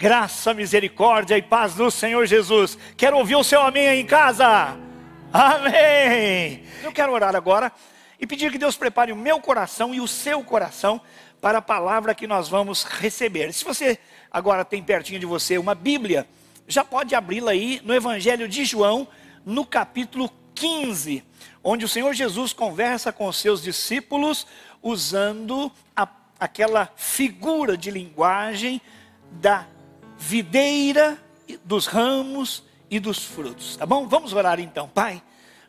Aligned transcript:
Graça, 0.00 0.54
misericórdia 0.54 1.36
e 1.36 1.42
paz 1.42 1.74
do 1.74 1.90
Senhor 1.90 2.24
Jesus. 2.24 2.78
Quero 2.96 3.18
ouvir 3.18 3.36
o 3.36 3.44
seu 3.44 3.60
amém 3.60 3.86
aí 3.86 4.00
em 4.00 4.06
casa. 4.06 4.74
Amém. 5.30 6.64
Eu 6.82 6.90
quero 6.90 7.12
orar 7.12 7.36
agora 7.36 7.70
e 8.18 8.26
pedir 8.26 8.50
que 8.50 8.56
Deus 8.56 8.78
prepare 8.78 9.12
o 9.12 9.16
meu 9.16 9.42
coração 9.42 9.94
e 9.94 10.00
o 10.00 10.08
seu 10.08 10.42
coração 10.42 11.02
para 11.38 11.58
a 11.58 11.62
palavra 11.62 12.14
que 12.14 12.26
nós 12.26 12.48
vamos 12.48 12.82
receber. 12.82 13.52
Se 13.52 13.62
você 13.62 13.98
agora 14.30 14.64
tem 14.64 14.82
pertinho 14.82 15.20
de 15.20 15.26
você 15.26 15.58
uma 15.58 15.74
Bíblia, 15.74 16.26
já 16.66 16.82
pode 16.82 17.14
abri-la 17.14 17.50
aí 17.50 17.82
no 17.84 17.94
Evangelho 17.94 18.48
de 18.48 18.64
João, 18.64 19.06
no 19.44 19.66
capítulo 19.66 20.32
15, 20.54 21.22
onde 21.62 21.84
o 21.84 21.88
Senhor 21.88 22.14
Jesus 22.14 22.54
conversa 22.54 23.12
com 23.12 23.26
os 23.26 23.36
seus 23.36 23.62
discípulos 23.62 24.46
usando 24.82 25.70
a, 25.94 26.08
aquela 26.40 26.90
figura 26.96 27.76
de 27.76 27.90
linguagem 27.90 28.80
da 29.32 29.66
videira, 30.20 31.18
dos 31.64 31.86
ramos 31.86 32.62
e 32.90 33.00
dos 33.00 33.24
frutos, 33.24 33.76
tá 33.76 33.86
bom? 33.86 34.06
Vamos 34.06 34.34
orar 34.34 34.60
então, 34.60 34.86
Pai. 34.86 35.22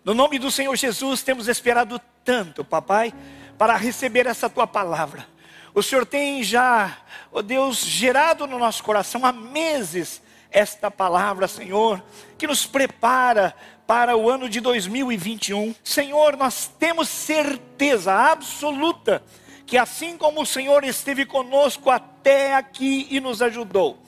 No 0.03 0.13
nome 0.13 0.37
do 0.37 0.51
Senhor 0.51 0.75
Jesus, 0.75 1.23
temos 1.23 1.47
esperado 1.47 1.99
tanto, 2.23 2.63
papai, 2.63 3.13
para 3.57 3.77
receber 3.77 4.27
essa 4.27 4.49
tua 4.49 4.67
palavra. 4.67 5.25
O 5.73 5.81
Senhor 5.81 6.05
tem 6.05 6.43
já, 6.43 6.97
oh 7.31 7.41
Deus, 7.41 7.77
gerado 7.77 8.45
no 8.45 8.59
nosso 8.59 8.83
coração 8.83 9.25
há 9.25 9.31
meses 9.31 10.21
esta 10.51 10.91
palavra, 10.91 11.47
Senhor, 11.47 12.03
que 12.37 12.45
nos 12.45 12.65
prepara 12.65 13.55
para 13.87 14.17
o 14.17 14.29
ano 14.29 14.49
de 14.49 14.59
2021. 14.59 15.73
Senhor, 15.81 16.35
nós 16.35 16.69
temos 16.77 17.07
certeza 17.07 18.13
absoluta 18.13 19.23
que 19.71 19.77
assim 19.77 20.17
como 20.17 20.41
o 20.41 20.45
Senhor 20.45 20.83
esteve 20.83 21.25
conosco 21.25 21.89
até 21.89 22.55
aqui 22.55 23.07
e 23.09 23.21
nos 23.21 23.41
ajudou, 23.41 24.00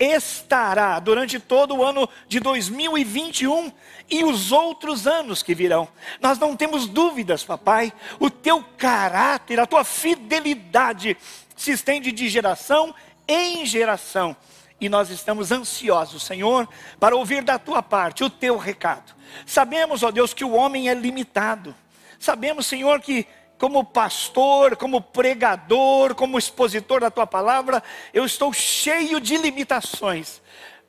estará 0.00 0.98
durante 0.98 1.38
todo 1.38 1.76
o 1.76 1.84
ano 1.84 2.08
de 2.26 2.40
2021 2.40 3.70
e 4.08 4.24
os 4.24 4.50
outros 4.50 5.06
anos 5.06 5.42
que 5.42 5.54
virão. 5.54 5.86
Nós 6.20 6.38
não 6.38 6.56
temos 6.56 6.88
dúvidas, 6.88 7.44
papai, 7.44 7.92
o 8.18 8.30
teu 8.30 8.64
caráter, 8.78 9.60
a 9.60 9.66
tua 9.66 9.84
fidelidade 9.84 11.16
se 11.54 11.72
estende 11.72 12.10
de 12.10 12.28
geração 12.30 12.94
em 13.28 13.66
geração. 13.66 14.34
E 14.80 14.88
nós 14.88 15.10
estamos 15.10 15.52
ansiosos, 15.52 16.22
Senhor, 16.22 16.66
para 16.98 17.14
ouvir 17.14 17.42
da 17.42 17.58
tua 17.58 17.82
parte 17.82 18.24
o 18.24 18.30
teu 18.30 18.56
recado. 18.56 19.14
Sabemos, 19.44 20.02
ó 20.02 20.10
Deus, 20.10 20.32
que 20.32 20.44
o 20.44 20.52
homem 20.52 20.88
é 20.88 20.94
limitado. 20.94 21.74
Sabemos, 22.18 22.66
Senhor, 22.66 23.00
que 23.00 23.26
como 23.60 23.84
pastor, 23.84 24.74
como 24.74 25.02
pregador, 25.02 26.14
como 26.14 26.38
expositor 26.38 27.02
da 27.02 27.10
tua 27.10 27.26
palavra, 27.26 27.82
eu 28.14 28.24
estou 28.24 28.54
cheio 28.54 29.20
de 29.20 29.36
limitações. 29.36 30.40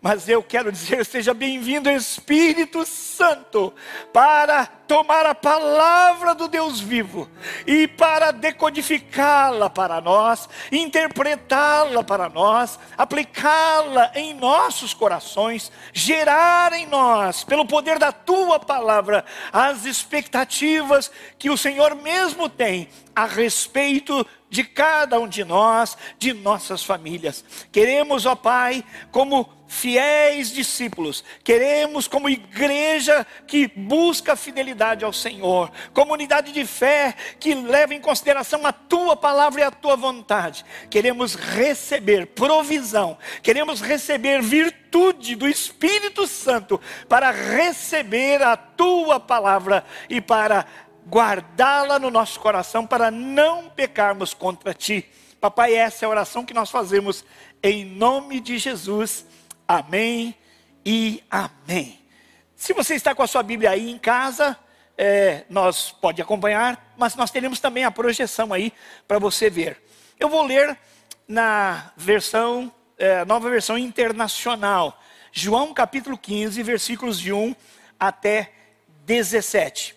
Mas 0.02 0.28
eu 0.28 0.42
quero 0.42 0.72
dizer, 0.72 1.06
seja 1.06 1.32
bem-vindo 1.32 1.88
Espírito 1.88 2.84
Santo, 2.88 3.72
para 4.12 4.66
tomar 4.66 5.28
a 5.28 5.36
palavra 5.36 6.34
do 6.34 6.48
Deus 6.48 6.80
vivo 6.80 7.30
e 7.68 7.88
para 7.88 8.32
decodificá-la 8.32 9.70
para 9.70 10.02
nós, 10.02 10.50
interpretá-la 10.72 12.04
para 12.04 12.28
nós, 12.28 12.80
aplicá-la 12.98 14.12
em 14.16 14.34
nossos 14.34 14.92
corações, 14.92 15.72
gerar 15.94 16.74
em 16.74 16.88
nós, 16.88 17.44
pelo 17.44 17.68
poder 17.68 18.00
da 18.00 18.12
tua 18.12 18.60
palavra, 18.60 19.24
as 19.54 19.86
expectativas 19.86 21.12
que 21.38 21.52
o 21.52 21.58
Senhor 21.58 21.94
mesmo 21.96 22.50
tem 22.50 22.90
a 23.16 23.26
respeito 23.26 24.26
de 24.50 24.66
cada 24.66 25.18
um 25.18 25.28
de 25.28 25.46
nós, 25.46 25.98
de 26.20 26.34
nossas 26.34 26.84
famílias. 26.84 27.44
Queremos, 27.72 28.26
ó 28.26 28.36
Pai, 28.36 28.84
como 29.10 29.50
fiéis 29.66 30.52
discípulos, 30.52 31.24
queremos, 31.46 32.06
como 32.06 32.28
igreja 32.28 33.26
que 33.48 33.68
busca 33.68 34.36
fidelidade 34.36 35.06
ao 35.06 35.14
Senhor, 35.14 35.72
comunidade 35.94 36.52
de 36.52 36.66
fé 36.66 37.16
que 37.40 37.56
leva 37.56 37.96
em 37.96 38.02
consideração 38.02 38.66
a 38.68 38.74
tua 38.74 39.16
palavra 39.16 39.62
e 39.62 39.64
a 39.64 39.72
tua 39.72 39.96
vontade, 39.96 40.66
queremos 40.90 41.36
receber 41.36 42.28
provisão, 42.28 43.18
queremos 43.42 43.80
receber 43.80 44.42
virtude 44.42 45.38
do 45.38 45.48
Espírito 45.48 46.28
Santo 46.28 46.80
para 47.08 47.32
receber 47.32 48.44
a 48.44 48.58
tua 48.58 49.22
palavra 49.22 49.86
e 50.10 50.20
para 50.20 50.66
guardá-la 51.08 52.00
no 52.00 52.10
nosso 52.10 52.40
coração 52.40 52.86
para 52.86 53.10
não 53.12 53.70
pecarmos 53.70 54.34
contra 54.34 54.74
ti. 54.74 55.10
Papai, 55.40 55.74
essa 55.74 56.06
é 56.06 56.06
a 56.06 56.10
oração 56.10 56.46
que 56.46 56.54
nós 56.54 56.70
fazemos 56.70 57.26
em 57.64 57.86
nome 57.86 58.40
de 58.40 58.58
Jesus. 58.58 59.26
Amém 59.68 60.36
e 60.86 61.24
amém. 61.30 62.00
Se 62.56 62.74
você 62.74 62.96
está 62.96 63.16
com 63.16 63.24
a 63.24 63.28
sua 63.28 63.42
Bíblia 63.42 63.72
aí 63.72 63.90
em 63.90 63.98
casa, 63.98 64.58
é, 64.98 65.46
nós 65.50 65.92
pode 65.92 66.22
acompanhar, 66.22 66.94
mas 66.96 67.16
nós 67.16 67.32
teremos 67.32 67.60
também 67.60 67.84
a 67.84 67.92
projeção 67.92 68.54
aí 68.54 68.72
para 69.08 69.18
você 69.18 69.50
ver. 69.50 69.82
Eu 70.20 70.30
vou 70.30 70.44
ler 70.44 70.78
na 71.28 71.92
versão, 71.98 72.72
é, 72.98 73.26
nova 73.26 73.50
versão 73.50 73.78
internacional, 73.78 75.00
João 75.32 75.74
capítulo 75.74 76.18
15, 76.18 76.62
versículos 76.62 77.20
de 77.20 77.32
1 77.34 77.56
até 78.00 78.52
17. 79.06 79.96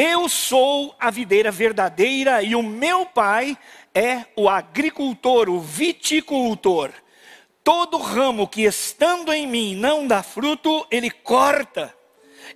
Eu 0.00 0.28
sou 0.28 0.94
a 0.96 1.10
videira 1.10 1.50
verdadeira 1.50 2.40
e 2.40 2.54
o 2.54 2.62
meu 2.62 3.04
pai 3.04 3.58
é 3.92 4.26
o 4.36 4.48
agricultor, 4.48 5.48
o 5.48 5.58
viticultor. 5.58 6.92
Todo 7.64 7.98
ramo 7.98 8.46
que 8.46 8.62
estando 8.62 9.32
em 9.32 9.44
mim 9.44 9.74
não 9.74 10.06
dá 10.06 10.22
fruto, 10.22 10.86
ele 10.88 11.10
corta, 11.10 11.92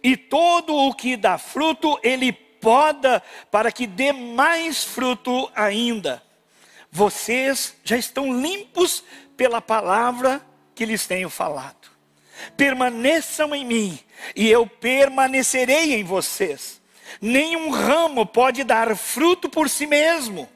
e 0.05 0.17
todo 0.17 0.73
o 0.73 0.95
que 0.95 1.17
dá 1.17 1.37
fruto, 1.37 1.99
ele 2.01 2.31
poda, 2.31 3.21
para 3.51 3.73
que 3.73 3.89
dê 3.89 4.13
mais 4.13 4.85
fruto 4.85 5.51
ainda. 5.53 6.23
Vocês 6.93 7.75
já 7.83 7.97
estão 7.97 8.41
limpos 8.41 9.03
pela 9.37 9.61
palavra 9.61 10.41
que 10.77 10.85
lhes 10.85 11.09
tenho 11.09 11.29
falado. 11.29 11.91
Permaneçam 12.57 13.53
em 13.53 13.65
mim, 13.65 13.99
e 14.37 14.49
eu 14.49 14.65
permanecerei 14.65 15.97
em 15.97 16.05
vocês 16.05 16.81
Nenhum 17.21 17.71
ramo 17.71 18.25
pode 18.27 18.65
dar 18.65 18.97
fruto 18.97 19.49
por 19.49 19.69
si 19.69 19.87
mesmo, 19.87 20.49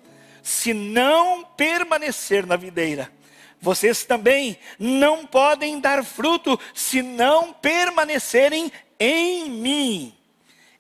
se 0.43 0.73
não 0.73 1.45
permanecer 1.57 2.47
na 2.47 2.57
videira. 2.57 3.11
Vocês 3.61 4.05
também 4.05 4.59
não 4.79 5.27
podem 5.27 5.81
dar 5.81 6.05
fruto 6.05 6.59
se 6.75 7.03
não 7.03 7.53
permanecerem 7.53 8.71
em 8.99 9.51
mim. 9.51 10.15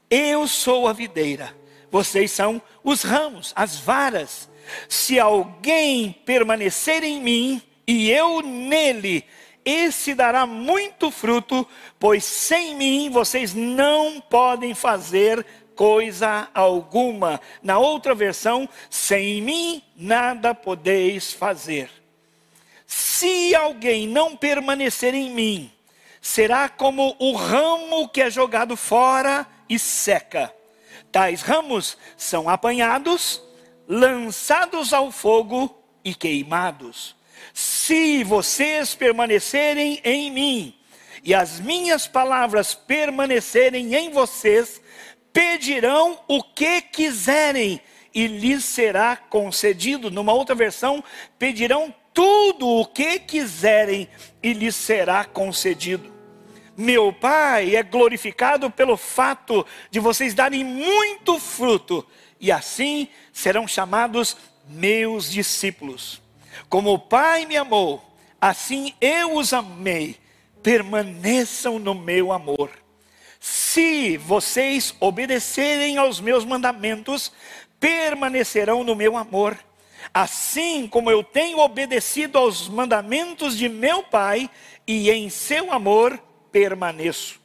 Eu 0.08 0.46
sou 0.46 0.86
a 0.86 0.92
videira, 0.92 1.54
vocês 1.90 2.30
são 2.30 2.62
os 2.84 3.02
ramos, 3.02 3.52
as 3.56 3.76
varas. 3.76 4.48
Se 4.88 5.18
alguém 5.18 6.12
permanecer 6.24 7.02
em 7.02 7.20
mim 7.20 7.62
e 7.86 8.10
eu 8.10 8.42
nele, 8.42 9.24
esse 9.64 10.14
dará 10.14 10.46
muito 10.46 11.10
fruto, 11.10 11.66
pois 11.98 12.24
sem 12.24 12.76
mim 12.76 13.10
vocês 13.10 13.52
não 13.52 14.20
podem 14.20 14.74
fazer 14.74 15.44
coisa 15.76 16.48
alguma. 16.52 17.40
Na 17.62 17.78
outra 17.78 18.14
versão, 18.14 18.68
sem 18.90 19.40
mim 19.42 19.82
nada 19.94 20.54
podeis 20.54 21.32
fazer. 21.32 21.90
Se 22.86 23.54
alguém 23.54 24.08
não 24.08 24.36
permanecer 24.36 25.14
em 25.14 25.30
mim, 25.30 25.70
será 26.20 26.68
como 26.68 27.14
o 27.18 27.32
ramo 27.34 28.08
que 28.08 28.22
é 28.22 28.30
jogado 28.30 28.76
fora 28.76 29.46
e 29.68 29.78
seca. 29.78 30.52
Tais 31.12 31.42
ramos 31.42 31.96
são 32.16 32.48
apanhados, 32.48 33.42
lançados 33.86 34.92
ao 34.92 35.12
fogo 35.12 35.76
e 36.04 36.14
queimados. 36.14 37.14
Se 37.52 38.24
vocês 38.24 38.94
permanecerem 38.94 40.00
em 40.04 40.30
mim, 40.30 40.74
e 41.26 41.34
as 41.34 41.58
minhas 41.58 42.06
palavras 42.06 42.72
permanecerem 42.72 43.96
em 43.96 44.10
vocês, 44.10 44.80
pedirão 45.36 46.18
o 46.26 46.42
que 46.42 46.80
quiserem 46.80 47.78
e 48.14 48.26
lhes 48.26 48.64
será 48.64 49.14
concedido. 49.14 50.10
Numa 50.10 50.32
outra 50.32 50.54
versão, 50.54 51.04
pedirão 51.38 51.94
tudo 52.14 52.66
o 52.66 52.86
que 52.86 53.18
quiserem 53.18 54.08
e 54.42 54.54
lhes 54.54 54.74
será 54.74 55.26
concedido. 55.26 56.10
Meu 56.74 57.12
Pai 57.12 57.76
é 57.76 57.82
glorificado 57.82 58.70
pelo 58.70 58.96
fato 58.96 59.66
de 59.90 60.00
vocês 60.00 60.32
darem 60.32 60.64
muito 60.64 61.38
fruto, 61.38 62.06
e 62.40 62.50
assim 62.50 63.06
serão 63.30 63.68
chamados 63.68 64.38
meus 64.66 65.30
discípulos. 65.30 66.22
Como 66.66 66.94
o 66.94 66.98
Pai 66.98 67.44
me 67.44 67.58
amou, 67.58 68.02
assim 68.40 68.94
eu 69.02 69.36
os 69.36 69.52
amei. 69.52 70.16
Permaneçam 70.62 71.78
no 71.78 71.94
meu 71.94 72.32
amor. 72.32 72.85
Se 73.48 74.16
vocês 74.16 74.92
obedecerem 74.98 75.98
aos 75.98 76.20
meus 76.20 76.44
mandamentos, 76.44 77.30
permanecerão 77.78 78.82
no 78.82 78.96
meu 78.96 79.16
amor, 79.16 79.56
Assim 80.14 80.86
como 80.86 81.10
eu 81.10 81.22
tenho 81.22 81.58
obedecido 81.58 82.38
aos 82.38 82.68
mandamentos 82.68 83.56
de 83.56 83.68
meu 83.68 84.02
Pai, 84.04 84.48
e 84.86 85.10
em 85.10 85.28
seu 85.28 85.72
amor 85.72 86.18
permaneço. 86.52 87.40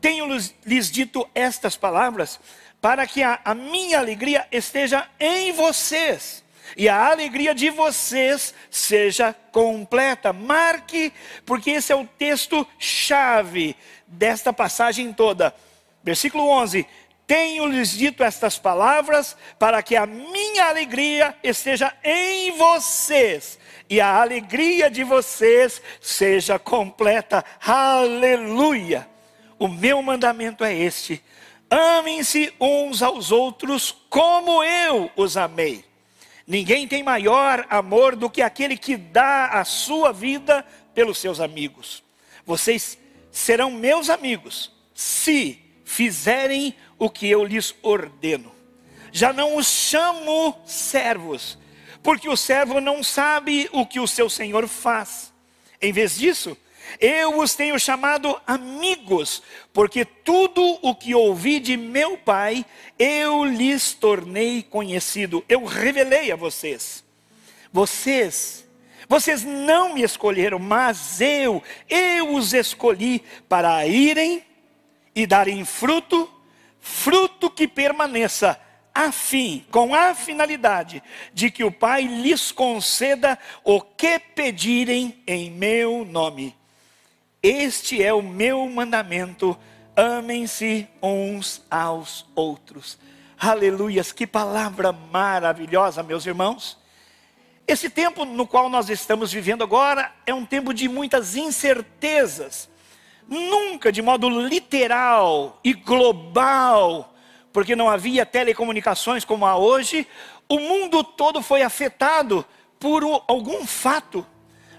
Tenho 0.00 0.26
lhes 0.64 0.90
dito 0.90 1.28
estas 1.34 1.76
palavras 1.76 2.40
para 2.80 3.06
que 3.06 3.22
a, 3.22 3.38
a 3.44 3.54
minha 3.54 3.98
alegria 3.98 4.48
esteja 4.50 5.06
em 5.20 5.52
vocês 5.52 6.42
e 6.76 6.88
a 6.88 7.10
alegria 7.10 7.54
de 7.54 7.70
vocês 7.70 8.54
seja 8.70 9.34
completa. 9.52 10.32
Marque, 10.32 11.12
porque 11.44 11.70
esse 11.70 11.92
é 11.92 11.96
o 11.96 12.06
texto 12.06 12.66
chave 12.78 13.76
desta 14.06 14.52
passagem 14.52 15.12
toda. 15.12 15.54
Versículo 16.02 16.48
11: 16.48 16.86
Tenho-lhes 17.26 17.90
dito 17.90 18.24
estas 18.24 18.58
palavras 18.58 19.36
para 19.58 19.82
que 19.82 19.96
a 19.96 20.06
minha 20.06 20.64
alegria 20.66 21.34
esteja 21.42 21.92
em 22.02 22.52
vocês 22.56 23.58
e 23.88 24.00
a 24.00 24.22
alegria 24.22 24.88
de 24.88 25.02
vocês 25.02 25.82
seja 26.00 26.58
completa. 26.58 27.44
Aleluia! 27.60 29.08
O 29.58 29.68
meu 29.68 30.00
mandamento 30.02 30.64
é 30.64 30.74
este: 30.74 31.22
amem-se 31.68 32.52
uns 32.60 33.02
aos 33.02 33.30
outros 33.30 33.94
como 34.08 34.64
eu 34.64 35.10
os 35.16 35.36
amei. 35.36 35.89
Ninguém 36.50 36.88
tem 36.88 37.00
maior 37.04 37.64
amor 37.70 38.16
do 38.16 38.28
que 38.28 38.42
aquele 38.42 38.76
que 38.76 38.96
dá 38.96 39.50
a 39.50 39.64
sua 39.64 40.12
vida 40.12 40.66
pelos 40.92 41.18
seus 41.18 41.38
amigos. 41.38 42.02
Vocês 42.44 42.98
serão 43.30 43.70
meus 43.70 44.10
amigos 44.10 44.72
se 44.92 45.60
fizerem 45.84 46.74
o 46.98 47.08
que 47.08 47.30
eu 47.30 47.44
lhes 47.44 47.72
ordeno. 47.84 48.52
Já 49.12 49.32
não 49.32 49.58
os 49.58 49.68
chamo 49.68 50.60
servos, 50.66 51.56
porque 52.02 52.28
o 52.28 52.36
servo 52.36 52.80
não 52.80 53.00
sabe 53.00 53.70
o 53.70 53.86
que 53.86 54.00
o 54.00 54.08
seu 54.08 54.28
senhor 54.28 54.66
faz. 54.66 55.32
Em 55.80 55.92
vez 55.92 56.16
disso, 56.18 56.58
eu 56.98 57.38
os 57.38 57.54
tenho 57.54 57.78
chamado 57.78 58.40
amigos, 58.46 59.42
porque 59.72 60.04
tudo 60.04 60.78
o 60.82 60.94
que 60.94 61.14
ouvi 61.14 61.60
de 61.60 61.76
meu 61.76 62.16
Pai, 62.18 62.64
eu 62.98 63.44
lhes 63.44 63.92
tornei 63.92 64.62
conhecido, 64.62 65.44
eu 65.48 65.64
revelei 65.64 66.32
a 66.32 66.36
vocês. 66.36 67.04
Vocês, 67.72 68.66
vocês 69.08 69.44
não 69.44 69.94
me 69.94 70.02
escolheram, 70.02 70.58
mas 70.58 71.20
eu, 71.20 71.62
eu 71.88 72.34
os 72.34 72.52
escolhi 72.52 73.22
para 73.48 73.86
irem 73.86 74.44
e 75.14 75.26
darem 75.26 75.64
fruto, 75.64 76.28
fruto 76.80 77.50
que 77.50 77.68
permaneça, 77.68 78.60
a 78.94 79.12
fim, 79.12 79.64
com 79.70 79.94
a 79.94 80.14
finalidade 80.14 81.02
de 81.32 81.50
que 81.50 81.62
o 81.62 81.70
Pai 81.70 82.02
lhes 82.02 82.50
conceda 82.50 83.38
o 83.62 83.80
que 83.80 84.18
pedirem 84.18 85.22
em 85.26 85.50
meu 85.50 86.04
nome. 86.04 86.59
Este 87.42 88.02
é 88.02 88.12
o 88.12 88.20
meu 88.22 88.68
mandamento: 88.68 89.56
amem-se 89.96 90.86
uns 91.02 91.64
aos 91.70 92.26
outros. 92.34 92.98
Aleluias, 93.38 94.12
que 94.12 94.26
palavra 94.26 94.92
maravilhosa, 94.92 96.02
meus 96.02 96.26
irmãos. 96.26 96.78
Esse 97.66 97.88
tempo 97.88 98.26
no 98.26 98.46
qual 98.46 98.68
nós 98.68 98.90
estamos 98.90 99.32
vivendo 99.32 99.64
agora 99.64 100.12
é 100.26 100.34
um 100.34 100.44
tempo 100.44 100.74
de 100.74 100.86
muitas 100.88 101.34
incertezas. 101.34 102.68
Nunca 103.26 103.90
de 103.90 104.02
modo 104.02 104.28
literal 104.28 105.58
e 105.64 105.72
global, 105.72 107.14
porque 107.52 107.74
não 107.74 107.88
havia 107.88 108.26
telecomunicações 108.26 109.24
como 109.24 109.46
há 109.46 109.56
hoje, 109.56 110.06
o 110.48 110.58
mundo 110.58 111.02
todo 111.02 111.40
foi 111.40 111.62
afetado 111.62 112.44
por 112.78 113.02
algum 113.26 113.64
fato. 113.64 114.26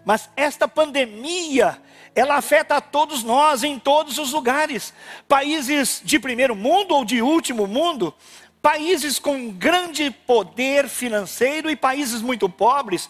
Mas 0.03 0.30
esta 0.36 0.68
pandemia, 0.68 1.81
ela 2.15 2.36
afeta 2.36 2.77
a 2.77 2.81
todos 2.81 3.24
nós 3.24 3.63
em 3.63 3.77
todos 3.77 4.18
os 4.18 4.31
lugares. 4.31 4.94
Países 5.27 6.01
de 6.03 6.19
primeiro 6.19 6.56
mundo 6.56 6.95
ou 6.95 7.06
de 7.06 7.21
último 7.21 7.68
mundo, 7.68 8.13
países 8.62 9.18
com 9.18 9.50
grande 9.50 10.12
poder 10.12 10.88
financeiro 10.88 11.69
e 11.69 11.75
países 11.75 12.21
muito 12.21 12.48
pobres, 12.48 13.09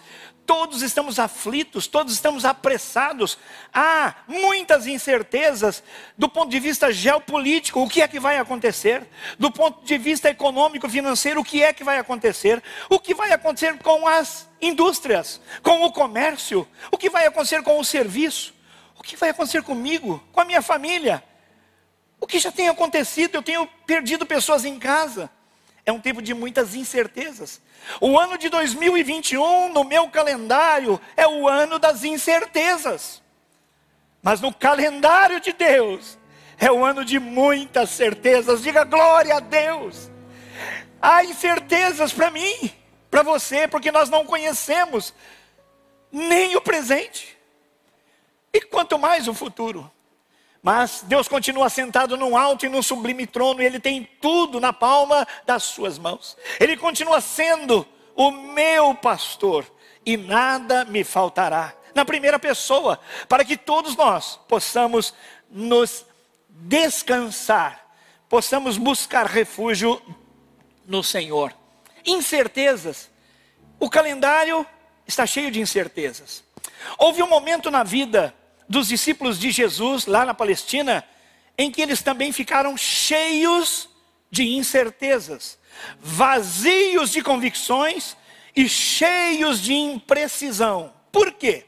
todos 0.51 0.81
estamos 0.81 1.17
aflitos, 1.17 1.87
todos 1.87 2.11
estamos 2.11 2.43
apressados. 2.43 3.37
Há 3.73 4.15
muitas 4.27 4.85
incertezas 4.85 5.81
do 6.17 6.27
ponto 6.27 6.49
de 6.49 6.59
vista 6.59 6.91
geopolítico, 6.91 7.81
o 7.81 7.87
que 7.87 8.01
é 8.01 8.07
que 8.07 8.19
vai 8.19 8.37
acontecer? 8.37 9.07
Do 9.39 9.49
ponto 9.49 9.85
de 9.85 9.97
vista 9.97 10.29
econômico, 10.29 10.89
financeiro, 10.89 11.39
o 11.39 11.43
que 11.45 11.63
é 11.63 11.71
que 11.71 11.85
vai 11.85 11.97
acontecer? 11.97 12.61
O 12.89 12.99
que 12.99 13.13
vai 13.13 13.31
acontecer 13.31 13.77
com 13.77 14.05
as 14.05 14.45
indústrias, 14.61 15.39
com 15.63 15.85
o 15.85 15.91
comércio? 15.93 16.67
O 16.91 16.97
que 16.97 17.09
vai 17.09 17.25
acontecer 17.25 17.63
com 17.63 17.79
o 17.79 17.85
serviço? 17.85 18.53
O 18.99 19.01
que 19.01 19.15
vai 19.15 19.29
acontecer 19.29 19.63
comigo, 19.63 20.21
com 20.33 20.41
a 20.41 20.45
minha 20.45 20.61
família? 20.61 21.23
O 22.19 22.27
que 22.27 22.39
já 22.39 22.51
tem 22.51 22.67
acontecido? 22.67 23.35
Eu 23.35 23.41
tenho 23.41 23.65
perdido 23.87 24.25
pessoas 24.25 24.65
em 24.65 24.77
casa. 24.77 25.31
É 25.85 25.91
um 25.91 25.99
tempo 25.99 26.21
de 26.21 26.33
muitas 26.33 26.75
incertezas. 26.75 27.61
O 27.99 28.19
ano 28.19 28.37
de 28.37 28.49
2021, 28.49 29.73
no 29.73 29.83
meu 29.83 30.09
calendário, 30.09 30.99
é 31.17 31.27
o 31.27 31.47
ano 31.47 31.79
das 31.79 32.03
incertezas. 32.03 33.21
Mas 34.21 34.39
no 34.39 34.53
calendário 34.53 35.39
de 35.39 35.51
Deus, 35.51 36.17
é 36.59 36.71
o 36.71 36.85
ano 36.85 37.03
de 37.03 37.19
muitas 37.19 37.89
certezas. 37.89 38.61
Diga 38.61 38.83
glória 38.83 39.37
a 39.37 39.39
Deus. 39.39 40.11
Há 41.01 41.23
incertezas 41.23 42.13
para 42.13 42.29
mim, 42.29 42.71
para 43.09 43.23
você, 43.23 43.67
porque 43.67 43.91
nós 43.91 44.09
não 44.09 44.23
conhecemos 44.23 45.13
nem 46.11 46.55
o 46.55 46.61
presente. 46.61 47.35
E 48.53 48.61
quanto 48.61 48.99
mais 48.99 49.27
o 49.27 49.33
futuro. 49.33 49.91
Mas 50.61 51.03
Deus 51.07 51.27
continua 51.27 51.69
sentado 51.69 52.15
num 52.15 52.37
alto 52.37 52.65
e 52.65 52.69
num 52.69 52.83
sublime 52.83 53.25
trono, 53.25 53.61
e 53.61 53.65
Ele 53.65 53.79
tem 53.79 54.07
tudo 54.21 54.59
na 54.59 54.71
palma 54.71 55.27
das 55.45 55.63
suas 55.63 55.97
mãos. 55.97 56.37
Ele 56.59 56.77
continua 56.77 57.19
sendo 57.19 57.87
o 58.15 58.29
meu 58.29 58.93
pastor, 58.93 59.65
e 60.05 60.17
nada 60.17 60.85
me 60.85 61.03
faltará. 61.03 61.73
Na 61.95 62.05
primeira 62.05 62.37
pessoa, 62.37 62.99
para 63.27 63.43
que 63.43 63.57
todos 63.57 63.95
nós 63.95 64.39
possamos 64.47 65.13
nos 65.49 66.05
descansar, 66.49 67.91
possamos 68.29 68.77
buscar 68.77 69.25
refúgio 69.25 70.01
no 70.85 71.03
Senhor. 71.03 71.53
Incertezas. 72.05 73.09
O 73.79 73.89
calendário 73.89 74.65
está 75.07 75.25
cheio 75.25 75.51
de 75.51 75.59
incertezas. 75.59 76.43
Houve 76.97 77.23
um 77.23 77.27
momento 77.27 77.71
na 77.71 77.83
vida 77.83 78.33
dos 78.71 78.87
discípulos 78.87 79.37
de 79.37 79.51
Jesus 79.51 80.05
lá 80.05 80.25
na 80.25 80.33
Palestina, 80.33 81.03
em 81.57 81.69
que 81.69 81.81
eles 81.81 82.01
também 82.01 82.31
ficaram 82.31 82.77
cheios 82.77 83.89
de 84.31 84.47
incertezas, 84.47 85.59
vazios 85.99 87.11
de 87.11 87.21
convicções 87.21 88.15
e 88.55 88.69
cheios 88.69 89.61
de 89.61 89.73
imprecisão. 89.73 90.93
Por 91.11 91.33
quê? 91.33 91.65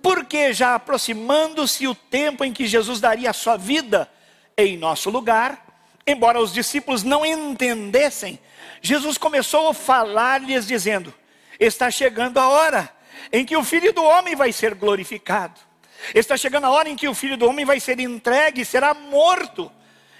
Porque 0.00 0.52
já 0.52 0.76
aproximando-se 0.76 1.88
o 1.88 1.94
tempo 1.94 2.44
em 2.44 2.52
que 2.52 2.68
Jesus 2.68 3.00
daria 3.00 3.30
a 3.30 3.34
sua 3.34 3.56
vida 3.56 4.08
em 4.56 4.78
nosso 4.78 5.10
lugar, 5.10 5.66
embora 6.06 6.40
os 6.40 6.52
discípulos 6.52 7.02
não 7.02 7.26
entendessem, 7.26 8.38
Jesus 8.80 9.18
começou 9.18 9.70
a 9.70 9.74
falar-lhes 9.74 10.68
dizendo: 10.68 11.12
Está 11.58 11.90
chegando 11.90 12.38
a 12.38 12.48
hora 12.48 12.94
em 13.32 13.44
que 13.44 13.56
o 13.56 13.64
Filho 13.64 13.92
do 13.92 14.04
Homem 14.04 14.36
vai 14.36 14.52
ser 14.52 14.72
glorificado. 14.72 15.66
Está 16.14 16.36
chegando 16.36 16.64
a 16.64 16.70
hora 16.70 16.88
em 16.88 16.96
que 16.96 17.08
o 17.08 17.14
filho 17.14 17.36
do 17.36 17.48
homem 17.48 17.64
vai 17.64 17.80
ser 17.80 17.98
entregue, 18.00 18.64
será 18.64 18.94
morto 18.94 19.70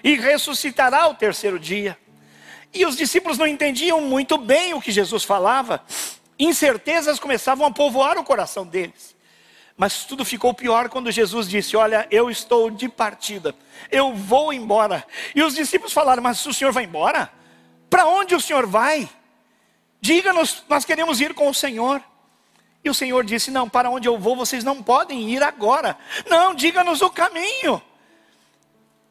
e 0.02 0.14
ressuscitará 0.14 1.02
ao 1.02 1.14
terceiro 1.14 1.58
dia. 1.58 1.98
E 2.72 2.84
os 2.84 2.96
discípulos 2.96 3.38
não 3.38 3.46
entendiam 3.46 4.00
muito 4.00 4.36
bem 4.38 4.74
o 4.74 4.80
que 4.80 4.92
Jesus 4.92 5.24
falava, 5.24 5.84
incertezas 6.38 7.18
começavam 7.18 7.66
a 7.66 7.70
povoar 7.70 8.18
o 8.18 8.24
coração 8.24 8.66
deles. 8.66 9.14
Mas 9.76 10.04
tudo 10.04 10.24
ficou 10.24 10.54
pior 10.54 10.88
quando 10.88 11.10
Jesus 11.10 11.48
disse: 11.48 11.76
Olha, 11.76 12.06
eu 12.10 12.30
estou 12.30 12.70
de 12.70 12.88
partida, 12.88 13.54
eu 13.90 14.14
vou 14.14 14.52
embora. 14.52 15.04
E 15.34 15.42
os 15.42 15.54
discípulos 15.54 15.92
falaram: 15.92 16.22
Mas 16.22 16.44
o 16.46 16.54
senhor 16.54 16.72
vai 16.72 16.84
embora? 16.84 17.30
Para 17.90 18.06
onde 18.06 18.34
o 18.34 18.40
senhor 18.40 18.66
vai? 18.66 19.08
Diga-nos, 20.00 20.64
nós 20.68 20.84
queremos 20.84 21.20
ir 21.20 21.34
com 21.34 21.48
o 21.48 21.54
Senhor. 21.54 22.02
E 22.86 22.88
o 22.88 22.94
Senhor 22.94 23.24
disse: 23.24 23.50
Não, 23.50 23.68
para 23.68 23.90
onde 23.90 24.06
eu 24.06 24.16
vou, 24.16 24.36
vocês 24.36 24.62
não 24.62 24.80
podem 24.80 25.28
ir 25.28 25.42
agora. 25.42 25.98
Não, 26.30 26.54
diga-nos 26.54 27.02
o 27.02 27.10
caminho. 27.10 27.82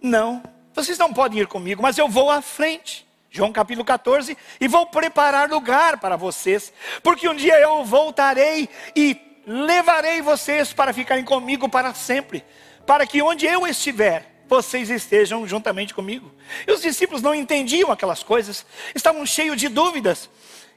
Não, 0.02 0.42
vocês 0.74 0.98
não 0.98 1.12
podem 1.12 1.42
ir 1.42 1.48
comigo, 1.48 1.82
mas 1.82 1.98
eu 1.98 2.08
vou 2.08 2.32
à 2.32 2.42
frente. 2.42 3.06
João 3.30 3.52
capítulo 3.52 3.84
14, 3.84 4.38
e 4.62 4.68
vou 4.70 4.86
preparar 4.86 5.50
lugar 5.50 6.00
para 6.00 6.16
vocês, 6.16 6.72
porque 7.04 7.28
um 7.28 7.36
dia 7.36 7.60
eu 7.60 7.84
voltarei 7.84 8.70
e 8.96 9.20
levarei 9.46 10.22
vocês 10.22 10.72
para 10.72 10.94
ficarem 10.94 11.26
comigo 11.26 11.68
para 11.68 11.94
sempre, 11.94 12.46
para 12.88 13.06
que 13.06 13.22
onde 13.22 13.46
eu 13.46 13.68
estiver, 13.68 14.42
vocês 14.48 14.90
estejam 14.90 15.46
juntamente 15.46 15.94
comigo. 15.94 16.32
E 16.66 16.72
os 16.72 16.82
discípulos 16.82 17.22
não 17.22 17.36
entendiam 17.36 17.92
aquelas 17.92 18.24
coisas, 18.24 18.66
estavam 18.96 19.26
cheios 19.26 19.58
de 19.58 19.68
dúvidas. 19.68 20.30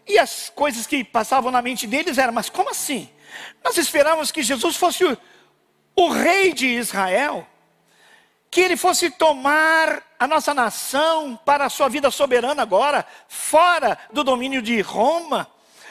E 0.09 0.19
as 0.19 0.50
coisas 0.55 0.87
que 0.87 1.05
passavam 1.05 1.53
na 1.53 1.61
mente 1.61 1.87
deles 1.87 2.17
eram: 2.17 2.33
mas 2.33 2.49
como 2.49 2.71
assim? 2.71 3.11
Nós 3.62 3.77
esperávamos 3.77 4.33
que 4.33 4.43
Jesus 4.43 4.77
fosse 4.77 5.05
o, 5.05 5.17
o 5.95 6.09
rei 6.09 6.55
de 6.55 6.67
Israel, 6.67 7.47
que 8.50 8.61
ele 8.61 8.77
fosse 8.77 9.11
tomar 9.11 10.03
a 10.19 10.27
nossa 10.27 10.55
nação 10.55 11.38
para 11.45 11.67
a 11.67 11.71
sua 11.71 11.88
vida 11.88 12.11
soberana 12.11 12.62
agora, 12.62 13.07
fora 13.29 13.99
do 14.11 14.25
domínio 14.25 14.62
de 14.62 14.81
Roma. 14.81 15.47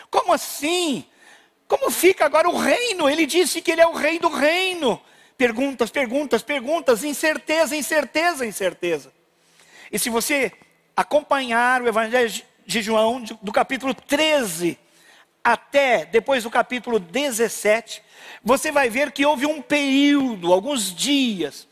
Como 0.09 0.33
assim? 0.33 1.05
Como 1.67 1.91
fica 1.91 2.25
agora 2.25 2.49
o 2.49 2.57
reino? 2.57 3.07
Ele 3.07 3.25
disse 3.25 3.61
que 3.61 3.71
ele 3.71 3.81
é 3.81 3.87
o 3.87 3.93
rei 3.93 4.17
do 4.17 4.29
reino. 4.29 4.99
Perguntas, 5.37 5.91
perguntas, 5.91 6.41
perguntas, 6.41 7.03
incerteza, 7.03 7.75
incerteza, 7.75 8.45
incerteza. 8.45 9.13
E 9.91 9.99
se 9.99 10.09
você 10.09 10.51
acompanhar 10.95 11.81
o 11.83 11.87
Evangelho 11.87 12.43
de 12.67 12.81
João, 12.81 13.23
do 13.41 13.51
capítulo 13.51 13.93
13 13.93 14.77
até 15.41 16.03
depois 16.03 16.43
do 16.43 16.49
capítulo 16.49 16.99
17, 16.99 18.03
você 18.43 18.69
vai 18.69 18.89
ver 18.89 19.13
que 19.13 19.25
houve 19.25 19.45
um 19.45 19.61
período, 19.61 20.51
alguns 20.51 20.93
dias, 20.93 21.65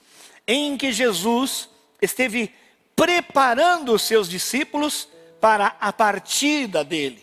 em 0.48 0.78
que 0.78 0.94
Jesus 0.94 1.70
esteve 2.02 2.56
preparando 2.96 3.94
os 3.94 4.04
seus 4.04 4.30
discípulos 4.30 5.10
para 5.42 5.76
a 5.82 5.92
partida 5.92 6.86
dele. 6.86 7.22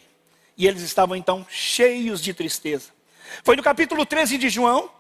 E 0.59 0.67
eles 0.67 0.83
estavam 0.83 1.17
então 1.17 1.47
cheios 1.49 2.21
de 2.21 2.35
tristeza. 2.35 2.91
Foi 3.43 3.57
no 3.57 3.63
capítulo 3.63 4.05
13 4.05 4.37
de 4.37 4.51
João, 4.51 4.91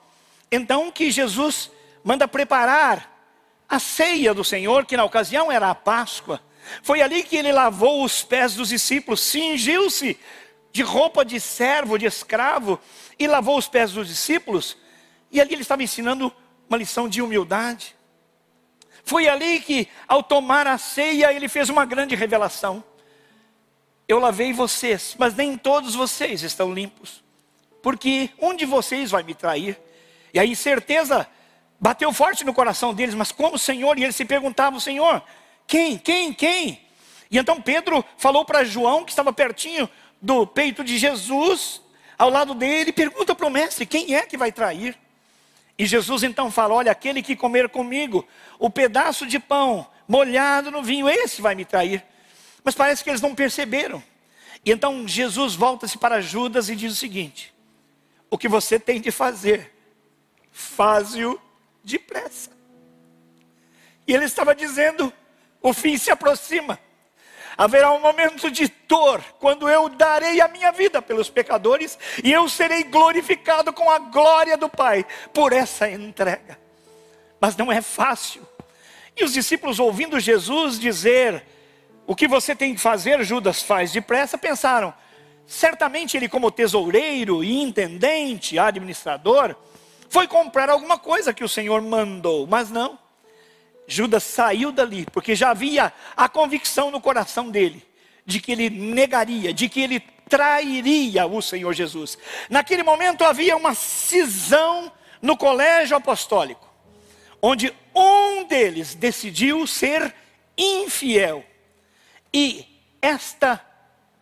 então, 0.50 0.90
que 0.90 1.10
Jesus 1.10 1.70
manda 2.02 2.26
preparar 2.26 3.10
a 3.68 3.78
ceia 3.78 4.32
do 4.32 4.42
Senhor, 4.42 4.86
que 4.86 4.96
na 4.96 5.04
ocasião 5.04 5.52
era 5.52 5.68
a 5.68 5.74
Páscoa. 5.74 6.40
Foi 6.82 7.02
ali 7.02 7.22
que 7.22 7.36
ele 7.36 7.52
lavou 7.52 8.04
os 8.04 8.22
pés 8.22 8.54
dos 8.54 8.68
discípulos, 8.68 9.20
cingiu-se 9.20 10.18
de 10.72 10.82
roupa 10.82 11.24
de 11.24 11.38
servo, 11.38 11.98
de 11.98 12.06
escravo, 12.06 12.80
e 13.18 13.26
lavou 13.26 13.58
os 13.58 13.68
pés 13.68 13.92
dos 13.92 14.08
discípulos. 14.08 14.76
E 15.30 15.40
ali 15.40 15.54
ele 15.54 15.62
estava 15.62 15.82
ensinando 15.82 16.32
uma 16.68 16.78
lição 16.78 17.08
de 17.08 17.20
humildade. 17.20 17.94
Foi 19.04 19.28
ali 19.28 19.60
que, 19.60 19.88
ao 20.06 20.22
tomar 20.22 20.66
a 20.66 20.78
ceia, 20.78 21.32
ele 21.32 21.48
fez 21.48 21.68
uma 21.68 21.84
grande 21.84 22.14
revelação. 22.14 22.82
Eu 24.08 24.18
lavei 24.18 24.52
vocês, 24.52 25.16
mas 25.18 25.34
nem 25.34 25.56
todos 25.56 25.94
vocês 25.94 26.42
estão 26.42 26.72
limpos. 26.72 27.22
Porque 27.82 28.30
um 28.38 28.54
de 28.54 28.64
vocês 28.64 29.10
vai 29.10 29.22
me 29.22 29.34
trair. 29.34 29.78
E 30.32 30.38
a 30.38 30.46
incerteza 30.46 31.26
bateu 31.80 32.12
forte 32.12 32.44
no 32.44 32.54
coração 32.54 32.94
deles, 32.94 33.14
mas 33.14 33.32
como 33.32 33.58
Senhor? 33.58 33.98
E 33.98 34.04
eles 34.04 34.16
se 34.16 34.24
perguntavam, 34.24 34.78
Senhor, 34.78 35.22
quem, 35.66 35.98
quem, 35.98 36.32
quem? 36.32 36.80
E 37.30 37.38
então 37.38 37.60
Pedro 37.60 38.04
falou 38.16 38.44
para 38.44 38.64
João, 38.64 39.04
que 39.04 39.10
estava 39.10 39.32
pertinho 39.32 39.88
do 40.20 40.46
peito 40.46 40.84
de 40.84 40.98
Jesus, 40.98 41.80
ao 42.18 42.30
lado 42.30 42.54
dele, 42.54 42.92
pergunta 42.92 43.34
para 43.34 43.46
o 43.46 43.50
mestre: 43.50 43.86
quem 43.86 44.14
é 44.14 44.26
que 44.26 44.36
vai 44.36 44.52
trair? 44.52 44.98
E 45.78 45.86
Jesus 45.86 46.22
então 46.22 46.50
fala: 46.50 46.74
Olha, 46.74 46.92
aquele 46.92 47.22
que 47.22 47.34
comer 47.34 47.68
comigo 47.68 48.26
o 48.58 48.70
pedaço 48.70 49.26
de 49.26 49.38
pão 49.38 49.86
molhado 50.06 50.70
no 50.70 50.82
vinho, 50.82 51.08
esse 51.08 51.40
vai 51.40 51.54
me 51.54 51.64
trair. 51.64 52.04
Mas 52.62 52.74
parece 52.74 53.02
que 53.02 53.10
eles 53.10 53.20
não 53.20 53.34
perceberam. 53.34 54.02
E 54.64 54.70
então 54.70 55.08
Jesus 55.08 55.54
volta-se 55.54 55.98
para 55.98 56.20
Judas 56.20 56.68
e 56.68 56.76
diz 56.76 56.92
o 56.92 56.96
seguinte: 56.96 57.52
O 58.30 58.38
que 58.38 58.48
você 58.48 58.78
tem 58.78 59.00
de 59.00 59.10
fazer, 59.10 59.74
faze-o 60.52 61.40
depressa. 61.82 62.50
E 64.06 64.14
ele 64.14 64.26
estava 64.26 64.54
dizendo: 64.54 65.12
o 65.62 65.72
fim 65.72 65.96
se 65.96 66.10
aproxima. 66.10 66.78
Haverá 67.56 67.92
um 67.92 68.00
momento 68.00 68.50
de 68.50 68.72
dor, 68.88 69.22
quando 69.38 69.68
eu 69.68 69.88
darei 69.88 70.40
a 70.40 70.48
minha 70.48 70.72
vida 70.72 71.02
pelos 71.02 71.28
pecadores, 71.28 71.98
e 72.24 72.32
eu 72.32 72.48
serei 72.48 72.82
glorificado 72.82 73.72
com 73.72 73.90
a 73.90 73.98
glória 73.98 74.56
do 74.56 74.68
Pai 74.68 75.04
por 75.32 75.52
essa 75.52 75.88
entrega. 75.88 76.58
Mas 77.40 77.56
não 77.56 77.70
é 77.70 77.82
fácil. 77.82 78.46
E 79.16 79.24
os 79.24 79.32
discípulos, 79.32 79.78
ouvindo 79.78 80.18
Jesus 80.18 80.78
dizer: 80.78 81.44
O 82.06 82.16
que 82.16 82.26
você 82.26 82.56
tem 82.56 82.74
que 82.74 82.80
fazer, 82.80 83.22
Judas 83.22 83.62
faz 83.62 83.92
depressa, 83.92 84.38
pensaram: 84.38 84.94
certamente 85.46 86.16
ele, 86.16 86.28
como 86.28 86.50
tesoureiro 86.50 87.44
e 87.44 87.60
intendente, 87.60 88.58
administrador, 88.58 89.54
foi 90.08 90.26
comprar 90.26 90.70
alguma 90.70 90.98
coisa 90.98 91.34
que 91.34 91.44
o 91.44 91.48
Senhor 91.48 91.80
mandou, 91.82 92.46
mas 92.46 92.70
não. 92.70 92.98
Judas 93.86 94.22
saiu 94.22 94.72
dali, 94.72 95.06
porque 95.12 95.34
já 95.34 95.50
havia 95.50 95.92
a 96.16 96.28
convicção 96.28 96.90
no 96.90 97.00
coração 97.00 97.50
dele 97.50 97.86
de 98.24 98.40
que 98.40 98.52
ele 98.52 98.70
negaria, 98.70 99.52
de 99.52 99.68
que 99.68 99.80
ele 99.80 100.00
trairia 100.28 101.26
o 101.26 101.42
Senhor 101.42 101.72
Jesus. 101.72 102.16
Naquele 102.48 102.82
momento 102.82 103.24
havia 103.24 103.56
uma 103.56 103.74
cisão 103.74 104.90
no 105.20 105.36
colégio 105.36 105.96
apostólico, 105.96 106.68
onde 107.40 107.72
um 107.94 108.44
deles 108.44 108.94
decidiu 108.94 109.66
ser 109.66 110.14
infiel. 110.56 111.44
E 112.32 112.64
esta 113.00 113.60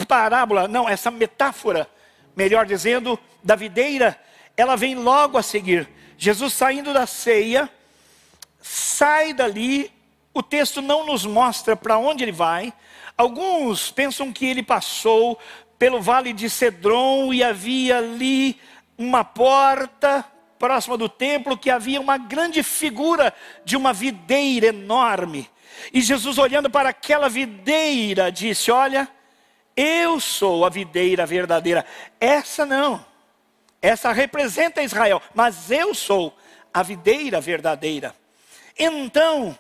parábola, 0.09 0.67
não, 0.67 0.89
essa 0.89 1.11
metáfora, 1.11 1.89
melhor 2.35 2.67
dizendo, 2.67 3.19
da 3.45 3.55
videira 3.55 4.19
ela 4.61 4.77
vem 4.77 4.95
logo 4.95 5.39
a 5.39 5.43
seguir. 5.43 5.89
Jesus 6.19 6.53
saindo 6.53 6.93
da 6.93 7.07
ceia, 7.07 7.71
sai 8.61 9.33
dali, 9.33 9.91
o 10.33 10.43
texto 10.43 10.81
não 10.81 11.07
nos 11.07 11.25
mostra 11.25 11.77
para 11.77 11.99
onde 11.99 12.25
ele 12.25 12.33
vai. 12.33 12.73
Alguns 13.17 13.91
pensam 13.91 14.33
que 14.33 14.47
ele 14.47 14.63
passou 14.63 15.39
pelo 15.79 16.01
vale 16.01 16.33
de 16.33 16.49
Cedron 16.49 17.33
e 17.33 17.43
havia 17.43 17.99
ali 17.99 18.61
uma 18.97 19.25
porta 19.25 20.25
próxima 20.59 20.97
do 20.99 21.09
templo 21.09 21.57
que 21.57 21.71
havia 21.71 22.01
uma 22.01 22.19
grande 22.19 22.63
figura 22.63 23.33
de 23.65 23.77
uma 23.77 23.93
videira 23.93 24.67
enorme. 24.67 25.51
E 25.93 26.03
Jesus, 26.03 26.37
olhando 26.37 26.69
para 26.69 26.91
aquela 26.91 27.29
videira, 27.29 28.31
disse: 28.31 28.71
Olha, 28.71 29.09
eu 29.75 30.21
sou 30.21 30.65
a 30.65 30.69
videira 30.69 31.25
verdadeira. 31.25 31.85
Essa 32.21 32.67
não. 32.67 33.05
Essa 33.81 34.13
representa 34.13 34.83
Israel, 34.83 35.23
mas 35.35 35.71
eu 35.71 35.95
sou 35.95 36.37
a 36.73 36.83
videira 36.83 37.41
verdadeira. 37.41 38.15
Então, 38.83 39.59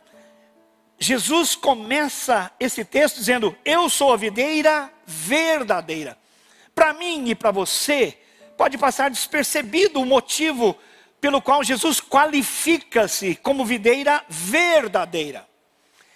Jesus 0.99 1.55
começa 1.55 2.51
esse 2.59 2.83
texto 2.87 3.17
dizendo: 3.17 3.55
Eu 3.67 3.91
sou 3.91 4.15
a 4.15 4.17
videira 4.17 4.91
verdadeira. 5.05 6.17
Para 6.75 6.95
mim 6.95 7.29
e 7.29 7.35
para 7.35 7.51
você, 7.51 8.17
pode 8.57 8.79
passar 8.79 9.11
despercebido 9.11 10.01
o 10.01 10.07
motivo 10.07 10.75
pelo 11.21 11.43
qual 11.43 11.63
Jesus 11.63 12.01
qualifica-se 12.01 13.35
como 13.37 13.63
videira 13.63 14.25
verdadeira. 14.27 15.47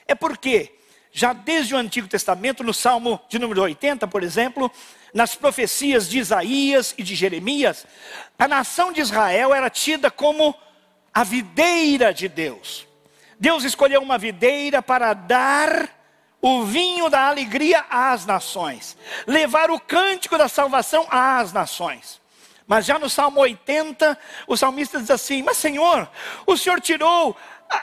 É 0.08 0.14
porque, 0.14 0.72
já 1.12 1.34
desde 1.34 1.74
o 1.74 1.78
Antigo 1.78 2.08
Testamento, 2.08 2.64
no 2.64 2.72
Salmo 2.72 3.20
de 3.28 3.38
número 3.38 3.60
80, 3.60 4.08
por 4.08 4.22
exemplo, 4.22 4.72
nas 5.12 5.34
profecias 5.34 6.08
de 6.08 6.20
Isaías 6.20 6.94
e 6.96 7.02
de 7.02 7.14
Jeremias, 7.14 7.86
a 8.38 8.48
nação 8.48 8.92
de 8.92 9.02
Israel 9.02 9.52
era 9.52 9.68
tida 9.68 10.10
como 10.10 10.56
a 11.12 11.22
videira 11.22 12.14
de 12.14 12.28
Deus. 12.28 12.93
Deus 13.38 13.64
escolheu 13.64 14.00
uma 14.00 14.18
videira 14.18 14.82
para 14.82 15.12
dar 15.12 15.88
o 16.40 16.64
vinho 16.64 17.08
da 17.08 17.28
alegria 17.28 17.84
às 17.88 18.26
nações, 18.26 18.96
levar 19.26 19.70
o 19.70 19.80
cântico 19.80 20.36
da 20.36 20.46
salvação 20.46 21.06
às 21.10 21.52
nações. 21.52 22.20
Mas 22.66 22.86
já 22.86 22.98
no 22.98 23.10
Salmo 23.10 23.40
80, 23.40 24.18
o 24.46 24.56
salmista 24.56 24.98
diz 24.98 25.10
assim: 25.10 25.42
Mas 25.42 25.58
Senhor, 25.58 26.08
o 26.46 26.56
Senhor 26.56 26.80
tirou 26.80 27.36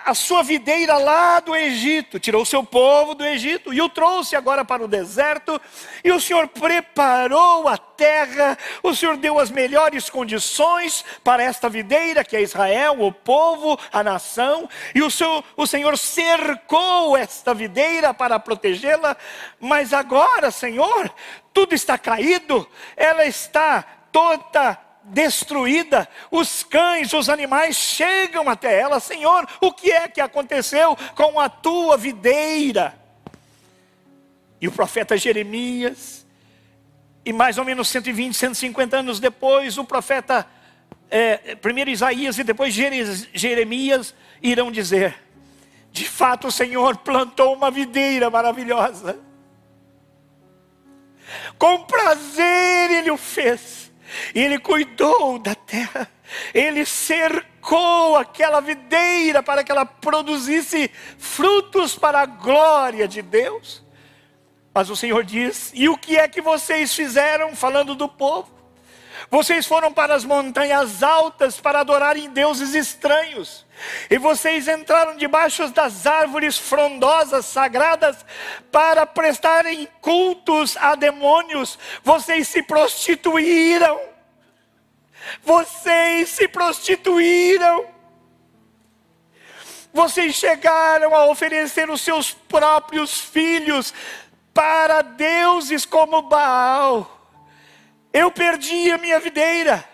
a, 0.05 0.13
sua 0.13 0.43
videira 0.43 0.97
lá 0.97 1.39
do 1.39 1.55
Egito, 1.55 2.19
tirou 2.19 2.41
o 2.41 2.45
seu 2.45 2.63
povo 2.63 3.13
do 3.13 3.25
Egito 3.25 3.73
e 3.73 3.81
o 3.81 3.89
trouxe 3.89 4.35
agora 4.35 4.63
para 4.63 4.83
o 4.83 4.87
deserto, 4.87 5.59
e 6.03 6.11
o 6.11 6.19
Senhor 6.19 6.47
preparou 6.47 7.67
a 7.67 7.77
terra, 7.77 8.57
o 8.83 8.93
Senhor 8.95 9.17
deu 9.17 9.39
as 9.39 9.51
melhores 9.51 10.09
condições 10.09 11.03
para 11.23 11.43
esta 11.43 11.69
videira 11.69 12.23
que 12.23 12.35
é 12.35 12.41
Israel, 12.41 13.01
o 13.01 13.11
povo, 13.11 13.79
a 13.91 14.03
nação, 14.03 14.69
e 14.93 15.01
o, 15.01 15.11
seu, 15.11 15.43
o 15.55 15.67
Senhor 15.67 15.97
cercou 15.97 17.15
esta 17.15 17.53
videira 17.53 18.13
para 18.13 18.39
protegê-la, 18.39 19.15
mas 19.59 19.93
agora, 19.93 20.51
Senhor, 20.51 21.13
tudo 21.53 21.73
está 21.73 21.97
caído, 21.97 22.67
ela 22.95 23.25
está 23.25 23.83
toda 24.11 24.90
destruída, 25.03 26.07
os 26.29 26.63
cães, 26.63 27.13
os 27.13 27.29
animais 27.29 27.75
chegam 27.75 28.49
até 28.49 28.79
ela, 28.79 28.99
Senhor, 28.99 29.47
o 29.59 29.71
que 29.71 29.91
é 29.91 30.07
que 30.07 30.21
aconteceu 30.21 30.95
com 31.15 31.39
a 31.39 31.49
tua 31.49 31.97
videira? 31.97 32.97
E 34.59 34.67
o 34.67 34.71
profeta 34.71 35.17
Jeremias, 35.17 36.25
e 37.25 37.33
mais 37.33 37.57
ou 37.57 37.65
menos 37.65 37.87
120, 37.87 38.33
150 38.35 38.97
anos 38.97 39.19
depois, 39.19 39.77
o 39.77 39.83
profeta, 39.83 40.47
é, 41.09 41.55
primeiro 41.55 41.89
Isaías 41.89 42.37
e 42.37 42.43
depois 42.43 42.73
Jeremias, 42.73 44.13
irão 44.41 44.71
dizer: 44.71 45.15
de 45.91 46.07
fato 46.07 46.47
o 46.47 46.51
Senhor 46.51 46.97
plantou 46.97 47.53
uma 47.53 47.69
videira 47.69 48.29
maravilhosa 48.29 49.19
Com 51.57 51.83
prazer 51.83 52.91
ele 52.91 53.11
o 53.11 53.17
fez. 53.17 53.80
Ele 54.33 54.59
cuidou 54.59 55.39
da 55.39 55.55
terra. 55.55 56.09
Ele 56.53 56.85
cercou 56.85 58.15
aquela 58.15 58.59
videira 58.61 59.43
para 59.43 59.63
que 59.63 59.71
ela 59.71 59.85
produzisse 59.85 60.89
frutos 61.17 61.97
para 61.97 62.21
a 62.21 62.25
glória 62.25 63.07
de 63.07 63.21
Deus. 63.21 63.83
Mas 64.73 64.89
o 64.89 64.95
Senhor 64.95 65.23
diz: 65.23 65.71
E 65.73 65.89
o 65.89 65.97
que 65.97 66.17
é 66.17 66.27
que 66.27 66.41
vocês 66.41 66.93
fizeram? 66.93 67.55
Falando 67.55 67.95
do 67.95 68.07
povo. 68.07 68.60
Vocês 69.29 69.65
foram 69.65 69.93
para 69.93 70.15
as 70.15 70.25
montanhas 70.25 71.03
altas 71.03 71.59
para 71.59 71.81
adorarem 71.81 72.29
deuses 72.29 72.73
estranhos. 72.73 73.65
E 74.09 74.17
vocês 74.17 74.67
entraram 74.67 75.15
debaixo 75.15 75.67
das 75.69 76.05
árvores 76.05 76.57
frondosas, 76.57 77.45
sagradas, 77.45 78.25
para 78.71 79.05
prestarem 79.05 79.87
cultos 80.01 80.75
a 80.77 80.95
demônios. 80.95 81.77
Vocês 82.03 82.47
se 82.47 82.63
prostituíram. 82.63 83.99
Vocês 85.43 86.29
se 86.29 86.47
prostituíram. 86.47 87.85
Vocês 89.93 90.35
chegaram 90.35 91.13
a 91.13 91.25
oferecer 91.25 91.89
os 91.89 92.01
seus 92.01 92.31
próprios 92.31 93.19
filhos 93.19 93.93
para 94.53 95.01
deuses 95.01 95.85
como 95.85 96.21
Baal. 96.23 97.20
Eu 98.13 98.31
perdi 98.31 98.91
a 98.91 98.97
minha 98.97 99.19
videira. 99.19 99.87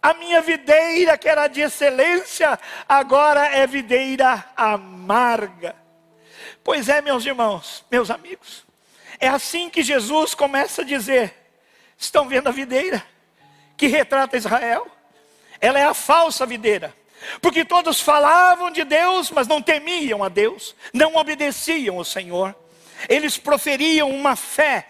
A 0.00 0.14
minha 0.14 0.40
videira, 0.40 1.18
que 1.18 1.28
era 1.28 1.48
de 1.48 1.60
excelência, 1.60 2.58
agora 2.88 3.46
é 3.46 3.66
videira 3.66 4.44
amarga. 4.56 5.74
Pois 6.62 6.88
é, 6.88 7.02
meus 7.02 7.26
irmãos, 7.26 7.84
meus 7.90 8.10
amigos. 8.10 8.64
É 9.18 9.28
assim 9.28 9.68
que 9.68 9.82
Jesus 9.82 10.34
começa 10.34 10.82
a 10.82 10.84
dizer: 10.84 11.34
estão 11.96 12.28
vendo 12.28 12.48
a 12.48 12.52
videira 12.52 13.04
que 13.76 13.86
retrata 13.86 14.36
Israel? 14.36 14.86
Ela 15.60 15.80
é 15.80 15.84
a 15.84 15.94
falsa 15.94 16.46
videira. 16.46 16.94
Porque 17.40 17.64
todos 17.64 18.00
falavam 18.00 18.70
de 18.70 18.84
Deus, 18.84 19.30
mas 19.30 19.48
não 19.48 19.60
temiam 19.60 20.22
a 20.22 20.28
Deus, 20.28 20.76
não 20.92 21.16
obedeciam 21.16 21.98
ao 21.98 22.04
Senhor. 22.04 22.54
Eles 23.08 23.36
proferiam 23.36 24.10
uma 24.10 24.36
fé 24.36 24.88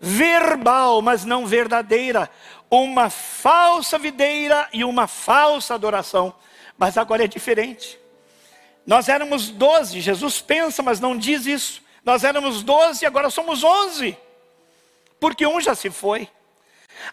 verbal, 0.00 1.02
mas 1.02 1.24
não 1.24 1.46
verdadeira, 1.46 2.30
uma 2.70 3.10
falsa 3.10 3.98
videira 3.98 4.68
e 4.72 4.82
uma 4.82 5.06
falsa 5.06 5.74
adoração. 5.74 6.34
Mas 6.78 6.96
agora 6.96 7.24
é 7.24 7.28
diferente. 7.28 7.98
Nós 8.86 9.08
éramos 9.08 9.50
doze, 9.50 10.00
Jesus 10.00 10.40
pensa, 10.40 10.82
mas 10.82 10.98
não 10.98 11.16
diz 11.16 11.44
isso. 11.44 11.82
Nós 12.02 12.24
éramos 12.24 12.62
doze, 12.62 13.04
agora 13.04 13.28
somos 13.28 13.62
onze, 13.62 14.16
porque 15.20 15.46
um 15.46 15.60
já 15.60 15.74
se 15.74 15.90
foi. 15.90 16.28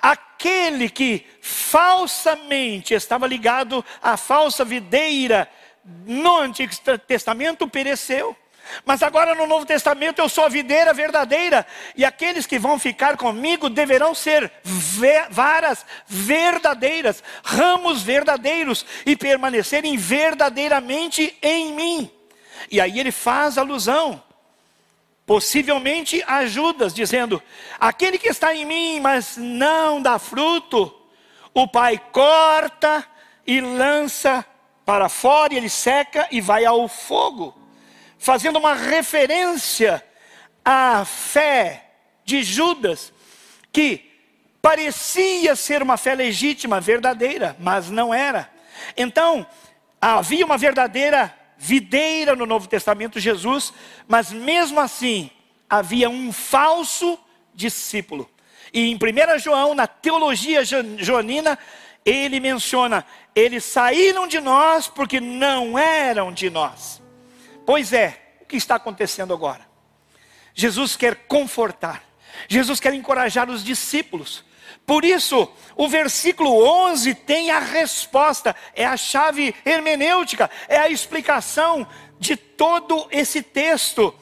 Aquele 0.01 0.89
que 0.89 1.25
falsamente 1.41 2.93
estava 2.93 3.27
ligado 3.27 3.83
à 4.01 4.15
falsa 4.15 4.63
videira 4.63 5.49
no 5.83 6.37
Antigo 6.37 6.73
Testamento 7.05 7.67
pereceu. 7.67 8.35
Mas 8.85 9.03
agora 9.03 9.35
no 9.35 9.47
Novo 9.47 9.65
Testamento 9.65 10.19
eu 10.19 10.29
sou 10.29 10.45
a 10.45 10.49
videira 10.49 10.93
verdadeira, 10.93 11.65
e 11.95 12.05
aqueles 12.05 12.45
que 12.45 12.59
vão 12.59 12.79
ficar 12.79 13.17
comigo 13.17 13.69
deverão 13.69 14.13
ser 14.13 14.51
varas 15.29 15.85
verdadeiras, 16.07 17.23
ramos 17.43 18.01
verdadeiros, 18.01 18.85
e 19.05 19.15
permanecerem 19.15 19.97
verdadeiramente 19.97 21.37
em 21.41 21.73
mim. 21.73 22.11
E 22.69 22.81
aí 22.81 22.99
ele 22.99 23.11
faz 23.11 23.57
alusão, 23.57 24.21
possivelmente 25.25 26.23
a 26.27 26.45
Judas, 26.45 26.93
dizendo: 26.93 27.41
aquele 27.79 28.17
que 28.17 28.29
está 28.29 28.53
em 28.53 28.65
mim, 28.65 28.99
mas 28.99 29.37
não 29.37 30.01
dá 30.01 30.19
fruto, 30.19 30.93
o 31.53 31.67
Pai 31.67 32.01
corta 32.11 33.05
e 33.45 33.59
lança 33.61 34.45
para 34.85 35.09
fora, 35.09 35.53
e 35.53 35.57
ele 35.57 35.69
seca 35.69 36.27
e 36.31 36.39
vai 36.39 36.65
ao 36.65 36.87
fogo 36.87 37.56
fazendo 38.17 38.57
uma 38.57 38.73
referência 38.73 40.03
à 40.63 41.05
fé 41.05 41.91
de 42.25 42.43
Judas, 42.43 43.13
que 43.71 44.11
parecia 44.61 45.55
ser 45.55 45.81
uma 45.81 45.97
fé 45.97 46.13
legítima, 46.13 46.81
verdadeira, 46.81 47.55
mas 47.59 47.89
não 47.89 48.13
era. 48.13 48.49
Então, 48.95 49.47
havia 50.01 50.45
uma 50.45 50.57
verdadeira 50.57 51.33
videira 51.57 52.35
no 52.35 52.45
Novo 52.45 52.67
Testamento, 52.67 53.19
Jesus, 53.19 53.73
mas 54.07 54.31
mesmo 54.31 54.79
assim, 54.79 55.31
havia 55.69 56.09
um 56.09 56.31
falso 56.31 57.17
discípulo. 57.53 58.29
E 58.73 58.91
em 58.91 58.95
1 58.95 59.39
João, 59.39 59.73
na 59.73 59.87
teologia 59.87 60.63
joanina, 60.97 61.57
ele 62.05 62.39
menciona: 62.39 63.05
eles 63.33 63.63
saíram 63.63 64.27
de 64.27 64.39
nós 64.39 64.87
porque 64.87 65.19
não 65.19 65.77
eram 65.77 66.31
de 66.31 66.49
nós. 66.49 67.01
Pois 67.67 67.91
é, 67.91 68.17
o 68.39 68.45
que 68.45 68.55
está 68.55 68.75
acontecendo 68.75 69.33
agora? 69.33 69.59
Jesus 70.55 70.95
quer 70.95 71.15
confortar, 71.27 72.01
Jesus 72.47 72.79
quer 72.79 72.93
encorajar 72.93 73.49
os 73.49 73.61
discípulos. 73.61 74.45
Por 74.85 75.03
isso, 75.03 75.51
o 75.75 75.89
versículo 75.89 76.63
11 76.65 77.13
tem 77.13 77.51
a 77.51 77.59
resposta, 77.59 78.55
é 78.73 78.85
a 78.85 78.95
chave 78.95 79.53
hermenêutica, 79.65 80.49
é 80.69 80.77
a 80.77 80.89
explicação 80.89 81.85
de 82.17 82.37
todo 82.37 83.05
esse 83.11 83.41
texto, 83.41 84.15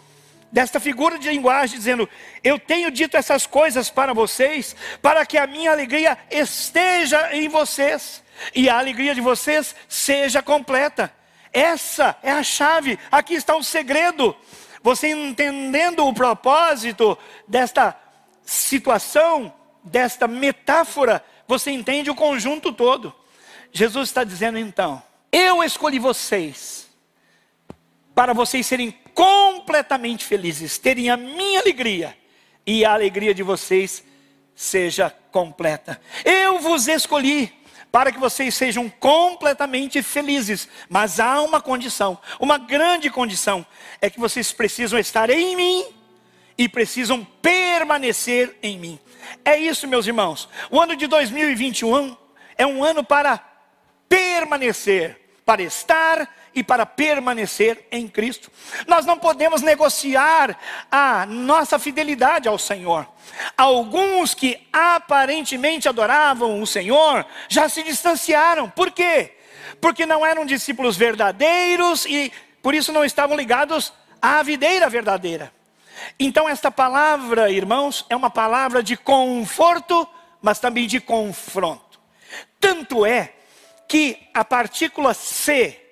desta 0.52 0.80
figura 0.80 1.20
de 1.20 1.30
linguagem, 1.30 1.78
dizendo: 1.78 2.10
Eu 2.44 2.58
tenho 2.58 2.90
dito 2.90 3.16
essas 3.16 3.46
coisas 3.46 3.92
para 3.92 4.12
vocês, 4.12 4.76
para 5.04 5.24
que 5.24 5.38
a 5.38 5.46
minha 5.46 5.70
alegria 5.70 6.18
esteja 6.32 7.32
em 7.32 7.48
vocês, 7.48 8.24
e 8.56 8.68
a 8.68 8.80
alegria 8.80 9.14
de 9.14 9.22
vocês 9.22 9.76
seja 9.88 10.42
completa. 10.42 11.14
Essa 11.56 12.18
é 12.22 12.34
a 12.34 12.44
chave, 12.44 13.00
aqui 13.10 13.34
está 13.34 13.56
o 13.56 13.64
segredo. 13.64 14.36
Você 14.84 15.08
entendendo 15.08 16.06
o 16.06 16.14
propósito 16.14 17.18
desta 17.48 17.98
situação, 18.44 19.54
desta 19.82 20.28
metáfora, 20.28 21.24
você 21.48 21.72
entende 21.72 22.12
o 22.12 22.16
conjunto 22.16 22.74
todo. 22.74 23.16
Jesus 23.72 24.10
está 24.10 24.26
dizendo 24.26 24.60
então: 24.60 25.02
Eu 25.32 25.64
escolhi 25.64 25.98
vocês 25.98 26.90
para 28.14 28.34
vocês 28.34 28.66
serem 28.66 28.92
completamente 29.14 30.26
felizes, 30.26 30.78
terem 30.78 31.10
a 31.10 31.16
minha 31.16 31.62
alegria 31.62 32.18
e 32.68 32.84
a 32.84 32.94
alegria 32.94 33.34
de 33.34 33.44
vocês 33.44 34.04
seja 34.54 35.10
completa. 35.32 36.02
Eu 36.26 36.60
vos 36.60 36.90
escolhi 36.90 37.54
para 37.96 38.12
que 38.12 38.20
vocês 38.20 38.54
sejam 38.54 38.90
completamente 38.90 40.04
felizes. 40.04 40.68
Mas 40.90 41.18
há 41.18 41.40
uma 41.42 41.62
condição, 41.62 42.20
uma 42.42 42.58
grande 42.58 43.10
condição, 43.10 43.66
é 44.02 44.10
que 44.10 44.20
vocês 44.20 44.52
precisam 44.52 45.00
estar 45.00 45.30
em 45.30 45.56
mim 45.56 45.86
e 46.58 46.68
precisam 46.68 47.24
permanecer 47.42 48.54
em 48.62 48.78
mim. 48.78 49.00
É 49.46 49.58
isso, 49.58 49.88
meus 49.88 50.06
irmãos. 50.08 50.50
O 50.70 50.82
ano 50.82 50.94
de 50.94 51.08
2021 51.08 52.18
é 52.58 52.68
um 52.68 52.84
ano 52.84 53.02
para 53.02 53.42
permanecer, 54.10 55.18
para 55.46 55.64
estar 55.64 56.30
e 56.56 56.64
para 56.64 56.86
permanecer 56.86 57.86
em 57.92 58.08
Cristo. 58.08 58.50
Nós 58.88 59.06
não 59.06 59.20
podemos 59.20 59.62
negociar 59.62 60.58
a 60.90 61.26
nossa 61.26 61.78
fidelidade 61.78 62.48
ao 62.48 62.58
Senhor. 62.58 63.06
Alguns 63.58 64.34
que 64.34 64.66
aparentemente 64.72 65.90
adoravam 65.90 66.62
o 66.62 66.66
Senhor 66.66 67.26
já 67.50 67.68
se 67.68 67.84
distanciaram. 67.84 68.70
Por 68.70 68.90
quê? 68.92 69.34
Porque 69.82 70.06
não 70.06 70.26
eram 70.26 70.46
discípulos 70.46 70.96
verdadeiros 70.96 72.06
e 72.06 72.32
por 72.64 72.74
isso 72.74 72.94
não 72.94 73.04
estavam 73.04 73.36
ligados 73.36 73.92
à 74.22 74.42
videira 74.42 74.90
verdadeira. 74.90 75.54
Então, 76.18 76.48
esta 76.48 76.72
palavra, 76.72 77.52
irmãos, 77.52 78.06
é 78.10 78.16
uma 78.16 78.30
palavra 78.30 78.82
de 78.82 78.96
conforto, 78.96 80.08
mas 80.42 80.60
também 80.60 80.88
de 80.88 81.02
confronto. 81.02 82.00
Tanto 82.60 83.06
é 83.06 83.34
que 83.88 84.18
a 84.34 84.44
partícula 84.44 85.14
C 85.14 85.85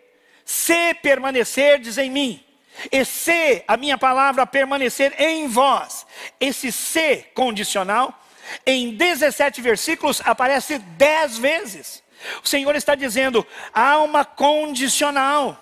se 0.45 0.93
permanecerdes 0.95 1.97
em 1.97 2.10
mim, 2.10 2.43
e 2.91 3.06
se 3.06 3.63
a 3.67 3.77
minha 3.77 3.97
palavra 3.97 4.45
permanecer 4.45 5.13
em 5.19 5.47
vós, 5.47 6.06
esse 6.39 6.71
se 6.71 7.25
condicional, 7.34 8.19
em 8.65 8.95
17 8.95 9.62
versículos 9.62 10.21
aparece 10.25 10.77
10 10.77 11.38
vezes. 11.38 12.03
O 12.43 12.47
Senhor 12.47 12.75
está 12.75 12.95
dizendo, 12.95 13.45
há 13.73 13.99
uma 13.99 14.25
condicional. 14.25 15.60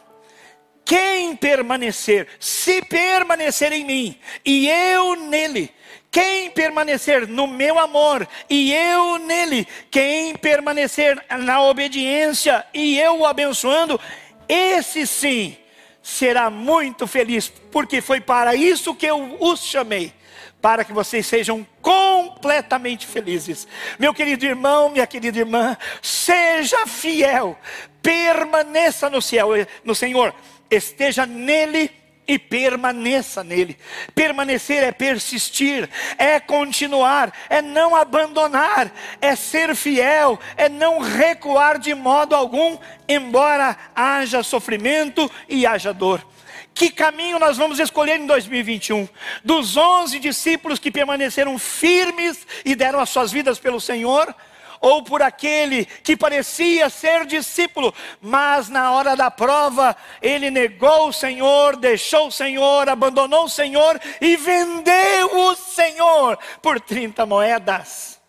Quem 0.83 1.35
permanecer, 1.35 2.27
se 2.39 2.81
permanecer 2.81 3.71
em 3.71 3.85
mim 3.85 4.19
e 4.43 4.67
eu 4.67 5.15
nele, 5.15 5.71
quem 6.09 6.49
permanecer 6.49 7.27
no 7.27 7.47
meu 7.47 7.79
amor 7.79 8.27
e 8.49 8.73
eu 8.73 9.17
nele, 9.19 9.65
quem 9.89 10.35
permanecer 10.35 11.23
na 11.39 11.61
obediência 11.61 12.65
e 12.73 12.99
eu 12.99 13.19
o 13.19 13.25
abençoando, 13.25 13.99
esse 14.47 15.05
sim 15.07 15.57
será 16.01 16.49
muito 16.49 17.05
feliz, 17.07 17.49
porque 17.71 18.01
foi 18.01 18.19
para 18.19 18.55
isso 18.55 18.95
que 18.95 19.05
eu 19.05 19.37
os 19.39 19.63
chamei 19.63 20.13
para 20.61 20.85
que 20.85 20.93
vocês 20.93 21.25
sejam 21.25 21.65
completamente 21.81 23.07
felizes. 23.07 23.67
Meu 23.97 24.13
querido 24.13 24.45
irmão, 24.45 24.89
minha 24.89 25.07
querida 25.07 25.39
irmã, 25.39 25.75
seja 26.01 26.85
fiel, 26.85 27.57
permaneça 28.01 29.09
no 29.09 29.21
céu, 29.21 29.49
no 29.83 29.95
Senhor, 29.95 30.33
esteja 30.69 31.25
nele 31.25 31.89
e 32.27 32.37
permaneça 32.39 33.43
nele. 33.43 33.77
Permanecer 34.13 34.83
é 34.83 34.91
persistir, 34.91 35.89
é 36.17 36.39
continuar, 36.39 37.33
é 37.49 37.61
não 37.61 37.95
abandonar, 37.95 38.91
é 39.19 39.35
ser 39.35 39.75
fiel, 39.75 40.39
é 40.55 40.69
não 40.69 40.99
recuar 40.99 41.79
de 41.79 41.93
modo 41.93 42.35
algum, 42.35 42.77
embora 43.07 43.77
haja 43.95 44.43
sofrimento 44.43 45.29
e 45.49 45.65
haja 45.65 45.93
dor. 45.93 46.25
Que 46.73 46.89
caminho 46.89 47.37
nós 47.37 47.57
vamos 47.57 47.79
escolher 47.79 48.19
em 48.19 48.25
2021? 48.25 49.07
Dos 49.43 49.75
onze 49.75 50.19
discípulos 50.19 50.79
que 50.79 50.89
permaneceram 50.89 51.59
firmes 51.59 52.47
e 52.63 52.75
deram 52.75 52.99
as 52.99 53.09
suas 53.09 53.31
vidas 53.31 53.59
pelo 53.59 53.81
Senhor, 53.81 54.33
ou 54.81 55.03
por 55.03 55.21
aquele 55.21 55.85
que 55.85 56.17
parecia 56.17 56.89
ser 56.89 57.25
discípulo, 57.25 57.93
mas 58.19 58.67
na 58.67 58.91
hora 58.91 59.15
da 59.15 59.29
prova 59.29 59.95
ele 60.21 60.49
negou 60.49 61.09
o 61.09 61.13
Senhor, 61.13 61.77
deixou 61.77 62.27
o 62.27 62.31
Senhor, 62.31 62.89
abandonou 62.89 63.45
o 63.45 63.49
Senhor 63.49 64.01
e 64.19 64.35
vendeu 64.35 65.27
o 65.31 65.55
Senhor 65.55 66.37
por 66.61 66.81
30 66.81 67.25
moedas. 67.27 68.19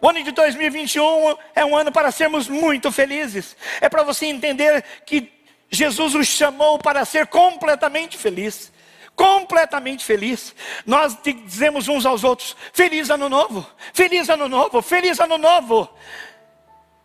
O 0.00 0.08
ano 0.10 0.22
de 0.22 0.32
2021 0.32 1.34
é 1.54 1.64
um 1.64 1.74
ano 1.74 1.90
para 1.90 2.12
sermos 2.12 2.46
muito 2.46 2.92
felizes. 2.92 3.56
É 3.80 3.88
para 3.88 4.02
você 4.02 4.26
entender 4.26 4.84
que 5.06 5.32
Jesus 5.70 6.14
os 6.14 6.28
chamou 6.28 6.78
para 6.78 7.06
ser 7.06 7.26
completamente 7.26 8.18
feliz. 8.18 8.70
Completamente 9.16 10.04
feliz. 10.04 10.54
Nós 10.84 11.16
dizemos 11.22 11.88
uns 11.88 12.04
aos 12.04 12.24
outros: 12.24 12.56
Feliz 12.72 13.10
ano 13.10 13.28
novo, 13.28 13.66
feliz 13.92 14.28
ano 14.28 14.48
novo, 14.48 14.82
feliz 14.82 15.20
ano 15.20 15.38
novo. 15.38 15.88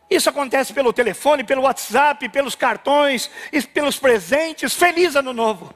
Isso 0.08 0.28
acontece 0.28 0.72
pelo 0.72 0.92
telefone, 0.92 1.44
pelo 1.44 1.62
WhatsApp, 1.62 2.28
pelos 2.28 2.56
cartões, 2.56 3.30
pelos 3.72 3.96
presentes. 3.96 4.74
Feliz 4.74 5.14
ano 5.14 5.32
novo. 5.32 5.72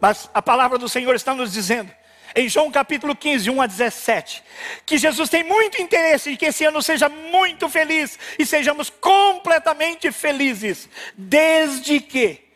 Mas 0.00 0.30
a 0.32 0.40
palavra 0.40 0.78
do 0.78 0.88
Senhor 0.88 1.14
está 1.14 1.34
nos 1.34 1.52
dizendo 1.52 1.92
em 2.34 2.48
João 2.48 2.70
capítulo 2.70 3.16
15, 3.16 3.50
1 3.50 3.62
a 3.62 3.66
17, 3.66 4.44
que 4.86 4.96
Jesus 4.96 5.28
tem 5.28 5.42
muito 5.42 5.80
interesse 5.80 6.30
em 6.30 6.36
que 6.36 6.46
esse 6.46 6.64
ano 6.64 6.80
seja 6.82 7.08
muito 7.08 7.68
feliz 7.68 8.18
e 8.38 8.46
sejamos 8.46 8.90
completamente 8.90 10.12
felizes, 10.12 10.88
desde 11.16 12.00
que 12.00 12.47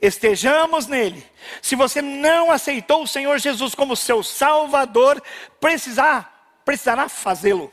estejamos 0.00 0.86
nele. 0.86 1.24
Se 1.60 1.74
você 1.74 2.00
não 2.00 2.50
aceitou 2.50 3.02
o 3.02 3.06
Senhor 3.06 3.38
Jesus 3.38 3.74
como 3.74 3.96
seu 3.96 4.22
Salvador, 4.22 5.22
precisar, 5.60 6.60
precisará 6.64 7.08
fazê-lo. 7.08 7.72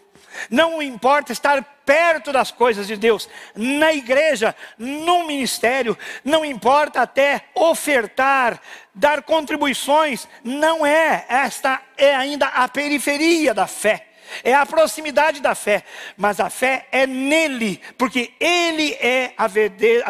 Não 0.50 0.82
importa 0.82 1.32
estar 1.32 1.64
perto 1.86 2.32
das 2.32 2.52
coisas 2.52 2.88
de 2.88 2.98
Deus, 2.98 3.30
na 3.56 3.94
igreja, 3.94 4.56
no 4.78 5.26
ministério, 5.28 5.98
não 6.24 6.44
importa 6.44 7.02
até 7.02 7.46
ofertar, 7.54 8.60
dar 8.94 9.22
contribuições, 9.22 10.28
não 10.44 10.86
é, 10.86 11.26
esta 11.30 11.80
é 11.96 12.16
ainda 12.16 12.48
a 12.48 12.68
periferia 12.68 13.54
da 13.54 13.68
fé. 13.68 14.15
É 14.44 14.54
a 14.54 14.66
proximidade 14.66 15.42
da 15.42 15.56
fé, 15.56 15.84
mas 16.18 16.40
a 16.40 16.50
fé 16.50 16.88
é 16.92 17.06
nele, 17.06 17.82
porque 17.98 18.34
ele 18.40 18.94
é 18.94 19.34
a 19.38 19.48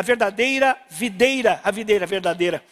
verdadeira 0.02 0.78
videira, 0.90 1.60
a 1.64 1.72
videira 1.72 2.06
verdadeira. 2.06 2.64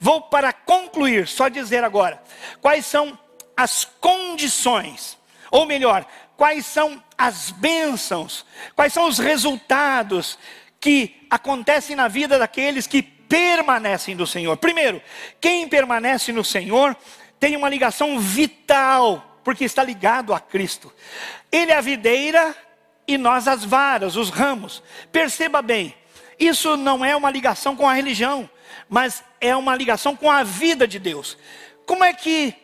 Vou 0.00 0.22
para 0.22 0.52
concluir, 0.52 1.26
só 1.26 1.48
dizer 1.48 1.84
agora, 1.84 2.22
quais 2.60 2.86
são 2.86 3.18
as 3.56 3.84
condições, 3.84 5.18
ou 5.50 5.66
melhor, 5.66 6.06
quais 6.36 6.66
são 6.66 7.02
as 7.16 7.50
bênçãos, 7.50 8.44
quais 8.74 8.92
são 8.92 9.06
os 9.06 9.18
resultados 9.18 10.38
que 10.80 11.26
acontecem 11.30 11.94
na 11.94 12.08
vida 12.08 12.38
daqueles 12.38 12.86
que 12.86 13.02
permanecem 13.02 14.14
do 14.16 14.26
Senhor. 14.26 14.56
Primeiro, 14.56 15.00
quem 15.40 15.68
permanece 15.68 16.32
no 16.32 16.44
Senhor 16.44 16.96
tem 17.38 17.56
uma 17.56 17.68
ligação 17.68 18.18
vital, 18.18 19.31
porque 19.42 19.64
está 19.64 19.82
ligado 19.82 20.32
a 20.34 20.40
Cristo. 20.40 20.92
Ele 21.50 21.72
é 21.72 21.76
a 21.76 21.80
videira 21.80 22.54
e 23.06 23.18
nós 23.18 23.48
as 23.48 23.64
varas, 23.64 24.16
os 24.16 24.30
ramos. 24.30 24.82
Perceba 25.10 25.60
bem, 25.60 25.94
isso 26.38 26.76
não 26.76 27.04
é 27.04 27.14
uma 27.14 27.30
ligação 27.30 27.76
com 27.76 27.88
a 27.88 27.94
religião, 27.94 28.48
mas 28.88 29.22
é 29.40 29.54
uma 29.54 29.76
ligação 29.76 30.16
com 30.16 30.30
a 30.30 30.42
vida 30.42 30.86
de 30.86 30.98
Deus. 30.98 31.36
Como 31.86 32.04
é 32.04 32.12
que 32.12 32.54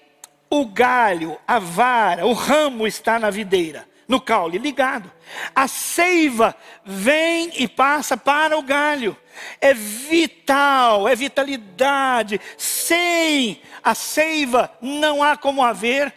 o 0.51 0.67
galho, 0.67 1.39
a 1.47 1.59
vara, 1.59 2.27
o 2.27 2.33
ramo 2.33 2.87
está 2.87 3.19
na 3.19 3.31
videira, 3.31 3.87
no 4.07 4.21
caule, 4.21 4.59
ligado. 4.59 5.13
A 5.55 5.69
seiva 5.69 6.57
vem 6.85 7.51
e 7.55 7.69
passa 7.69 8.17
para 8.17 8.57
o 8.57 8.63
galho. 8.63 9.17
É 9.61 9.75
vital, 9.75 11.07
é 11.07 11.15
vitalidade. 11.15 12.41
Sem 12.57 13.61
a 13.83 13.95
seiva 13.95 14.73
não 14.81 15.23
há 15.23 15.37
como 15.37 15.63
haver 15.63 16.13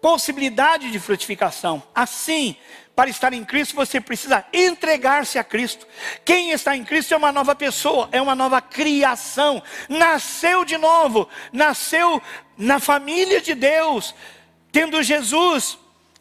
possibilidade 0.00 0.90
de 0.90 0.98
frutificação. 0.98 1.82
Assim, 1.94 2.56
para 2.94 3.10
estar 3.10 3.32
em 3.32 3.44
Cristo, 3.44 3.76
você 3.76 4.00
precisa 4.00 4.44
entregar-se 4.52 5.38
a 5.38 5.44
Cristo. 5.44 5.86
Quem 6.24 6.52
está 6.52 6.74
em 6.74 6.84
Cristo 6.84 7.12
é 7.12 7.16
uma 7.16 7.30
nova 7.30 7.54
pessoa, 7.54 8.08
é 8.10 8.20
uma 8.22 8.34
nova 8.34 8.60
criação. 8.60 9.62
Nasceu 9.88 10.64
de 10.64 10.78
novo, 10.78 11.28
nasceu 11.52 12.22
na 12.56 12.80
família 12.80 13.40
de 13.40 13.54
Deus, 13.54 14.14
tendo 14.72 15.02
Jesus 15.02 15.78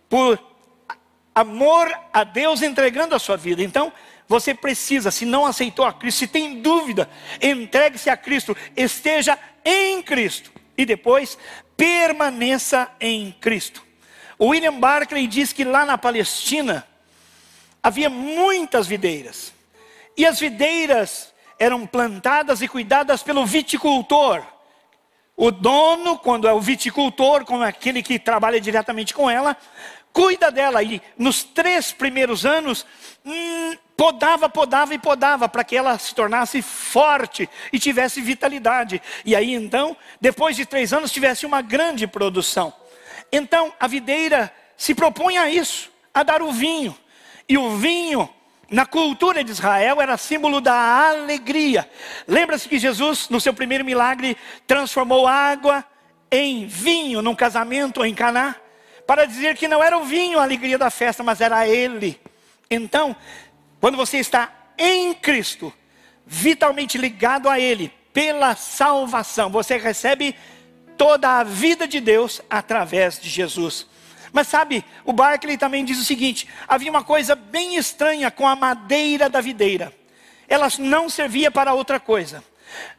por 0.09 0.38
amor 1.33 1.93
a 2.11 2.23
Deus 2.23 2.61
entregando 2.61 3.15
a 3.15 3.19
sua 3.19 3.38
vida. 3.38 3.61
Então, 3.61 3.91
você 4.27 4.53
precisa, 4.53 5.11
se 5.11 5.25
não 5.25 5.45
aceitou 5.45 5.85
a 5.85 5.93
Cristo, 5.93 6.19
se 6.19 6.27
tem 6.27 6.61
dúvida, 6.61 7.09
entregue-se 7.41 8.09
a 8.09 8.17
Cristo, 8.17 8.57
esteja 8.75 9.38
em 9.63 10.01
Cristo 10.01 10.55
e 10.77 10.85
depois 10.85 11.38
permaneça 11.77 12.89
em 12.99 13.31
Cristo. 13.39 13.83
O 14.38 14.47
William 14.47 14.79
Barclay 14.79 15.27
diz 15.27 15.53
que 15.53 15.63
lá 15.63 15.85
na 15.85 15.97
Palestina 15.97 16.85
havia 17.81 18.09
muitas 18.09 18.88
videiras. 18.88 19.53
E 20.17 20.25
as 20.25 20.39
videiras 20.39 21.33
eram 21.57 21.85
plantadas 21.85 22.61
e 22.61 22.67
cuidadas 22.67 23.23
pelo 23.23 23.45
viticultor. 23.45 24.43
O 25.38 25.51
dono, 25.51 26.17
quando 26.17 26.47
é 26.47 26.53
o 26.53 26.61
viticultor, 26.61 27.45
como 27.45 27.63
é 27.63 27.69
aquele 27.69 28.01
que 28.01 28.17
trabalha 28.17 28.59
diretamente 28.59 29.13
com 29.13 29.29
ela, 29.29 29.57
cuida 30.11 30.49
dela. 30.49 30.81
E 30.81 31.01
nos 31.17 31.43
três 31.43 31.91
primeiros 31.91 32.45
anos, 32.45 32.85
hum, 33.25 33.77
podava, 33.95 34.49
podava 34.49 34.93
e 34.93 34.99
podava, 34.99 35.47
para 35.47 35.63
que 35.63 35.75
ela 35.75 35.97
se 35.97 36.13
tornasse 36.13 36.62
forte 36.62 37.49
e 37.71 37.79
tivesse 37.79 38.21
vitalidade. 38.21 39.01
E 39.23 39.36
aí 39.36 39.53
então, 39.53 39.95
depois 40.19 40.55
de 40.55 40.65
três 40.65 40.93
anos, 40.93 41.12
tivesse 41.12 41.45
uma 41.45 41.62
grande 41.62 42.05
produção. 42.08 42.73
Então 43.31 43.73
a 43.79 43.88
videira 43.88 44.53
se 44.77 44.93
propõe 44.93 45.38
a 45.38 45.49
isso, 45.49 45.91
a 46.13 46.23
dar 46.23 46.41
o 46.41 46.51
vinho. 46.51 46.95
E 47.47 47.58
o 47.58 47.77
vinho 47.77 48.29
na 48.69 48.86
cultura 48.86 49.43
de 49.43 49.51
Israel 49.51 50.01
era 50.01 50.17
símbolo 50.17 50.60
da 50.60 51.08
alegria. 51.10 51.89
Lembra-se 52.27 52.67
que 52.67 52.79
Jesus, 52.79 53.29
no 53.29 53.39
seu 53.39 53.53
primeiro 53.53 53.86
milagre, 53.86 54.36
transformou 54.65 55.27
água 55.27 55.86
em 56.31 56.65
vinho 56.65 57.21
num 57.21 57.36
casamento 57.36 58.03
em 58.03 58.13
Caná, 58.13 58.55
para 59.05 59.25
dizer 59.25 59.55
que 59.55 59.67
não 59.67 59.84
era 59.84 59.97
o 59.97 60.03
vinho 60.03 60.39
a 60.39 60.43
alegria 60.43 60.77
da 60.77 60.89
festa, 60.89 61.23
mas 61.23 61.39
era 61.39 61.67
ele. 61.67 62.19
Então, 62.69 63.15
quando 63.86 63.98
você 63.98 64.17
está 64.17 64.52
em 64.80 65.13
Cristo, 65.13 65.71
vitalmente 66.26 66.98
ligado 66.98 67.48
a 67.48 67.60
ele 67.60 67.93
pela 68.12 68.56
salvação, 68.56 69.52
você 69.52 69.78
recebe 69.78 70.36
toda 70.98 71.38
a 71.38 71.43
vida 71.43 71.88
de 71.88 72.00
Deus 72.00 72.41
através 72.50 73.19
de 73.19 73.30
Jesus. 73.30 73.86
Mas 74.34 74.48
sabe, 74.48 74.84
o 75.04 75.13
Barclay 75.13 75.56
também 75.56 75.86
diz 75.86 76.00
o 76.00 76.04
seguinte: 76.04 76.50
havia 76.67 76.89
uma 76.89 77.04
coisa 77.04 77.36
bem 77.36 77.76
estranha 77.76 78.32
com 78.32 78.48
a 78.48 78.56
madeira 78.56 79.30
da 79.30 79.39
videira. 79.39 79.93
Ela 80.48 80.67
não 80.80 81.08
servia 81.08 81.52
para 81.52 81.76
outra 81.76 82.00
coisa. 82.00 82.43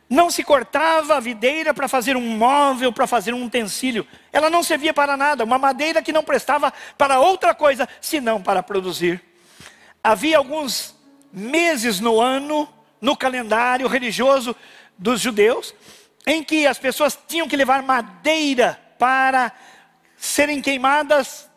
Não 0.09 0.31
se 0.31 0.45
cortava 0.45 1.17
a 1.17 1.21
videira 1.21 1.75
para 1.75 1.89
fazer 1.89 2.17
um 2.17 2.37
móvel, 2.37 2.93
para 2.93 3.09
fazer 3.09 3.35
um 3.35 3.45
utensílio. 3.45 4.07
Ela 4.33 4.49
não 4.49 4.63
servia 4.63 4.95
para 4.95 5.17
nada. 5.17 5.43
Uma 5.43 5.59
madeira 5.59 6.01
que 6.01 6.13
não 6.13 6.23
prestava 6.23 6.73
para 6.97 7.19
outra 7.19 7.53
coisa, 7.57 7.89
senão 8.01 8.41
para 8.41 8.63
produzir. 8.63 9.21
Havia 10.07 10.39
alguns 10.39 10.95
meses 11.33 11.99
no 11.99 12.21
ano, 12.21 12.73
no 13.01 13.17
calendário 13.17 13.89
religioso 13.89 14.55
dos 14.97 15.21
judeus, 15.21 15.75
em 16.25 16.45
que 16.45 16.65
as 16.65 16.79
pessoas 16.79 17.19
tinham 17.27 17.49
que 17.49 17.57
levar 17.57 17.83
madeira 17.83 18.81
para 19.01 19.51
serem 20.17 20.63
queimadas 20.63 21.51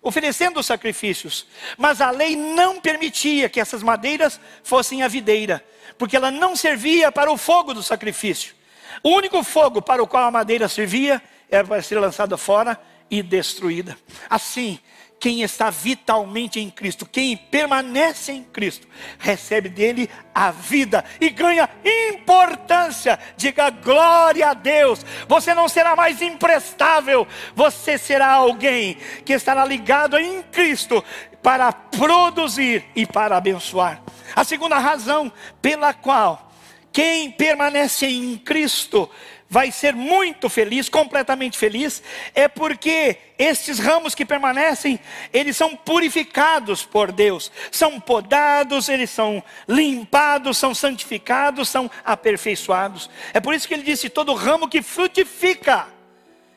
oferecendo 0.00 0.62
sacrifícios. 0.62 1.46
Mas 1.76 2.00
a 2.00 2.10
lei 2.10 2.34
não 2.34 2.80
permitia 2.80 3.50
que 3.50 3.60
essas 3.60 3.82
madeiras 3.82 4.40
fossem 4.62 5.02
a 5.02 5.08
videira, 5.08 5.62
porque 5.98 6.16
ela 6.16 6.30
não 6.30 6.56
servia 6.56 7.12
para 7.12 7.30
o 7.30 7.36
fogo 7.36 7.74
do 7.74 7.82
sacrifício. 7.82 8.54
O 9.02 9.10
único 9.10 9.44
fogo 9.44 9.82
para 9.82 10.02
o 10.02 10.06
qual 10.06 10.24
a 10.24 10.30
madeira 10.30 10.70
servia 10.70 11.22
era 11.50 11.66
para 11.66 11.82
ser 11.82 12.00
lançada 12.00 12.38
fora 12.38 12.80
e 13.10 13.22
destruída. 13.22 13.94
Assim, 14.30 14.80
quem 15.18 15.42
está 15.42 15.70
vitalmente 15.70 16.60
em 16.60 16.68
Cristo, 16.70 17.06
quem 17.06 17.36
permanece 17.36 18.32
em 18.32 18.42
Cristo, 18.42 18.86
recebe 19.18 19.68
dele 19.68 20.10
a 20.34 20.50
vida 20.50 21.04
e 21.20 21.30
ganha 21.30 21.68
importância. 22.12 23.18
Diga 23.36 23.70
glória 23.70 24.50
a 24.50 24.54
Deus. 24.54 25.04
Você 25.26 25.54
não 25.54 25.68
será 25.68 25.96
mais 25.96 26.20
imprestável, 26.20 27.26
você 27.54 27.96
será 27.96 28.32
alguém 28.32 28.98
que 29.24 29.32
estará 29.32 29.64
ligado 29.64 30.18
em 30.18 30.42
Cristo 30.42 31.02
para 31.42 31.72
produzir 31.72 32.84
e 32.94 33.06
para 33.06 33.36
abençoar. 33.36 34.02
A 34.34 34.44
segunda 34.44 34.78
razão 34.78 35.32
pela 35.62 35.94
qual 35.94 36.50
quem 36.94 37.30
permanece 37.30 38.06
em 38.06 38.36
Cristo 38.38 39.10
vai 39.54 39.70
ser 39.70 39.94
muito 39.94 40.48
feliz, 40.48 40.88
completamente 40.88 41.56
feliz, 41.56 42.02
é 42.34 42.48
porque 42.48 43.18
estes 43.38 43.78
ramos 43.78 44.12
que 44.12 44.24
permanecem, 44.24 44.98
eles 45.32 45.56
são 45.56 45.76
purificados 45.76 46.84
por 46.84 47.12
Deus, 47.12 47.52
são 47.70 48.00
podados, 48.00 48.88
eles 48.88 49.10
são 49.10 49.40
limpados, 49.68 50.58
são 50.58 50.74
santificados, 50.74 51.68
são 51.68 51.88
aperfeiçoados. 52.04 53.08
É 53.32 53.38
por 53.38 53.54
isso 53.54 53.68
que 53.68 53.74
ele 53.74 53.84
disse: 53.84 54.08
todo 54.08 54.34
ramo 54.34 54.66
que 54.66 54.82
frutifica, 54.82 55.86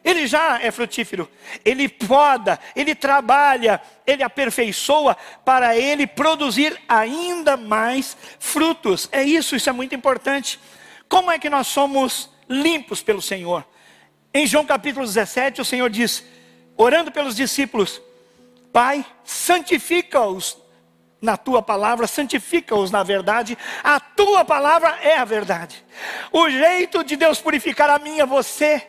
ele 0.04 0.26
já 0.26 0.60
é 0.60 0.72
frutífero, 0.72 1.30
ele 1.64 1.88
poda, 1.88 2.60
ele 2.76 2.96
trabalha, 2.96 3.80
ele 4.08 4.24
aperfeiçoa 4.24 5.16
para 5.46 5.78
ele 5.78 6.08
produzir 6.08 6.76
ainda 6.90 7.56
mais 7.56 8.18
frutos. 8.40 9.08
É 9.12 9.22
isso, 9.22 9.56
isso 9.56 9.70
é 9.70 9.74
muito 9.74 9.94
importante. 9.94 10.60
Como 11.08 11.32
é 11.32 11.38
que 11.38 11.48
nós 11.48 11.68
somos 11.68 12.36
limpos 12.50 13.02
pelo 13.02 13.22
Senhor. 13.22 13.66
Em 14.34 14.46
João 14.46 14.66
capítulo 14.66 15.06
17, 15.06 15.62
o 15.62 15.66
Senhor 15.66 15.90
diz, 15.90 16.24
orando 16.76 17.12
pelos 17.12 17.36
discípulos: 17.36 18.02
Pai, 18.72 19.06
santifica-os 19.24 20.58
na 21.22 21.36
tua 21.36 21.62
palavra, 21.62 22.06
santifica-os 22.06 22.92
na 22.92 23.04
verdade, 23.04 23.58
a 23.84 24.00
tua 24.00 24.46
palavra 24.46 24.98
é 25.02 25.18
a 25.18 25.26
verdade. 25.26 25.84
O 26.32 26.50
jeito 26.50 27.04
de 27.04 27.16
Deus 27.16 27.40
purificar 27.42 27.90
a 27.90 28.00
minha, 28.00 28.26
você, 28.26 28.88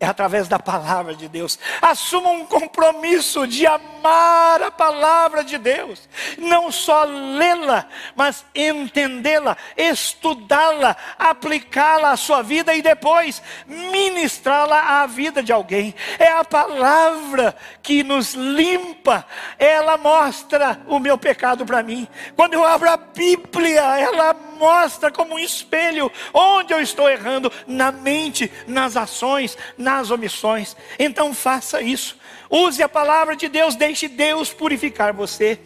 é 0.00 0.06
através 0.06 0.48
da 0.48 0.58
palavra 0.58 1.14
de 1.14 1.28
Deus. 1.28 1.58
Assuma 1.82 2.30
um 2.30 2.46
compromisso 2.46 3.46
de 3.46 3.66
amar 3.66 4.62
a 4.62 4.70
palavra 4.70 5.44
de 5.44 5.58
Deus, 5.58 6.08
não 6.38 6.72
só 6.72 7.04
lê-la, 7.04 7.86
mas 8.16 8.46
entendê-la, 8.54 9.58
estudá-la, 9.76 10.96
aplicá-la 11.18 12.12
à 12.12 12.16
sua 12.16 12.40
vida 12.42 12.74
e 12.74 12.80
depois 12.80 13.42
ministrá-la 13.66 15.02
à 15.02 15.06
vida 15.06 15.42
de 15.42 15.52
alguém. 15.52 15.94
É 16.18 16.32
a 16.32 16.44
palavra 16.44 17.54
que 17.82 18.02
nos 18.02 18.32
limpa, 18.32 19.26
ela 19.58 19.98
mostra 19.98 20.80
o 20.86 20.98
meu 20.98 21.18
pecado 21.18 21.66
para 21.66 21.82
mim. 21.82 22.08
Quando 22.34 22.54
eu 22.54 22.64
abro 22.64 22.88
a 22.88 22.96
Bíblia, 22.96 23.82
ela 23.98 24.34
mostra 24.60 25.10
como 25.10 25.34
um 25.34 25.38
espelho 25.38 26.12
onde 26.32 26.72
eu 26.72 26.80
estou 26.80 27.08
errando 27.08 27.50
na 27.66 27.90
mente, 27.90 28.52
nas 28.66 28.96
ações, 28.96 29.56
nas 29.90 30.10
omissões. 30.10 30.76
Então 30.98 31.34
faça 31.34 31.82
isso. 31.82 32.16
Use 32.48 32.82
a 32.82 32.88
palavra 32.88 33.34
de 33.36 33.48
Deus, 33.48 33.74
deixe 33.74 34.08
Deus 34.08 34.52
purificar 34.52 35.12
você. 35.12 35.58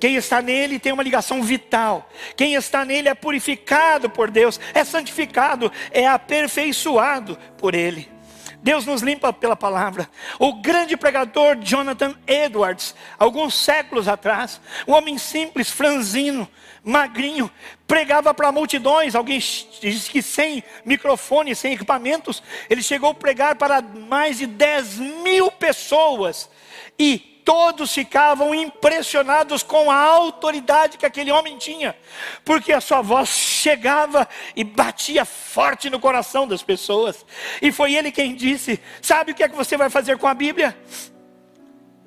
Quem 0.00 0.16
está 0.16 0.40
nele 0.40 0.78
tem 0.78 0.92
uma 0.92 1.02
ligação 1.02 1.42
vital. 1.42 2.08
Quem 2.36 2.54
está 2.54 2.84
nele 2.84 3.08
é 3.08 3.14
purificado 3.14 4.08
por 4.08 4.30
Deus, 4.30 4.60
é 4.74 4.84
santificado, 4.84 5.72
é 5.90 6.06
aperfeiçoado 6.06 7.36
por 7.56 7.74
ele. 7.74 8.17
Deus 8.62 8.84
nos 8.84 9.02
limpa 9.02 9.32
pela 9.32 9.56
palavra. 9.56 10.08
O 10.38 10.54
grande 10.60 10.96
pregador 10.96 11.56
Jonathan 11.56 12.14
Edwards, 12.26 12.94
alguns 13.18 13.54
séculos 13.54 14.08
atrás, 14.08 14.60
um 14.86 14.92
homem 14.92 15.16
simples, 15.16 15.70
franzino, 15.70 16.48
magrinho, 16.82 17.50
pregava 17.86 18.34
para 18.34 18.52
multidões. 18.52 19.14
Alguém 19.14 19.38
diz 19.80 20.08
que 20.08 20.20
sem 20.22 20.62
microfone, 20.84 21.54
sem 21.54 21.74
equipamentos, 21.74 22.42
ele 22.68 22.82
chegou 22.82 23.10
a 23.10 23.14
pregar 23.14 23.56
para 23.56 23.80
mais 23.80 24.38
de 24.38 24.46
10 24.46 24.98
mil 24.98 25.50
pessoas. 25.50 26.50
E 26.98 27.37
todos 27.48 27.94
ficavam 27.94 28.54
impressionados 28.54 29.62
com 29.62 29.90
a 29.90 29.96
autoridade 29.96 30.98
que 30.98 31.06
aquele 31.06 31.32
homem 31.32 31.56
tinha, 31.56 31.96
porque 32.44 32.74
a 32.74 32.80
sua 32.80 33.00
voz 33.00 33.30
chegava 33.30 34.28
e 34.54 34.62
batia 34.62 35.24
forte 35.24 35.88
no 35.88 35.98
coração 35.98 36.46
das 36.46 36.62
pessoas. 36.62 37.24
E 37.62 37.72
foi 37.72 37.94
ele 37.94 38.12
quem 38.12 38.34
disse: 38.34 38.78
Sabe 39.00 39.32
o 39.32 39.34
que 39.34 39.42
é 39.42 39.48
que 39.48 39.56
você 39.56 39.78
vai 39.78 39.88
fazer 39.88 40.18
com 40.18 40.26
a 40.26 40.34
Bíblia? 40.34 40.76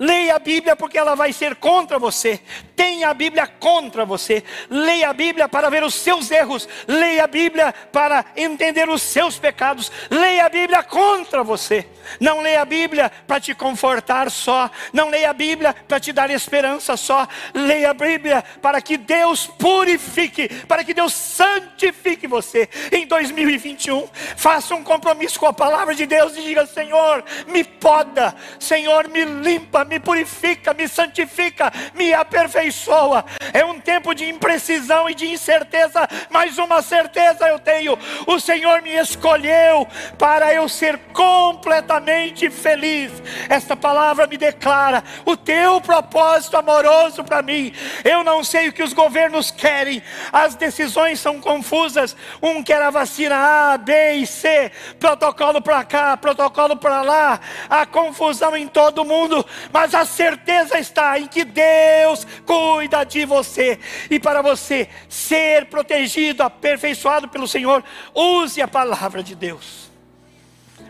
Leia 0.02 0.38
a 0.38 0.40
Bíblia 0.40 0.76
porque 0.76 0.98
ela 0.98 1.14
vai 1.14 1.32
ser 1.32 1.56
contra 1.58 2.00
você. 2.00 2.42
Tenha 2.76 3.10
a 3.10 3.14
Bíblia 3.14 3.46
contra 3.46 4.04
você. 4.04 4.44
Leia 4.68 5.10
a 5.10 5.14
Bíblia 5.14 5.48
para 5.48 5.70
ver 5.70 5.84
os 5.84 5.94
seus 5.94 6.32
erros. 6.32 6.68
Leia 6.88 7.26
a 7.26 7.28
Bíblia 7.28 7.72
para 7.92 8.26
entender 8.36 8.90
os 8.90 9.04
seus 9.04 9.38
pecados. 9.38 9.92
Leia 10.10 10.48
a 10.48 10.50
Bíblia 10.50 10.82
contra 10.82 11.44
você. 11.44 11.86
Não 12.20 12.42
leia 12.42 12.64
a 12.64 12.66
Bíblia 12.66 13.12
para 13.28 13.40
te 13.40 13.54
confortar 13.54 14.32
só. 14.32 14.72
Não 14.92 15.10
leia 15.10 15.30
a 15.30 15.34
Bíblia 15.34 15.76
para 15.88 16.00
te 16.00 16.12
dar 16.12 16.32
esperança 16.32 16.98
só. 16.98 17.28
Leia 17.54 17.92
a 17.92 17.94
Bíblia 17.94 18.44
para 18.60 18.82
que 18.82 18.98
Deus 18.98 19.46
purifique, 19.46 20.50
para 20.66 20.84
que 20.84 20.96
Deus 20.96 21.14
santifique 21.14 22.26
você. 22.26 22.68
Em 22.92 23.06
2021, 23.06 24.10
faça 24.36 24.74
um 24.74 24.84
compromisso 24.84 25.40
com 25.40 25.46
a 25.46 25.54
palavra 25.54 25.94
de 25.94 26.08
Deus 26.08 26.36
e 26.36 26.42
diga: 26.42 26.66
Senhor, 26.66 27.24
me 27.46 27.64
poda. 27.64 28.36
Senhor, 28.60 29.08
me 29.08 29.24
limpa 29.26 29.91
me 29.92 30.00
purifica, 30.00 30.74
me 30.74 30.88
santifica, 30.88 31.72
me 31.94 32.14
aperfeiçoa. 32.14 33.26
É 33.52 33.66
um 33.66 33.78
tempo 33.80 34.14
de 34.16 34.30
imprecisão 34.30 35.10
e 35.10 35.14
de 35.14 35.28
incerteza, 35.28 36.08
mas 36.30 36.58
uma 36.58 36.82
certeza 36.82 37.48
eu 37.48 37.60
tenho: 37.60 38.00
o 38.26 38.40
Senhor 38.40 38.82
me 38.82 38.92
escolheu 38.92 39.86
para 40.18 40.54
eu 40.54 40.70
ser 40.70 40.98
completamente 41.12 42.50
feliz. 42.50 43.12
Esta 43.50 43.76
palavra 43.76 44.26
me 44.28 44.38
declara 44.38 45.04
o 45.26 45.36
teu 45.36 45.82
propósito 45.82 46.56
amoroso 46.56 47.22
para 47.24 47.42
mim. 47.42 47.74
Eu 48.06 48.24
não 48.24 48.46
sei 48.46 48.70
o 48.70 48.74
que 48.74 48.84
os 48.84 48.94
governos 48.94 49.52
querem, 49.52 50.02
as 50.32 50.56
decisões 50.56 51.20
são 51.20 51.42
confusas. 51.42 52.16
Um 52.42 52.64
quer 52.64 52.82
a 52.82 52.90
vacina 52.90 53.74
A, 53.74 53.78
B 53.78 54.14
e 54.14 54.26
C, 54.26 54.72
protocolo 55.00 55.62
para 55.62 55.84
cá, 55.84 56.16
protocolo 56.16 56.78
para 56.78 57.02
lá, 57.02 57.40
a 57.70 57.86
confusão 57.86 58.56
em 58.56 58.68
todo 58.68 59.04
mundo, 59.04 59.46
mas 59.74 59.81
mas 59.82 59.96
a 59.96 60.06
certeza 60.06 60.78
está 60.78 61.18
em 61.18 61.26
que 61.26 61.44
Deus 61.44 62.28
cuida 62.46 63.04
de 63.04 63.26
você. 63.26 63.80
E 64.12 64.20
para 64.20 64.40
você 64.40 64.88
ser 65.10 65.66
protegido, 65.66 66.44
aperfeiçoado 66.44 67.28
pelo 67.28 67.48
Senhor, 67.48 67.84
use 68.14 68.62
a 68.62 68.68
palavra 68.68 69.24
de 69.24 69.34
Deus. 69.34 69.90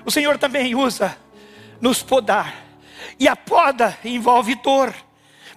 O 0.04 0.12
Senhor 0.12 0.38
também 0.38 0.76
usa 0.76 1.18
nos 1.80 2.04
podar. 2.04 2.54
E 3.18 3.30
a 3.30 3.36
poda 3.36 3.98
envolve 4.04 4.56
dor. 4.56 4.94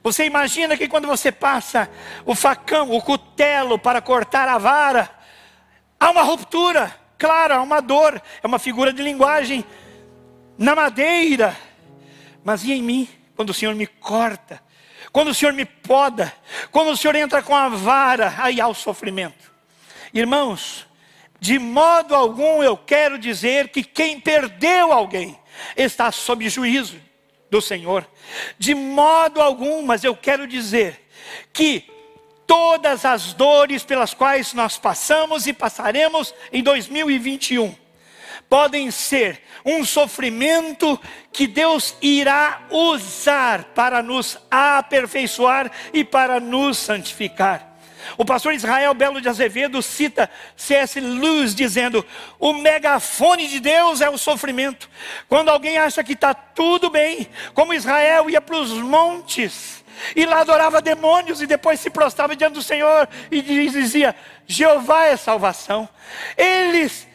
Você 0.01 0.25
imagina 0.27 0.77
que 0.77 0.87
quando 0.87 1.09
você 1.09 1.33
passa 1.33 1.91
o 2.25 2.37
facão, 2.37 2.93
o 2.93 3.03
cutelo 3.03 3.81
para 3.81 4.01
cortar 4.01 4.49
a 4.49 4.59
vara, 4.59 5.11
há 5.99 6.09
uma 6.09 6.23
ruptura, 6.23 6.95
claro, 7.19 7.55
há 7.55 7.63
uma 7.63 7.83
dor, 7.83 8.23
é 8.41 8.47
uma 8.47 8.61
figura 8.61 8.93
de 8.93 9.03
linguagem 9.03 9.65
na 10.57 10.77
madeira, 10.77 11.57
mas 12.45 12.63
e 12.63 12.73
em 12.73 12.81
mim? 12.81 13.24
Quando 13.37 13.51
o 13.51 13.55
Senhor 13.55 13.75
me 13.75 13.87
corta, 13.87 14.63
quando 15.13 15.29
o 15.29 15.35
Senhor 15.35 15.53
me 15.53 15.65
poda, 15.65 16.33
quando 16.71 16.91
o 16.91 16.97
Senhor 16.97 17.15
entra 17.15 17.43
com 17.43 17.55
a 17.55 17.69
vara, 17.69 18.35
aí 18.39 18.61
há 18.61 18.67
o 18.67 18.75
sofrimento. 18.75 19.53
Irmãos, 20.13 20.87
de 21.41 21.59
modo 21.59 22.15
algum 22.15 22.63
eu 22.63 22.77
quero 22.77 23.19
dizer 23.19 23.69
que 23.69 23.83
quem 23.83 24.21
perdeu 24.21 24.93
alguém 24.93 25.39
está 25.77 26.11
sob 26.11 26.49
juízo 26.49 27.01
do 27.51 27.61
Senhor. 27.61 28.09
De 28.59 28.75
modo 28.75 29.41
algum, 29.41 29.83
mas 29.83 30.05
eu 30.05 30.17
quero 30.17 30.47
dizer 30.47 31.09
que 31.53 31.91
todas 32.47 33.05
as 33.05 33.33
dores 33.33 33.85
pelas 33.85 34.15
quais 34.15 34.53
nós 34.53 34.79
passamos 34.79 35.47
e 35.47 35.53
passaremos 35.53 36.35
em 36.53 36.63
2021 36.63 37.84
podem 38.55 38.89
ser 38.89 39.43
um 39.65 39.85
sofrimento 39.85 41.01
que 41.33 41.45
Deus 41.45 41.97
irá 42.01 42.69
usar 42.71 43.65
para 43.75 44.01
nos 44.01 44.39
aperfeiçoar 44.49 45.69
e 45.93 46.05
para 46.05 46.39
nos 46.39 46.79
santificar. 46.79 47.77
O 48.17 48.25
pastor 48.25 48.55
Israel 48.55 48.95
Belo 48.95 49.21
de 49.21 49.29
Azevedo 49.29 49.83
cita 49.83 50.31
C.S. 50.57 51.01
Lewis 51.01 51.53
dizendo: 51.53 52.07
o 52.39 52.53
megafone 52.53 53.49
de 53.49 53.59
Deus 53.59 54.01
é 54.01 54.09
o 54.09 54.17
sofrimento. 54.17 54.89
Quando 55.29 55.49
alguém 55.49 55.77
acha 55.77 56.05
que 56.05 56.13
está 56.13 56.33
tudo 56.33 56.91
bem, 56.91 57.29
como 57.55 57.75
Israel 57.75 58.31
ia 58.31 58.41
para 58.41 58.55
os 58.55 58.71
montes 58.71 59.83
e 60.15 60.25
lá 60.25 60.43
adorava 60.43 60.81
demônios 60.81 61.43
e 61.43 61.47
depois 61.49 61.81
se 61.81 61.91
prostrava 61.91 62.37
diante 62.37 62.55
do 62.55 62.63
Senhor 62.63 63.09
e 63.33 63.43
dizia: 63.43 64.15
Jeová 64.47 65.07
é 65.07 65.17
salvação. 65.17 65.89
Eles 66.37 67.13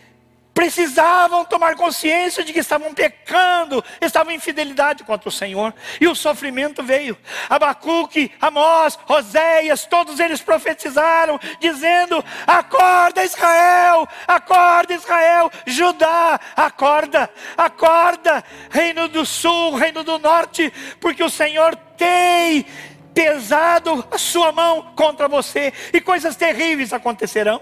precisavam 0.59 1.45
tomar 1.45 1.77
consciência 1.77 2.43
de 2.43 2.51
que 2.51 2.59
estavam 2.59 2.93
pecando, 2.93 3.81
estavam 4.01 4.33
em 4.33 4.35
infidelidade 4.35 5.05
contra 5.05 5.29
o 5.29 5.31
Senhor, 5.31 5.73
e 6.01 6.05
o 6.05 6.13
sofrimento 6.13 6.83
veio. 6.83 7.17
Abacuque, 7.49 8.29
Amós, 8.41 8.99
Oséias, 9.07 9.85
todos 9.85 10.19
eles 10.19 10.41
profetizaram, 10.41 11.39
dizendo: 11.61 12.21
Acorda 12.45 13.23
Israel, 13.23 14.05
acorda 14.27 14.93
Israel, 14.93 15.49
Judá, 15.65 16.37
acorda, 16.57 17.29
acorda, 17.55 18.43
Reino 18.69 19.07
do 19.07 19.25
Sul, 19.25 19.75
Reino 19.75 20.03
do 20.03 20.19
Norte, 20.19 20.73
porque 20.99 21.23
o 21.23 21.29
Senhor 21.29 21.73
tem 21.95 22.65
pesado 23.13 24.05
a 24.11 24.17
sua 24.17 24.51
mão 24.51 24.91
contra 24.93 25.29
você, 25.29 25.71
e 25.93 26.01
coisas 26.01 26.35
terríveis 26.35 26.91
acontecerão. 26.91 27.61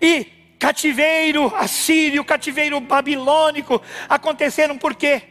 E 0.00 0.39
cativeiro 0.60 1.52
assírio, 1.56 2.22
cativeiro 2.22 2.78
babilônico 2.80 3.80
aconteceram 4.06 4.76
por 4.76 4.94
quê? 4.94 5.22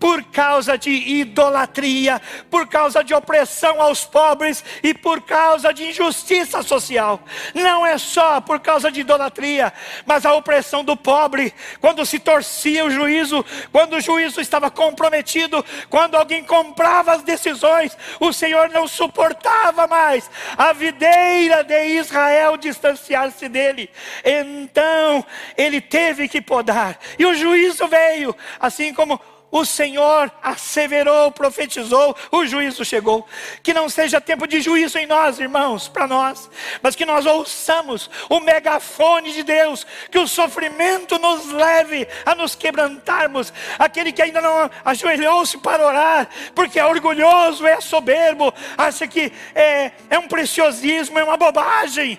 Por 0.00 0.24
causa 0.24 0.78
de 0.78 0.90
idolatria, 0.90 2.20
por 2.50 2.66
causa 2.66 3.04
de 3.04 3.12
opressão 3.12 3.82
aos 3.82 4.06
pobres 4.06 4.64
e 4.82 4.94
por 4.94 5.20
causa 5.20 5.74
de 5.74 5.84
injustiça 5.84 6.62
social. 6.62 7.20
Não 7.54 7.86
é 7.86 7.98
só 7.98 8.40
por 8.40 8.60
causa 8.60 8.90
de 8.90 9.00
idolatria, 9.00 9.70
mas 10.06 10.24
a 10.24 10.32
opressão 10.32 10.82
do 10.82 10.96
pobre, 10.96 11.52
quando 11.82 12.06
se 12.06 12.18
torcia 12.18 12.84
o 12.86 12.90
juízo, 12.90 13.44
quando 13.70 13.96
o 13.96 14.00
juízo 14.00 14.40
estava 14.40 14.70
comprometido, 14.70 15.62
quando 15.90 16.16
alguém 16.16 16.42
comprava 16.42 17.12
as 17.12 17.22
decisões, 17.22 17.96
o 18.18 18.32
Senhor 18.32 18.70
não 18.70 18.88
suportava 18.88 19.86
mais 19.86 20.30
a 20.56 20.72
videira 20.72 21.62
de 21.62 21.84
Israel 21.88 22.56
distanciar-se 22.56 23.50
dele. 23.50 23.90
Então, 24.24 25.22
ele 25.58 25.80
teve 25.80 26.26
que 26.26 26.40
podar, 26.40 26.98
e 27.18 27.26
o 27.26 27.34
juízo 27.34 27.86
veio, 27.86 28.34
assim 28.58 28.94
como 28.94 29.20
o 29.50 29.64
Senhor 29.64 30.30
asseverou, 30.42 31.30
profetizou, 31.32 32.16
o 32.30 32.46
juízo 32.46 32.84
chegou. 32.84 33.26
Que 33.62 33.74
não 33.74 33.88
seja 33.88 34.20
tempo 34.20 34.46
de 34.46 34.60
juízo 34.60 34.98
em 34.98 35.06
nós, 35.06 35.40
irmãos, 35.40 35.88
para 35.88 36.06
nós, 36.06 36.48
mas 36.82 36.94
que 36.94 37.04
nós 37.04 37.26
ouçamos 37.26 38.08
o 38.28 38.40
megafone 38.40 39.32
de 39.32 39.42
Deus, 39.42 39.86
que 40.10 40.18
o 40.18 40.28
sofrimento 40.28 41.18
nos 41.18 41.50
leve 41.50 42.06
a 42.24 42.34
nos 42.34 42.54
quebrantarmos. 42.54 43.52
Aquele 43.78 44.12
que 44.12 44.22
ainda 44.22 44.40
não 44.40 44.70
ajoelhou-se 44.84 45.58
para 45.58 45.84
orar, 45.84 46.28
porque 46.54 46.78
é 46.78 46.86
orgulhoso, 46.86 47.66
é 47.66 47.80
soberbo, 47.80 48.52
acha 48.78 49.06
que 49.06 49.32
é, 49.54 49.90
é 50.08 50.18
um 50.18 50.28
preciosismo, 50.28 51.18
é 51.18 51.24
uma 51.24 51.36
bobagem. 51.36 52.18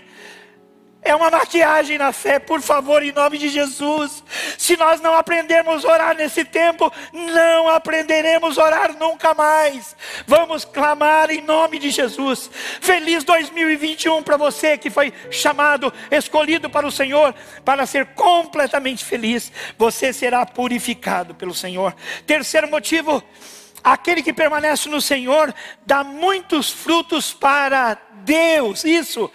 É 1.03 1.15
uma 1.15 1.31
maquiagem 1.31 1.97
na 1.97 2.11
fé, 2.11 2.37
por 2.37 2.61
favor, 2.61 3.01
em 3.01 3.11
nome 3.11 3.39
de 3.39 3.49
Jesus. 3.49 4.23
Se 4.55 4.77
nós 4.77 5.01
não 5.01 5.15
aprendermos 5.15 5.83
a 5.83 5.91
orar 5.91 6.15
nesse 6.15 6.45
tempo, 6.45 6.93
não 7.11 7.69
aprenderemos 7.69 8.59
a 8.59 8.63
orar 8.63 8.95
nunca 8.97 9.33
mais. 9.33 9.95
Vamos 10.27 10.63
clamar 10.63 11.31
em 11.31 11.41
nome 11.41 11.79
de 11.79 11.89
Jesus. 11.89 12.51
Feliz 12.79 13.23
2021 13.23 14.21
para 14.21 14.37
você 14.37 14.77
que 14.77 14.91
foi 14.91 15.11
chamado, 15.31 15.91
escolhido 16.11 16.69
para 16.69 16.85
o 16.85 16.91
Senhor, 16.91 17.33
para 17.65 17.87
ser 17.87 18.13
completamente 18.13 19.03
feliz. 19.03 19.51
Você 19.79 20.13
será 20.13 20.45
purificado 20.45 21.33
pelo 21.33 21.53
Senhor. 21.53 21.95
Terceiro 22.27 22.69
motivo 22.69 23.23
Aquele 23.83 24.21
que 24.21 24.31
permanece 24.31 24.87
no 24.89 25.01
Senhor 25.01 25.53
dá 25.85 26.03
muitos 26.03 26.71
frutos 26.71 27.33
para 27.33 27.97
Deus. 28.23 28.83
Isso. 28.83 29.31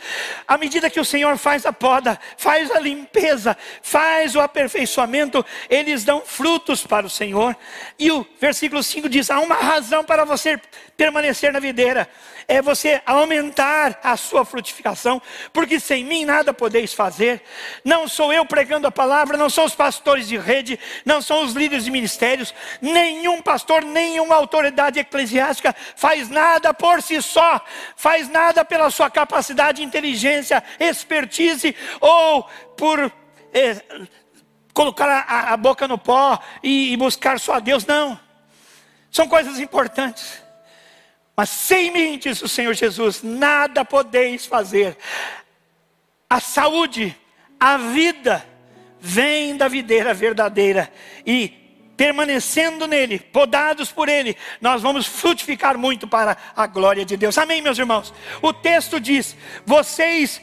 À 0.46 0.57
medida 0.57 0.90
que 0.90 1.01
o 1.01 1.05
Senhor 1.05 1.37
faz 1.37 1.66
a 1.66 1.72
poda, 1.72 2.18
faz 2.37 2.70
a 2.70 2.79
limpeza, 2.79 3.57
faz 3.83 4.35
o 4.35 4.40
aperfeiçoamento, 4.40 5.44
eles 5.68 6.05
dão 6.05 6.20
frutos 6.20 6.87
para 6.87 7.07
o 7.07 7.11
Senhor. 7.11 7.57
E 7.99 8.11
o 8.11 8.27
versículo 8.40 8.83
5 8.83 9.09
diz: 9.09 9.31
há 9.31 9.40
uma 9.40 9.57
razão 9.57 10.05
para 10.05 10.25
você 10.25 10.61
permanecer 10.96 11.53
na 11.53 11.61
videira 11.61 12.09
é 12.48 12.62
você 12.62 13.02
aumentar 13.04 13.98
a 14.02 14.16
sua 14.16 14.44
frutificação, 14.44 15.20
porque 15.52 15.80
sem 15.80 16.04
mim 16.04 16.24
nada 16.24 16.52
podeis 16.52 16.94
fazer. 16.94 17.42
Não 17.85 18.06
sou 18.06 18.32
eu 18.32 18.44
pregando 18.44 18.87
a 18.87 18.92
palavra, 18.92 19.37
não 19.37 19.50
são 19.50 19.64
os 19.64 19.74
pastores 19.74 20.28
de 20.28 20.37
rede, 20.37 20.78
não 21.04 21.20
são 21.20 21.44
os 21.44 21.52
líderes 21.52 21.85
de 21.85 21.90
ministérios, 21.90 22.54
nenhum 22.80 23.42
pastor, 23.42 23.85
nenhuma 23.85 24.37
autoridade 24.37 24.98
eclesiástica 24.98 25.74
faz 25.96 26.28
nada 26.28 26.72
por 26.72 27.02
si 27.02 27.20
só, 27.20 27.61
faz 27.96 28.28
nada 28.28 28.64
pela 28.64 28.90
sua 28.90 29.11
capacidade, 29.11 29.82
inteligência, 29.82 30.62
expertise 30.78 31.74
ou 32.00 32.44
por. 32.76 33.12
Eh, 33.52 33.80
colocar 34.76 35.09
a, 35.09 35.54
a, 35.54 35.56
boca 35.56 35.88
no 35.88 35.96
pó 35.96 36.38
e, 36.62 36.92
e 36.92 36.96
buscar 36.98 37.40
só 37.40 37.54
a 37.54 37.61
Deus, 37.61 37.87
não. 37.87 38.20
São 39.11 39.26
coisas 39.26 39.59
importantes. 39.59 40.45
Mas 41.37 41.51
sem 41.51 41.90
mim, 41.90 42.18
diz 42.18 42.40
o 42.40 42.49
Senhor 42.49 42.72
Jesus, 42.72 43.22
nada 43.22 43.85
podeis 43.85 44.46
fazer. 44.46 44.96
A 46.31 46.40
saúde, 46.40 47.14
a 47.61 47.77
vida, 47.77 48.44
vem 48.99 49.57
da 49.57 49.68
videira 49.68 50.14
verdadeira. 50.14 50.90
E 51.27 51.49
permanecendo 51.96 52.87
nele, 52.87 53.18
podados 53.18 53.92
por 53.92 54.09
ele, 54.09 54.37
nós 54.61 54.83
vamos 54.83 55.07
frutificar 55.07 55.79
muito 55.79 56.07
para 56.09 56.37
a 56.55 56.66
glória 56.66 57.05
de 57.05 57.16
Deus. 57.16 57.37
Amém, 57.38 57.61
meus 57.61 57.79
irmãos? 57.79 58.12
O 58.40 58.53
texto 58.53 58.99
diz: 58.99 59.37
vocês 59.64 60.40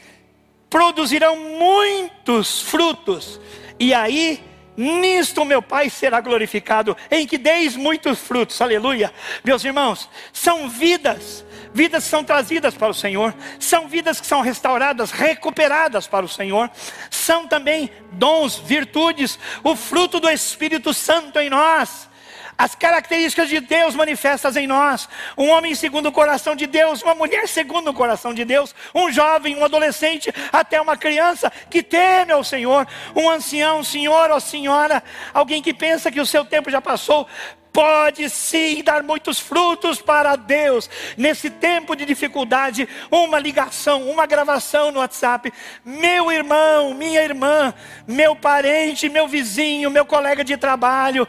produzirão 0.70 1.36
muitos 1.36 2.62
frutos. 2.62 3.40
E 3.78 3.92
aí 3.92 4.42
Nisto 4.76 5.44
meu 5.44 5.62
Pai 5.62 5.88
será 5.88 6.20
glorificado, 6.20 6.96
em 7.10 7.26
que 7.26 7.38
deis 7.38 7.76
muitos 7.76 8.18
frutos, 8.18 8.60
aleluia. 8.60 9.12
Meus 9.44 9.64
irmãos, 9.64 10.08
são 10.32 10.68
vidas, 10.68 11.44
vidas 11.72 12.04
que 12.04 12.10
são 12.10 12.24
trazidas 12.24 12.74
para 12.74 12.90
o 12.90 12.94
Senhor, 12.94 13.34
são 13.58 13.88
vidas 13.88 14.20
que 14.20 14.26
são 14.26 14.40
restauradas, 14.40 15.10
recuperadas 15.10 16.06
para 16.06 16.24
o 16.24 16.28
Senhor, 16.28 16.70
são 17.10 17.46
também 17.46 17.90
dons, 18.12 18.58
virtudes, 18.58 19.38
o 19.62 19.76
fruto 19.76 20.18
do 20.18 20.28
Espírito 20.28 20.92
Santo 20.92 21.38
em 21.38 21.48
nós 21.48 22.08
as 22.56 22.74
características 22.74 23.48
de 23.48 23.60
Deus 23.60 23.94
manifestas 23.94 24.56
em 24.56 24.66
nós. 24.66 25.08
Um 25.36 25.50
homem 25.50 25.74
segundo 25.74 26.06
o 26.06 26.12
coração 26.12 26.54
de 26.54 26.66
Deus, 26.66 27.02
uma 27.02 27.14
mulher 27.14 27.48
segundo 27.48 27.88
o 27.88 27.94
coração 27.94 28.32
de 28.32 28.44
Deus, 28.44 28.74
um 28.94 29.10
jovem, 29.10 29.56
um 29.56 29.64
adolescente, 29.64 30.32
até 30.52 30.80
uma 30.80 30.96
criança 30.96 31.52
que 31.70 31.82
teme 31.82 32.32
ao 32.32 32.44
Senhor, 32.44 32.86
um 33.14 33.28
ancião, 33.28 33.80
um 33.80 33.84
senhor 33.84 34.30
ou 34.30 34.40
senhora, 34.40 35.02
alguém 35.32 35.62
que 35.62 35.74
pensa 35.74 36.10
que 36.10 36.20
o 36.20 36.26
seu 36.26 36.44
tempo 36.44 36.70
já 36.70 36.80
passou, 36.80 37.26
pode 37.72 38.30
sim 38.30 38.84
dar 38.84 39.02
muitos 39.02 39.40
frutos 39.40 40.00
para 40.00 40.36
Deus. 40.36 40.88
Nesse 41.16 41.50
tempo 41.50 41.96
de 41.96 42.06
dificuldade, 42.06 42.88
uma 43.10 43.40
ligação, 43.40 44.08
uma 44.08 44.26
gravação 44.26 44.92
no 44.92 45.00
WhatsApp. 45.00 45.52
Meu 45.84 46.30
irmão, 46.30 46.94
minha 46.94 47.20
irmã, 47.20 47.74
meu 48.06 48.36
parente, 48.36 49.08
meu 49.08 49.26
vizinho, 49.26 49.90
meu 49.90 50.06
colega 50.06 50.44
de 50.44 50.56
trabalho 50.56 51.26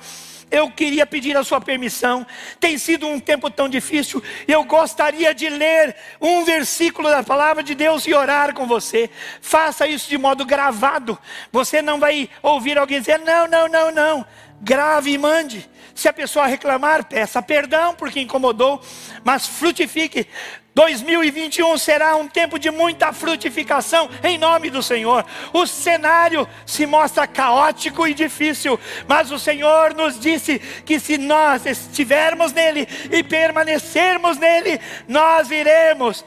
eu 0.52 0.70
queria 0.70 1.06
pedir 1.06 1.36
a 1.36 1.44
sua 1.44 1.60
permissão. 1.60 2.26
Tem 2.60 2.78
sido 2.78 3.08
um 3.08 3.20
tempo 3.20 3.50
tão 3.50 3.68
difícil. 3.68 4.24
Eu 4.48 4.64
gostaria 4.64 5.34
de 5.34 5.50
ler 5.50 5.96
um 6.22 6.44
versículo 6.44 7.10
da 7.10 7.24
palavra 7.24 7.64
de 7.64 7.76
Deus 7.76 8.06
e 8.08 8.14
orar 8.14 8.54
com 8.54 8.68
você. 8.68 9.10
Faça 9.42 9.88
isso 9.88 10.10
de 10.10 10.18
modo 10.18 10.46
gravado. 10.46 11.18
Você 11.52 11.82
não 11.82 12.00
vai 12.00 12.30
ouvir 12.42 12.78
alguém 12.78 13.00
dizer: 13.00 13.20
não, 13.20 13.48
não, 13.48 13.68
não, 13.68 13.92
não. 13.92 14.26
Grave 14.62 15.12
e 15.12 15.18
mande. 15.18 15.70
Se 15.94 16.10
a 16.10 16.14
pessoa 16.14 16.46
reclamar, 16.46 17.06
peça 17.06 17.42
perdão 17.42 17.96
porque 17.96 18.20
incomodou, 18.20 18.82
mas 19.24 19.48
frutifique. 19.48 20.28
2021 20.76 21.78
será 21.78 22.18
um 22.18 22.28
tempo 22.28 22.60
de 22.60 22.70
muita 22.70 23.14
frutificação 23.14 24.10
em 24.22 24.38
nome 24.38 24.70
do 24.70 24.84
Senhor. 24.84 25.26
O 25.54 25.66
cenário 25.66 26.46
se 26.66 26.86
mostra 26.86 27.26
caótico 27.26 28.06
e 28.06 28.14
difícil, 28.14 28.78
mas 29.08 29.32
o 29.32 29.40
Senhor 29.40 29.94
nos 29.94 30.20
disse 30.20 30.60
que 30.86 31.00
se 31.00 31.18
nós 31.18 31.66
estivermos 31.66 32.52
nele 32.52 32.86
e 33.10 33.24
permanecermos 33.24 34.38
nele, 34.38 34.82
nós 35.08 35.50
iremos 35.50 36.26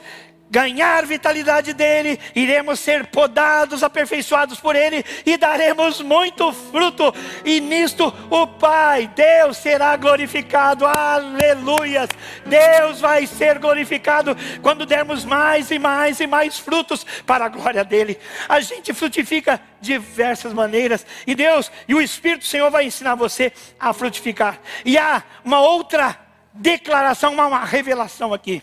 ganhar 0.50 1.04
vitalidade 1.06 1.72
dele, 1.72 2.18
iremos 2.34 2.80
ser 2.80 3.06
podados, 3.06 3.82
aperfeiçoados 3.82 4.58
por 4.58 4.74
ele 4.74 5.04
e 5.26 5.36
daremos 5.36 6.00
muito 6.00 6.52
fruto, 6.52 7.14
e 7.44 7.60
nisto 7.60 8.12
o 8.30 8.46
Pai, 8.46 9.10
Deus 9.14 9.58
será 9.58 9.96
glorificado, 9.96 10.86
aleluias. 10.86 12.08
Deus 12.46 13.00
vai 13.00 13.26
ser 13.26 13.58
glorificado 13.58 14.36
quando 14.62 14.86
dermos 14.86 15.24
mais 15.24 15.70
e 15.70 15.78
mais 15.78 16.20
e 16.20 16.26
mais 16.26 16.58
frutos 16.58 17.04
para 17.26 17.44
a 17.44 17.48
glória 17.48 17.84
dele. 17.84 18.18
A 18.48 18.60
gente 18.60 18.92
frutifica 18.92 19.60
diversas 19.80 20.52
maneiras, 20.52 21.04
e 21.26 21.34
Deus 21.34 21.70
e 21.86 21.94
o 21.94 22.00
Espírito 22.00 22.40
do 22.40 22.46
Senhor 22.46 22.70
vai 22.70 22.84
ensinar 22.84 23.14
você 23.14 23.52
a 23.78 23.92
frutificar. 23.92 24.58
E 24.84 24.96
há 24.96 25.22
uma 25.44 25.60
outra 25.60 26.18
declaração, 26.52 27.34
uma 27.34 27.64
revelação 27.64 28.32
aqui. 28.32 28.62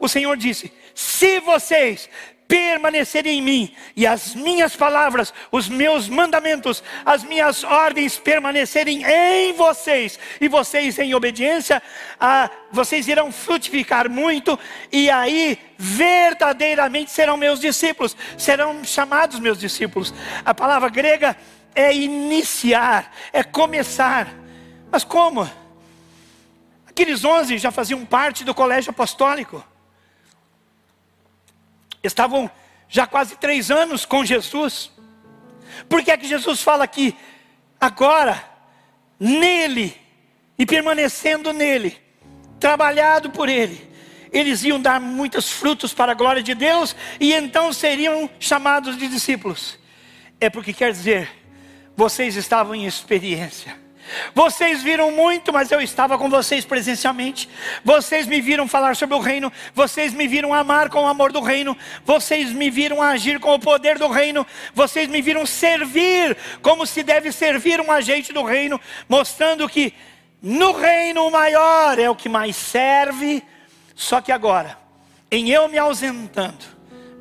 O 0.00 0.08
Senhor 0.08 0.36
disse: 0.36 0.72
se 0.94 1.40
vocês 1.40 2.08
permanecerem 2.46 3.38
em 3.38 3.42
mim 3.42 3.74
e 3.96 4.06
as 4.06 4.34
minhas 4.34 4.76
palavras, 4.76 5.32
os 5.50 5.68
meus 5.68 6.08
mandamentos, 6.08 6.82
as 7.04 7.24
minhas 7.24 7.64
ordens 7.64 8.18
permanecerem 8.18 9.02
em 9.04 9.52
vocês 9.54 10.18
e 10.40 10.46
vocês 10.46 10.98
em 10.98 11.14
obediência, 11.14 11.82
a, 12.20 12.50
vocês 12.70 13.08
irão 13.08 13.32
frutificar 13.32 14.08
muito 14.10 14.58
e 14.92 15.10
aí 15.10 15.58
verdadeiramente 15.76 17.10
serão 17.10 17.36
meus 17.36 17.60
discípulos, 17.60 18.16
serão 18.38 18.84
chamados 18.84 19.40
meus 19.40 19.58
discípulos. 19.58 20.14
A 20.44 20.54
palavra 20.54 20.88
grega 20.88 21.36
é 21.74 21.92
iniciar, 21.94 23.12
é 23.32 23.42
começar. 23.42 24.32
Mas 24.92 25.02
como? 25.02 25.50
Aqueles 26.86 27.24
onze 27.24 27.58
já 27.58 27.72
faziam 27.72 28.04
parte 28.04 28.44
do 28.44 28.54
colégio 28.54 28.90
apostólico 28.90 29.64
estavam 32.06 32.50
já 32.88 33.06
quase 33.06 33.36
três 33.36 33.70
anos 33.70 34.04
com 34.04 34.24
Jesus. 34.24 34.90
Por 35.88 36.02
que 36.02 36.10
é 36.10 36.16
que 36.16 36.26
Jesus 36.26 36.62
fala 36.62 36.84
aqui, 36.84 37.16
agora, 37.80 38.42
nele, 39.18 39.96
e 40.58 40.64
permanecendo 40.64 41.52
nele, 41.52 42.00
trabalhado 42.60 43.30
por 43.30 43.48
ele, 43.48 43.90
eles 44.32 44.64
iam 44.64 44.80
dar 44.80 45.00
muitos 45.00 45.50
frutos 45.50 45.92
para 45.92 46.12
a 46.12 46.14
glória 46.14 46.42
de 46.42 46.54
Deus, 46.54 46.94
e 47.20 47.32
então 47.32 47.72
seriam 47.72 48.28
chamados 48.38 48.96
de 48.96 49.08
discípulos. 49.08 49.78
É 50.40 50.48
porque 50.48 50.72
quer 50.72 50.92
dizer, 50.92 51.30
vocês 51.96 52.36
estavam 52.36 52.74
em 52.74 52.86
experiência 52.86 53.83
vocês 54.34 54.82
viram 54.82 55.10
muito, 55.10 55.52
mas 55.52 55.70
eu 55.70 55.80
estava 55.80 56.18
com 56.18 56.28
vocês 56.28 56.64
presencialmente. 56.64 57.48
Vocês 57.84 58.26
me 58.26 58.40
viram 58.40 58.68
falar 58.68 58.96
sobre 58.96 59.14
o 59.14 59.20
reino. 59.20 59.52
Vocês 59.74 60.12
me 60.12 60.26
viram 60.26 60.52
amar 60.52 60.88
com 60.88 61.02
o 61.02 61.06
amor 61.06 61.32
do 61.32 61.40
reino. 61.40 61.76
Vocês 62.04 62.50
me 62.52 62.70
viram 62.70 63.02
agir 63.02 63.38
com 63.40 63.54
o 63.54 63.58
poder 63.58 63.98
do 63.98 64.08
reino. 64.08 64.46
Vocês 64.74 65.08
me 65.08 65.22
viram 65.22 65.46
servir 65.46 66.36
como 66.62 66.86
se 66.86 67.02
deve 67.02 67.32
servir 67.32 67.80
um 67.80 67.90
agente 67.90 68.32
do 68.32 68.42
reino, 68.42 68.80
mostrando 69.08 69.68
que 69.68 69.94
no 70.42 70.72
reino 70.72 71.26
o 71.26 71.30
maior 71.30 71.98
é 71.98 72.08
o 72.10 72.16
que 72.16 72.28
mais 72.28 72.56
serve. 72.56 73.42
Só 73.94 74.20
que 74.20 74.32
agora, 74.32 74.76
em 75.30 75.50
eu 75.50 75.68
me 75.68 75.78
ausentando, 75.78 76.73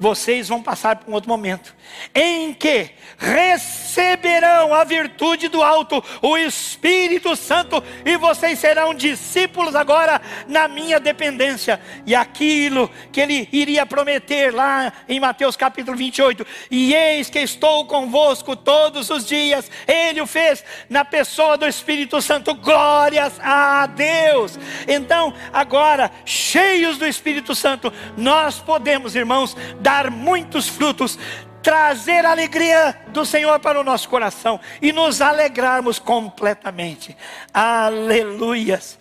vocês 0.03 0.49
vão 0.49 0.61
passar 0.61 0.97
por 0.97 1.09
um 1.09 1.13
outro 1.13 1.29
momento 1.29 1.73
em 2.13 2.53
que 2.53 2.89
receberão 3.17 4.73
a 4.73 4.83
virtude 4.83 5.47
do 5.47 5.63
alto, 5.63 6.03
o 6.21 6.37
Espírito 6.37 7.37
Santo, 7.37 7.81
e 8.03 8.17
vocês 8.17 8.59
serão 8.59 8.93
discípulos 8.93 9.75
agora 9.75 10.21
na 10.45 10.67
minha 10.67 10.99
dependência. 10.99 11.79
E 12.05 12.13
aquilo 12.13 12.89
que 13.13 13.21
ele 13.21 13.47
iria 13.51 13.85
prometer 13.85 14.53
lá 14.53 14.91
em 15.07 15.21
Mateus 15.21 15.55
capítulo 15.55 15.95
28, 15.95 16.45
e 16.69 16.93
eis 16.93 17.29
que 17.29 17.39
estou 17.39 17.85
convosco 17.85 18.57
todos 18.57 19.09
os 19.09 19.25
dias, 19.25 19.71
ele 19.87 20.19
o 20.19 20.27
fez 20.27 20.65
na 20.89 21.05
pessoa 21.05 21.55
do 21.55 21.65
Espírito 21.65 22.21
Santo, 22.21 22.53
glórias 22.55 23.39
a 23.39 23.85
Deus. 23.85 24.59
Então, 24.85 25.33
agora, 25.53 26.11
cheios 26.25 26.97
do 26.97 27.05
Espírito 27.05 27.55
Santo, 27.55 27.93
nós 28.17 28.59
podemos, 28.59 29.15
irmãos, 29.15 29.55
dar 29.79 29.92
muitos 30.09 30.67
frutos 30.67 31.17
trazer 31.63 32.25
a 32.25 32.31
alegria 32.31 33.01
do 33.07 33.25
Senhor 33.25 33.59
para 33.59 33.79
o 33.79 33.83
nosso 33.83 34.09
coração 34.09 34.59
e 34.81 34.91
nos 34.91 35.21
alegrarmos 35.21 35.97
completamente. 35.97 37.15
Aleluias. 37.53 38.99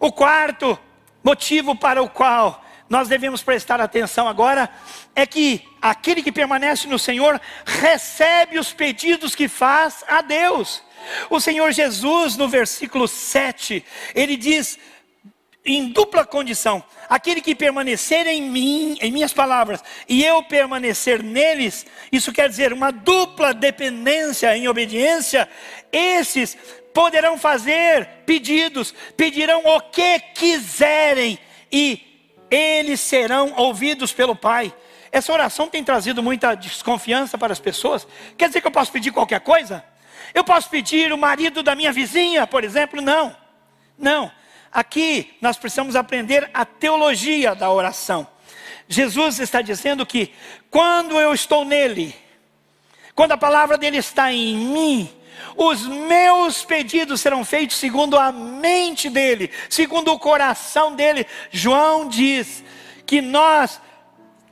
O 0.00 0.10
quarto 0.10 0.76
motivo 1.22 1.76
para 1.76 2.02
o 2.02 2.08
qual 2.08 2.62
nós 2.90 3.08
devemos 3.08 3.42
prestar 3.42 3.80
atenção 3.80 4.28
agora 4.28 4.68
é 5.14 5.24
que 5.24 5.66
aquele 5.80 6.22
que 6.22 6.32
permanece 6.32 6.88
no 6.88 6.98
Senhor 6.98 7.40
recebe 7.64 8.58
os 8.58 8.72
pedidos 8.72 9.34
que 9.34 9.48
faz 9.48 10.04
a 10.08 10.20
Deus. 10.20 10.82
O 11.30 11.40
Senhor 11.40 11.72
Jesus, 11.72 12.36
no 12.36 12.48
versículo 12.48 13.08
7, 13.08 13.84
ele 14.14 14.36
diz: 14.36 14.78
em 15.64 15.88
dupla 15.88 16.24
condição. 16.24 16.82
Aquele 17.08 17.40
que 17.40 17.54
permanecer 17.54 18.26
em 18.26 18.42
mim, 18.42 18.96
em 19.00 19.12
minhas 19.12 19.32
palavras, 19.32 19.82
e 20.08 20.24
eu 20.24 20.42
permanecer 20.42 21.22
neles, 21.22 21.86
isso 22.10 22.32
quer 22.32 22.48
dizer 22.48 22.72
uma 22.72 22.90
dupla 22.90 23.54
dependência 23.54 24.56
em 24.56 24.68
obediência, 24.68 25.48
esses 25.92 26.56
poderão 26.92 27.38
fazer 27.38 28.06
pedidos, 28.26 28.94
pedirão 29.16 29.62
o 29.64 29.80
que 29.80 30.18
quiserem 30.34 31.38
e 31.70 32.00
eles 32.50 33.00
serão 33.00 33.54
ouvidos 33.56 34.12
pelo 34.12 34.36
Pai. 34.36 34.74
Essa 35.10 35.32
oração 35.32 35.68
tem 35.68 35.84
trazido 35.84 36.22
muita 36.22 36.54
desconfiança 36.54 37.36
para 37.36 37.52
as 37.52 37.60
pessoas. 37.60 38.06
Quer 38.36 38.48
dizer 38.48 38.60
que 38.60 38.66
eu 38.66 38.72
posso 38.72 38.90
pedir 38.90 39.10
qualquer 39.10 39.40
coisa? 39.40 39.84
Eu 40.34 40.42
posso 40.44 40.70
pedir 40.70 41.12
o 41.12 41.18
marido 41.18 41.62
da 41.62 41.74
minha 41.74 41.92
vizinha, 41.92 42.46
por 42.46 42.64
exemplo? 42.64 43.00
Não. 43.00 43.36
Não. 43.98 44.32
Aqui 44.72 45.34
nós 45.40 45.58
precisamos 45.58 45.94
aprender 45.94 46.50
a 46.54 46.64
teologia 46.64 47.54
da 47.54 47.70
oração. 47.70 48.26
Jesus 48.88 49.38
está 49.38 49.60
dizendo 49.60 50.06
que 50.06 50.32
quando 50.70 51.20
eu 51.20 51.34
estou 51.34 51.64
nele, 51.64 52.14
quando 53.14 53.32
a 53.32 53.36
palavra 53.36 53.76
dele 53.76 53.98
está 53.98 54.32
em 54.32 54.56
mim, 54.56 55.10
os 55.56 55.86
meus 55.86 56.64
pedidos 56.64 57.20
serão 57.20 57.44
feitos 57.44 57.76
segundo 57.76 58.18
a 58.18 58.32
mente 58.32 59.10
dele, 59.10 59.50
segundo 59.68 60.12
o 60.12 60.18
coração 60.18 60.94
dele. 60.94 61.26
João 61.50 62.08
diz 62.08 62.64
que 63.04 63.20
nós 63.20 63.80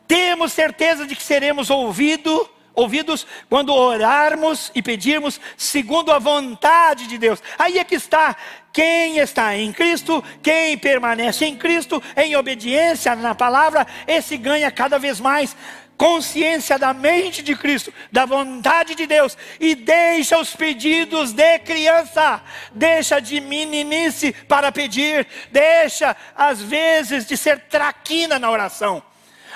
temos 0.07 0.53
certeza 0.53 1.07
de 1.07 1.17
que 1.17 1.23
seremos 1.23 1.71
ouvidos 1.71 2.49
ouvidos 2.75 3.27
quando 3.49 3.75
orarmos 3.75 4.71
e 4.75 4.83
pedirmos 4.83 5.41
segundo 5.57 6.13
a 6.13 6.19
vontade 6.19 7.07
de 7.07 7.19
Deus. 7.19 7.43
Aí 7.59 7.79
é 7.79 7.85
que 7.85 7.95
está 7.95 8.37
quem 8.73 9.19
está 9.19 9.57
em 9.57 9.73
Cristo, 9.73 10.23
quem 10.43 10.79
permanece 10.79 11.45
em 11.45 11.57
Cristo, 11.57 12.03
em 12.17 12.37
obediência 12.37 13.15
na 13.17 13.35
palavra, 13.35 13.87
esse 14.07 14.37
ganha 14.37 14.71
cada 14.71 14.99
vez 14.99 15.21
mais 15.21 15.57
consciência 15.97 16.79
da 16.79 16.95
mente 16.95 17.43
de 17.43 17.55
Cristo, 17.55 17.93
da 18.11 18.25
vontade 18.25 18.95
de 18.95 19.07
Deus, 19.07 19.37
e 19.61 19.75
deixa 19.75 20.39
os 20.39 20.57
pedidos 20.57 21.33
de 21.35 21.59
criança, 21.59 22.43
deixa 22.73 23.21
de 23.21 23.39
meninice 23.39 24.33
para 24.33 24.73
pedir, 24.73 25.27
deixa 25.53 26.17
às 26.35 26.63
vezes 26.63 27.27
de 27.27 27.37
ser 27.37 27.61
traquina 27.69 28.39
na 28.39 28.51
oração. 28.51 29.10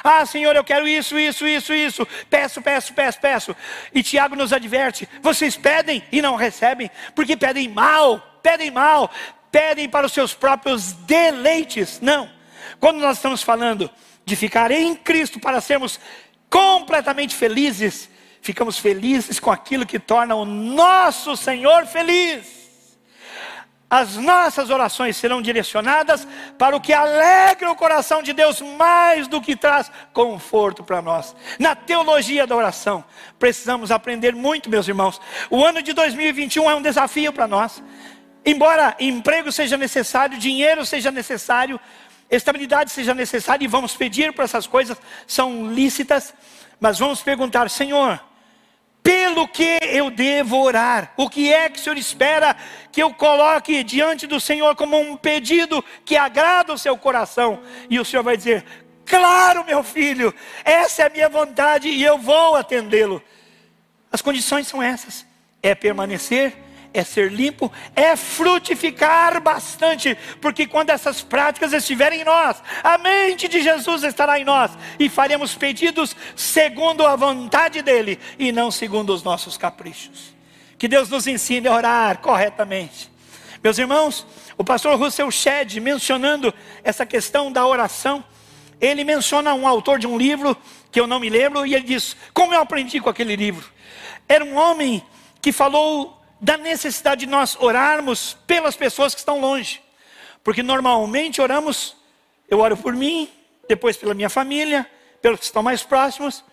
Ah, 0.07 0.27
Senhor, 0.27 0.55
eu 0.55 0.63
quero 0.63 0.87
isso, 0.87 1.19
isso, 1.19 1.47
isso, 1.47 1.73
isso. 1.73 2.07
Peço, 2.29 2.61
peço, 2.61 2.93
peço, 2.93 3.19
peço. 3.19 3.57
E 3.95 4.03
Tiago 4.03 4.37
nos 4.37 4.53
adverte: 4.53 5.09
vocês 5.23 5.57
pedem 5.57 6.05
e 6.13 6.21
não 6.21 6.37
recebem, 6.37 6.91
porque 7.15 7.35
pedem 7.39 7.71
mal, 7.71 8.39
pedem 8.43 8.71
mal, 8.71 9.11
pedem 9.51 9.89
para 9.89 10.05
os 10.05 10.13
seus 10.13 10.35
próprios 10.35 10.93
deleites. 10.93 12.01
Não. 12.03 12.31
Quando 12.79 12.99
nós 12.99 13.17
estamos 13.17 13.43
falando 13.43 13.91
de 14.27 14.37
ficar 14.37 14.71
em 14.71 14.95
Cristo 14.95 15.41
para 15.41 15.63
sermos 15.63 15.99
completamente 16.51 17.35
felizes, 17.35 18.11
ficamos 18.43 18.79
felizes 18.79 19.41
com 19.41 19.51
aquilo 19.51 19.87
que 19.87 19.99
torna 19.99 20.35
o 20.35 20.45
nosso 20.45 21.35
Senhor 21.35 21.87
feliz 21.87 22.64
as 23.95 24.17
nossas 24.17 24.71
orações 24.71 25.17
serão 25.17 25.41
direcionadas 25.41 26.27
para 26.59 26.75
o 26.75 26.81
que 26.81 26.93
alegra 26.93 27.71
o 27.71 27.77
coração 27.77 28.25
de 28.25 28.33
Deus 28.33 28.61
mais 28.61 29.29
do 29.29 29.41
que 29.41 29.55
traz 29.55 29.89
conforto 30.13 30.83
para 30.83 31.01
nós. 31.01 31.37
Na 31.61 31.77
teologia 31.77 32.45
da 32.45 32.57
oração, 32.57 33.05
precisamos 33.39 33.93
aprender 33.93 34.35
muito, 34.35 34.69
meus 34.69 34.89
irmãos. 34.89 35.21
O 35.49 35.65
ano 35.65 35.81
de 35.81 35.93
2021 35.93 36.69
é 36.69 36.75
um 36.75 36.83
desafio 36.83 37.33
para 37.33 37.47
nós. 37.47 37.81
Embora 38.45 38.97
emprego 38.99 39.53
seja 39.53 39.77
necessário, 39.77 40.41
dinheiro 40.41 40.85
seja 40.85 41.13
necessário, 41.13 41.79
estabilidade 42.29 42.91
seja 42.91 43.15
necessária, 43.15 43.65
e 43.65 43.69
vamos 43.69 43.95
pedir 43.95 44.33
para 44.33 44.43
essas 44.43 44.67
coisas, 44.67 44.99
são 45.25 45.73
lícitas, 45.73 46.35
mas 46.81 46.99
vamos 46.99 47.23
perguntar: 47.23 47.71
Senhor, 47.71 48.21
pelo 49.05 49.47
que 49.47 49.79
eu 49.83 50.11
devo 50.11 50.57
orar? 50.57 51.13
O 51.15 51.29
que 51.29 51.53
é 51.53 51.69
que 51.69 51.79
o 51.79 51.83
Senhor 51.83 51.99
espera 51.99 52.57
que 52.91 53.03
eu 53.03 53.13
coloque 53.13 53.85
diante 53.85 54.27
do 54.27 54.41
Senhor 54.41 54.75
como 54.75 54.99
um 54.99 55.15
pedido 55.15 55.85
que 56.07 56.17
agrada 56.17 56.73
o 56.73 56.79
seu 56.79 56.97
coração? 56.97 57.63
E 57.91 58.01
o 58.01 58.05
Senhor 58.05 58.23
vai 58.23 58.35
dizer: 58.35 58.65
Claro, 59.05 59.63
meu 59.65 59.85
filho, 59.85 60.35
essa 60.65 61.03
é 61.03 61.07
a 61.07 61.11
minha 61.11 61.29
vontade 61.29 61.87
e 61.89 62.03
eu 62.03 62.17
vou 62.17 62.57
atendê-lo. 62.57 63.23
As 64.11 64.23
condições 64.23 64.67
são 64.67 64.83
essas: 64.83 65.27
é 65.63 65.75
permanecer 65.75 66.64
é 66.95 67.03
ser 67.03 67.33
limpo, 67.33 67.71
é 67.97 68.15
frutificar 68.15 69.43
bastante, 69.43 70.17
porque 70.41 70.65
quando 70.65 70.91
essas 70.91 71.21
práticas 71.21 71.73
estiverem 71.73 72.21
em 72.21 72.25
nós, 72.25 72.63
a 72.85 72.97
mente 72.97 73.49
de 73.49 73.61
Jesus 73.61 74.05
estará 74.05 74.39
em 74.39 74.45
nós 74.45 74.71
e 74.99 75.09
faremos 75.09 75.57
pedidos 75.57 76.15
segundo 76.37 77.05
a 77.05 77.17
vontade 77.17 77.83
dEle 77.83 78.19
e 78.39 78.53
não 78.53 78.71
segundo 78.71 79.13
os 79.13 79.25
nossos 79.25 79.59
caprichos. 79.59 80.33
Que 80.79 80.87
Deus 80.87 81.09
nos 81.09 81.27
ensine 81.27 81.67
a 81.67 81.75
orar 81.75 82.19
corretamente. 82.19 83.11
Meus 83.63 83.77
irmãos, 83.79 84.25
o 84.57 84.63
pastor 84.63 84.97
Russell 84.97 85.31
Shedd, 85.31 85.81
mencionando 85.81 86.55
essa 86.85 87.05
questão 87.05 87.51
da 87.51 87.67
oração, 87.67 88.25
ele 88.81 89.03
menciona 89.03 89.53
um 89.55 89.67
autor 89.67 89.99
de 89.99 90.07
um 90.07 90.17
livro 90.17 90.57
que 90.93 91.01
eu 91.01 91.07
não 91.07 91.19
me 91.19 91.29
lembro, 91.29 91.67
e 91.67 91.75
ele 91.75 91.85
diz: 91.85 92.17
Como 92.33 92.55
eu 92.55 92.61
aprendi 92.61 93.01
com 93.01 93.09
aquele 93.09 93.35
livro? 93.35 93.65
Era 94.29 94.45
um 94.45 94.57
homem 94.57 95.03
que 95.41 95.51
falou 95.51 96.24
da 96.41 96.57
necessidade 96.57 97.21
de 97.21 97.27
nós 97.27 97.57
orarmos 97.61 98.37
pelas 98.47 98.77
pessoas 98.77 99.15
que 99.15 99.21
estão 99.21 99.41
longe, 99.41 99.83
porque 100.43 100.63
normalmente 100.63 101.41
oramos, 101.41 101.97
eu 102.49 102.61
oro 102.61 102.77
por 102.77 102.95
mim, 102.95 103.31
depois 103.69 103.97
pela 103.97 104.15
minha 104.15 104.31
família, 104.31 104.89
pelos 105.23 105.41
que 105.41 105.47
estão 105.47 105.63
mais 105.63 105.83
próximos. 105.83 106.45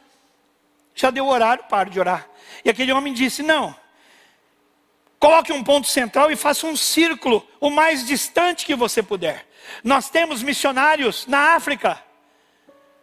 Já 0.95 1.09
deu 1.09 1.25
o 1.25 1.29
horário, 1.29 1.63
paro 1.65 1.89
de 1.89 1.99
orar. 1.99 2.27
E 2.63 2.69
aquele 2.69 2.91
homem 2.91 3.13
disse: 3.13 3.43
Não, 3.43 3.75
coloque 5.19 5.51
um 5.51 5.63
ponto 5.63 5.87
central 5.87 6.31
e 6.31 6.35
faça 6.35 6.67
um 6.67 6.75
círculo 6.75 7.45
o 7.59 7.69
mais 7.69 8.05
distante 8.05 8.65
que 8.65 8.75
você 8.75 9.03
puder. 9.03 9.45
Nós 9.83 10.09
temos 10.09 10.41
missionários 10.41 11.25
na 11.27 11.55
África. 11.55 12.01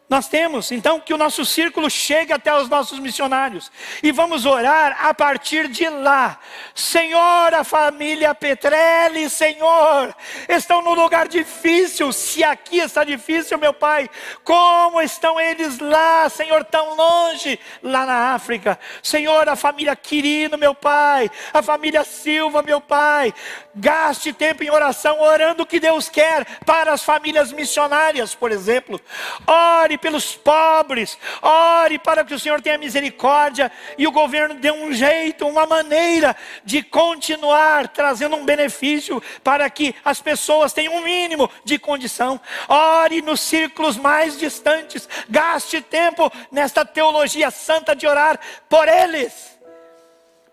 Nós 0.08 0.26
temos, 0.26 0.72
então, 0.72 0.98
que 0.98 1.12
o 1.12 1.18
nosso 1.18 1.44
círculo 1.44 1.90
chegue 1.90 2.32
até 2.32 2.54
os 2.56 2.66
nossos 2.66 2.98
missionários. 2.98 3.70
E 4.02 4.10
vamos 4.10 4.46
orar 4.46 5.04
a 5.04 5.12
partir 5.12 5.68
de 5.68 5.86
lá. 5.86 6.38
Senhor, 6.74 7.52
a 7.52 7.62
família 7.62 8.34
Petrelli, 8.34 9.28
Senhor, 9.28 10.16
estão 10.48 10.80
num 10.80 10.94
lugar 10.94 11.28
difícil. 11.28 12.10
Se 12.10 12.42
aqui 12.42 12.78
está 12.78 13.04
difícil, 13.04 13.58
meu 13.58 13.74
Pai, 13.74 14.08
como 14.42 14.98
estão 15.02 15.38
eles 15.38 15.78
lá, 15.78 16.26
Senhor, 16.30 16.64
tão 16.64 16.96
longe, 16.96 17.60
lá 17.82 18.06
na 18.06 18.32
África. 18.32 18.80
Senhor, 19.02 19.46
a 19.46 19.56
família 19.56 19.94
Quirino, 19.94 20.56
meu 20.56 20.74
Pai, 20.74 21.30
a 21.52 21.62
família 21.62 22.02
Silva, 22.02 22.62
meu 22.62 22.80
Pai. 22.80 23.34
Gaste 23.74 24.32
tempo 24.32 24.64
em 24.64 24.70
oração, 24.70 25.20
orando 25.20 25.64
o 25.64 25.66
que 25.66 25.78
Deus 25.78 26.08
quer 26.08 26.46
para 26.64 26.94
as 26.94 27.02
famílias 27.02 27.52
missionárias, 27.52 28.34
por 28.34 28.50
exemplo. 28.50 28.98
Ore 29.46 29.97
pelos 29.98 30.36
pobres, 30.36 31.18
ore 31.42 31.98
para 31.98 32.24
que 32.24 32.34
o 32.34 32.38
Senhor 32.38 32.60
tenha 32.60 32.78
misericórdia 32.78 33.70
e 33.96 34.06
o 34.06 34.12
governo 34.12 34.54
dê 34.54 34.70
um 34.70 34.92
jeito, 34.92 35.46
uma 35.46 35.66
maneira 35.66 36.36
de 36.64 36.82
continuar 36.82 37.88
trazendo 37.88 38.36
um 38.36 38.44
benefício 38.44 39.22
para 39.42 39.68
que 39.68 39.94
as 40.04 40.20
pessoas 40.20 40.72
tenham 40.72 40.94
um 40.94 41.02
mínimo 41.02 41.50
de 41.64 41.78
condição. 41.78 42.40
Ore 42.68 43.20
nos 43.22 43.40
círculos 43.40 43.96
mais 43.96 44.38
distantes, 44.38 45.08
gaste 45.28 45.80
tempo 45.80 46.30
nesta 46.50 46.84
teologia 46.84 47.50
santa 47.50 47.94
de 47.94 48.06
orar 48.06 48.38
por 48.68 48.88
eles, 48.88 49.58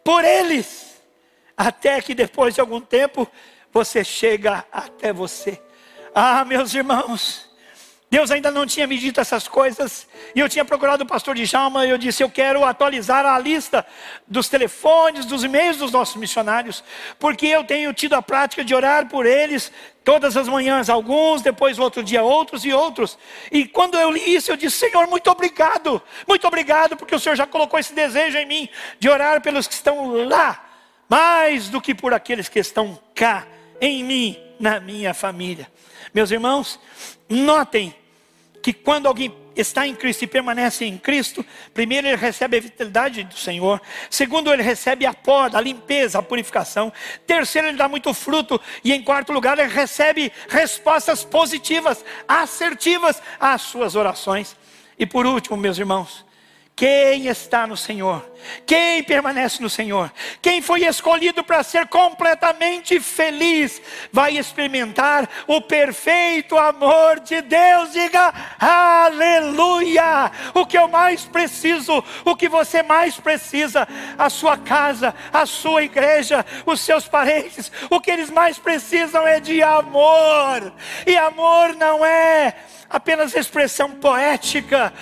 por 0.03 0.23
eles, 0.23 1.01
até 1.55 2.01
que 2.01 2.13
depois 2.13 2.55
de 2.55 2.61
algum 2.61 2.81
tempo 2.81 3.27
você 3.71 4.03
chega 4.03 4.65
até 4.71 5.11
você. 5.11 5.61
Ah, 6.13 6.45
meus 6.45 6.73
irmãos, 6.73 7.49
Deus 8.10 8.30
ainda 8.30 8.51
não 8.51 8.68
tinha 8.68 8.86
me 8.86 8.97
dito 8.97 9.20
essas 9.20 9.47
coisas, 9.47 10.08
e 10.36 10.39
eu 10.39 10.47
tinha 10.47 10.64
procurado 10.64 11.03
o 11.03 11.08
pastor 11.08 11.36
Djalma, 11.36 11.86
e 11.86 11.89
eu 11.89 11.97
disse: 11.97 12.24
Eu 12.24 12.30
quero 12.30 12.64
atualizar 12.64 13.26
a 13.26 13.38
lista 13.39 13.86
dos 14.28 14.47
telefones, 14.47 15.26
dos 15.26 15.43
e-mails 15.43 15.78
dos 15.78 15.91
nossos 15.91 16.16
missionários, 16.16 16.84
porque 17.20 17.47
eu 17.47 17.64
tenho 17.64 17.91
tido 17.93 18.14
a 18.14 18.22
prática 18.22 18.64
de 18.64 18.76
orar 18.76 19.10
por 19.10 19.26
eles 19.26 19.72
todas 20.03 20.38
as 20.38 20.47
manhãs, 20.47 20.88
alguns, 20.88 21.41
depois 21.41 21.80
outro 21.80 22.03
dia 22.03 22.22
outros 22.22 22.64
e 22.64 22.72
outros. 22.72 23.18
E 23.51 23.66
quando 23.66 23.95
eu 23.95 24.12
li 24.12 24.36
isso, 24.36 24.51
eu 24.51 24.56
disse: 24.56 24.78
Senhor, 24.78 25.08
muito 25.08 25.30
obrigado, 25.30 26.01
muito 26.28 26.47
obrigado, 26.47 26.95
porque 26.95 27.16
o 27.16 27.20
Senhor 27.20 27.36
já 27.36 27.47
colocou 27.47 27.80
esse 27.80 27.93
desejo 27.93 28.38
em 28.38 28.45
mim 28.45 28.70
de 28.99 29.10
orar 29.10 29.41
pelos 29.41 29.68
que 29.68 29.74
estão 29.74 30.28
lá, 30.28 30.64
mais 31.10 31.70
do 31.70 31.82
que 31.82 31.95
por 31.95 32.14
aqueles 32.14 32.47
que 32.47 32.60
estão 32.60 32.99
cá, 33.16 33.47
em 33.82 34.03
mim, 34.03 34.38
na 34.60 34.80
minha 34.80 35.14
família. 35.14 35.68
Meus 36.16 36.32
irmãos, 36.32 36.80
notem 37.28 37.93
que 38.63 38.72
quando 38.72 39.05
alguém 39.05 39.36
está 39.53 39.86
em 39.86 39.93
Cristo 39.93 40.24
e 40.24 40.28
permanece 40.28 40.86
em 40.86 40.97
Cristo, 40.97 41.45
primeiro 41.74 42.07
ele 42.07 42.16
recebe 42.16 42.55
a 42.55 42.61
vitalidade 42.61 43.26
do 43.26 43.36
Senhor, 43.36 43.82
segundo 44.09 44.51
ele 44.51 44.63
recebe 44.63 45.05
a 45.05 45.13
poda, 45.13 45.57
a 45.57 45.61
limpeza, 45.61 46.18
a 46.18 46.24
purificação, 46.24 46.91
terceiro 47.28 47.68
ele 47.68 47.76
dá 47.76 47.89
muito 47.89 48.13
fruto 48.13 48.61
e 48.82 48.93
em 48.93 49.03
quarto 49.03 49.34
lugar 49.34 49.59
ele 49.59 49.68
recebe 49.68 50.32
respostas 50.47 51.26
positivas, 51.26 52.05
assertivas 52.26 53.22
às 53.38 53.63
suas 53.63 53.93
orações. 53.93 54.55
E 54.97 55.05
por 55.05 55.26
último, 55.26 55.57
meus 55.57 55.78
irmãos, 55.78 56.26
quem 56.76 57.28
está 57.28 57.65
no 57.65 57.78
Senhor? 57.78 58.30
Quem 58.65 59.01
permanece 59.01 59.61
no 59.61 59.69
Senhor? 59.69 60.11
Quem 60.41 60.61
foi 60.61 60.86
escolhido 60.86 61.41
para 61.41 61.63
ser 61.63 61.88
completamente 61.88 62.99
feliz, 62.99 63.82
vai 64.11 64.38
experimentar 64.38 65.28
o 65.47 65.61
perfeito 65.61 66.57
amor 66.57 67.21
de 67.21 67.41
Deus. 67.41 67.93
Diga 67.93 68.34
aleluia! 68.59 70.30
O 70.53 70.65
que 70.65 70.78
eu 70.78 70.89
mais 70.89 71.23
preciso, 71.23 72.03
o 72.26 72.36
que 72.36 72.49
você 72.49 72.84
mais 72.84 73.15
precisa, 73.15 73.88
a 74.17 74.30
sua 74.30 74.57
casa, 74.57 75.15
a 75.32 75.45
sua 75.45 75.84
igreja, 75.84 76.45
os 76.65 76.82
seus 76.82 77.07
parentes, 77.07 77.71
o 77.89 78.01
que 78.01 78.11
eles 78.11 78.30
mais 78.30 78.59
precisam 78.59 79.26
é 79.26 79.39
de 79.39 79.63
amor. 79.63 80.73
E 81.07 81.15
amor 81.15 81.73
não 81.76 82.05
é 82.05 82.53
apenas 82.89 83.34
expressão 83.34 83.91
poética 83.91 84.93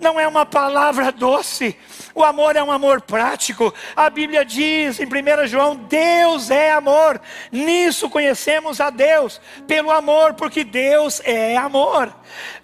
não 0.00 0.18
é 0.18 0.26
uma 0.26 0.46
palavra 0.46 1.12
doce, 1.12 1.76
o 2.14 2.24
amor 2.24 2.56
é 2.56 2.62
um 2.62 2.72
amor 2.72 3.02
prático. 3.02 3.72
A 3.94 4.08
Bíblia 4.08 4.44
diz 4.44 4.98
em 4.98 5.04
1 5.04 5.46
João: 5.46 5.76
Deus 5.76 6.50
é 6.50 6.72
amor, 6.72 7.20
nisso 7.52 8.08
conhecemos 8.08 8.80
a 8.80 8.90
Deus, 8.90 9.40
pelo 9.66 9.90
amor, 9.90 10.34
porque 10.34 10.64
Deus 10.64 11.20
é 11.24 11.56
amor. 11.56 12.14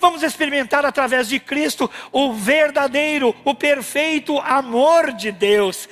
Vamos 0.00 0.22
experimentar 0.22 0.84
através 0.84 1.28
de 1.28 1.38
Cristo 1.38 1.90
o 2.10 2.32
verdadeiro, 2.32 3.34
o 3.44 3.54
perfeito 3.54 4.38
amor 4.40 5.12
de 5.12 5.30
Deus. 5.30 5.88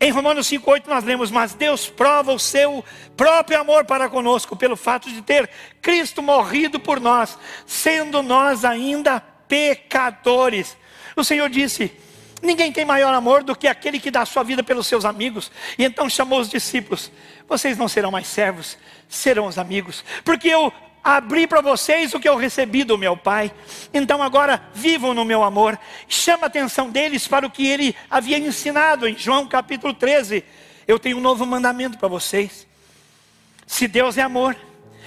Em 0.00 0.12
Romanos 0.12 0.48
5,8 0.48 0.86
nós 0.86 1.04
lemos: 1.04 1.30
Mas 1.30 1.54
Deus 1.54 1.88
prova 1.88 2.32
o 2.32 2.38
seu 2.38 2.84
próprio 3.16 3.60
amor 3.60 3.84
para 3.84 4.08
conosco, 4.08 4.56
pelo 4.56 4.76
fato 4.76 5.08
de 5.10 5.22
ter 5.22 5.48
Cristo 5.82 6.22
morrido 6.22 6.78
por 6.78 7.00
nós, 7.00 7.38
sendo 7.66 8.22
nós 8.22 8.64
ainda 8.64 9.22
pecadores. 9.48 10.76
O 11.16 11.24
Senhor 11.24 11.48
disse: 11.48 11.92
Ninguém 12.42 12.70
tem 12.70 12.84
maior 12.84 13.12
amor 13.12 13.42
do 13.42 13.56
que 13.56 13.66
aquele 13.66 13.98
que 13.98 14.10
dá 14.10 14.22
a 14.22 14.26
sua 14.26 14.42
vida 14.42 14.62
pelos 14.62 14.86
seus 14.86 15.04
amigos. 15.04 15.50
E 15.76 15.84
então 15.84 16.08
chamou 16.08 16.40
os 16.40 16.48
discípulos: 16.48 17.10
Vocês 17.48 17.76
não 17.76 17.88
serão 17.88 18.10
mais 18.10 18.26
servos, 18.26 18.78
serão 19.08 19.46
os 19.46 19.58
amigos, 19.58 20.04
porque 20.24 20.48
eu 20.48 20.72
abri 21.02 21.46
para 21.46 21.60
vocês 21.60 22.12
o 22.12 22.20
que 22.20 22.28
eu 22.28 22.36
recebi 22.36 22.84
do 22.84 22.98
meu 22.98 23.16
Pai. 23.16 23.52
Então 23.92 24.22
agora 24.22 24.62
vivam 24.74 25.14
no 25.14 25.24
meu 25.24 25.42
amor. 25.42 25.78
Chama 26.06 26.44
a 26.44 26.46
atenção 26.46 26.90
deles 26.90 27.26
para 27.26 27.46
o 27.46 27.50
que 27.50 27.66
ele 27.66 27.96
havia 28.10 28.38
ensinado 28.38 29.08
em 29.08 29.16
João 29.16 29.46
capítulo 29.46 29.94
13. 29.94 30.44
Eu 30.86 30.98
tenho 30.98 31.18
um 31.18 31.20
novo 31.20 31.44
mandamento 31.46 31.98
para 31.98 32.08
vocês. 32.08 32.66
Se 33.66 33.86
Deus 33.88 34.16
é 34.16 34.22
amor, 34.22 34.56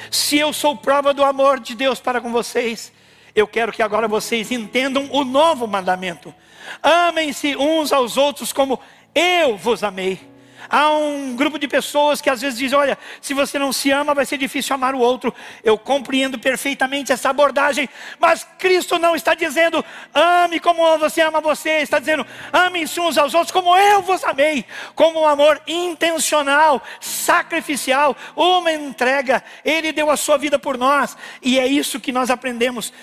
se 0.09 0.37
eu 0.37 0.53
sou 0.53 0.75
prova 0.75 1.13
do 1.13 1.23
amor 1.23 1.59
de 1.59 1.75
Deus 1.75 1.99
para 1.99 2.21
com 2.21 2.31
vocês, 2.31 2.91
eu 3.35 3.47
quero 3.47 3.71
que 3.71 3.81
agora 3.81 4.07
vocês 4.07 4.51
entendam 4.51 5.09
o 5.11 5.23
novo 5.23 5.67
mandamento. 5.67 6.33
Amem-se 6.81 7.55
uns 7.55 7.91
aos 7.91 8.17
outros 8.17 8.53
como 8.53 8.79
eu 9.13 9.57
vos 9.57 9.83
amei. 9.83 10.30
Há 10.69 10.91
um 10.91 11.35
grupo 11.35 11.57
de 11.57 11.67
pessoas 11.67 12.21
que 12.21 12.29
às 12.29 12.41
vezes 12.41 12.57
dizem: 12.57 12.77
Olha, 12.77 12.97
se 13.21 13.33
você 13.33 13.57
não 13.57 13.73
se 13.73 13.91
ama, 13.91 14.13
vai 14.13 14.25
ser 14.25 14.37
difícil 14.37 14.73
amar 14.73 14.95
o 14.95 14.99
outro. 14.99 15.33
Eu 15.63 15.77
compreendo 15.77 16.39
perfeitamente 16.39 17.11
essa 17.11 17.29
abordagem, 17.29 17.89
mas 18.19 18.47
Cristo 18.57 18.97
não 18.99 19.15
está 19.15 19.33
dizendo: 19.33 19.83
Ame 20.13 20.59
como 20.59 20.97
você 20.97 21.21
ama 21.21 21.41
você, 21.41 21.79
está 21.79 21.99
dizendo: 21.99 22.25
Amem-se 22.51 22.99
uns 22.99 23.17
aos 23.17 23.33
outros 23.33 23.51
como 23.51 23.75
eu 23.75 24.01
vos 24.01 24.23
amei, 24.23 24.65
como 24.95 25.21
um 25.21 25.27
amor 25.27 25.61
intencional, 25.67 26.81
sacrificial, 26.99 28.15
uma 28.35 28.71
entrega. 28.71 29.43
Ele 29.63 29.91
deu 29.91 30.09
a 30.09 30.17
sua 30.17 30.37
vida 30.37 30.57
por 30.57 30.77
nós, 30.77 31.17
e 31.41 31.59
é 31.59 31.67
isso 31.67 31.99
que 31.99 32.11
nós 32.11 32.29
aprendemos. 32.29 32.93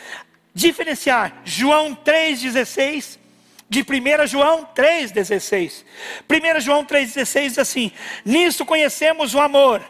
Diferenciar 0.54 1.40
João 1.44 1.94
3,16 1.94 3.18
de 3.69 3.81
1 3.83 4.27
João 4.27 4.66
3,16. 4.75 5.85
1 6.29 6.61
João 6.61 6.85
3,16 6.85 7.43
diz 7.49 7.59
assim: 7.59 7.93
Nisso 8.25 8.64
conhecemos 8.64 9.35
o 9.35 9.41
amor, 9.41 9.83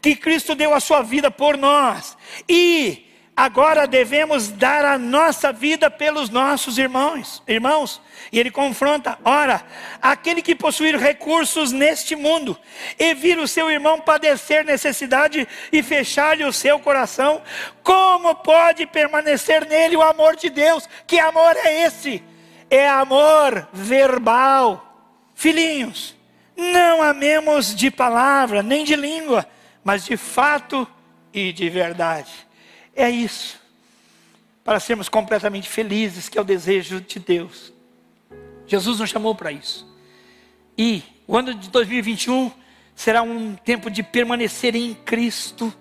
que 0.00 0.14
Cristo 0.14 0.54
deu 0.54 0.74
a 0.74 0.80
sua 0.80 1.02
vida 1.02 1.30
por 1.30 1.56
nós, 1.56 2.16
e 2.48 3.06
agora 3.34 3.86
devemos 3.86 4.48
dar 4.48 4.84
a 4.84 4.98
nossa 4.98 5.50
vida 5.50 5.90
pelos 5.90 6.28
nossos 6.28 6.76
irmãos. 6.76 7.42
Irmãos, 7.48 8.02
e 8.30 8.38
ele 8.38 8.50
confronta: 8.50 9.18
ora, 9.24 9.64
aquele 10.02 10.42
que 10.42 10.54
possuir 10.54 10.98
recursos 10.98 11.72
neste 11.72 12.14
mundo 12.14 12.58
e 12.98 13.14
vir 13.14 13.38
o 13.38 13.48
seu 13.48 13.70
irmão 13.70 13.98
padecer 13.98 14.62
necessidade 14.62 15.48
e 15.72 15.82
fechar-lhe 15.82 16.44
o 16.44 16.52
seu 16.52 16.78
coração, 16.78 17.40
como 17.82 18.34
pode 18.34 18.84
permanecer 18.86 19.66
nele 19.66 19.96
o 19.96 20.02
amor 20.02 20.36
de 20.36 20.50
Deus? 20.50 20.86
Que 21.06 21.18
amor 21.18 21.56
é 21.56 21.86
esse? 21.86 22.22
É 22.74 22.88
amor 22.88 23.68
verbal. 23.70 24.88
Filhinhos, 25.34 26.16
não 26.56 27.02
amemos 27.02 27.74
de 27.74 27.90
palavra, 27.90 28.62
nem 28.62 28.82
de 28.82 28.96
língua, 28.96 29.46
mas 29.84 30.06
de 30.06 30.16
fato 30.16 30.88
e 31.34 31.52
de 31.52 31.68
verdade. 31.68 32.32
É 32.96 33.10
isso. 33.10 33.60
para 34.64 34.78
sermos 34.78 35.08
completamente 35.08 35.68
felizes, 35.68 36.28
que 36.28 36.38
é 36.38 36.40
o 36.40 36.44
desejo 36.44 37.00
de 37.00 37.18
Deus. 37.18 37.72
Jesus 38.64 39.00
nos 39.00 39.10
chamou 39.10 39.34
para 39.34 39.50
isso. 39.50 39.84
E 40.78 41.02
o 41.26 41.36
ano 41.36 41.52
de 41.52 41.68
2021 41.68 42.50
será 42.94 43.22
um 43.22 43.56
tempo 43.56 43.90
de 43.90 44.04
permanecer 44.04 44.76
em 44.76 44.94
Cristo 44.94 45.74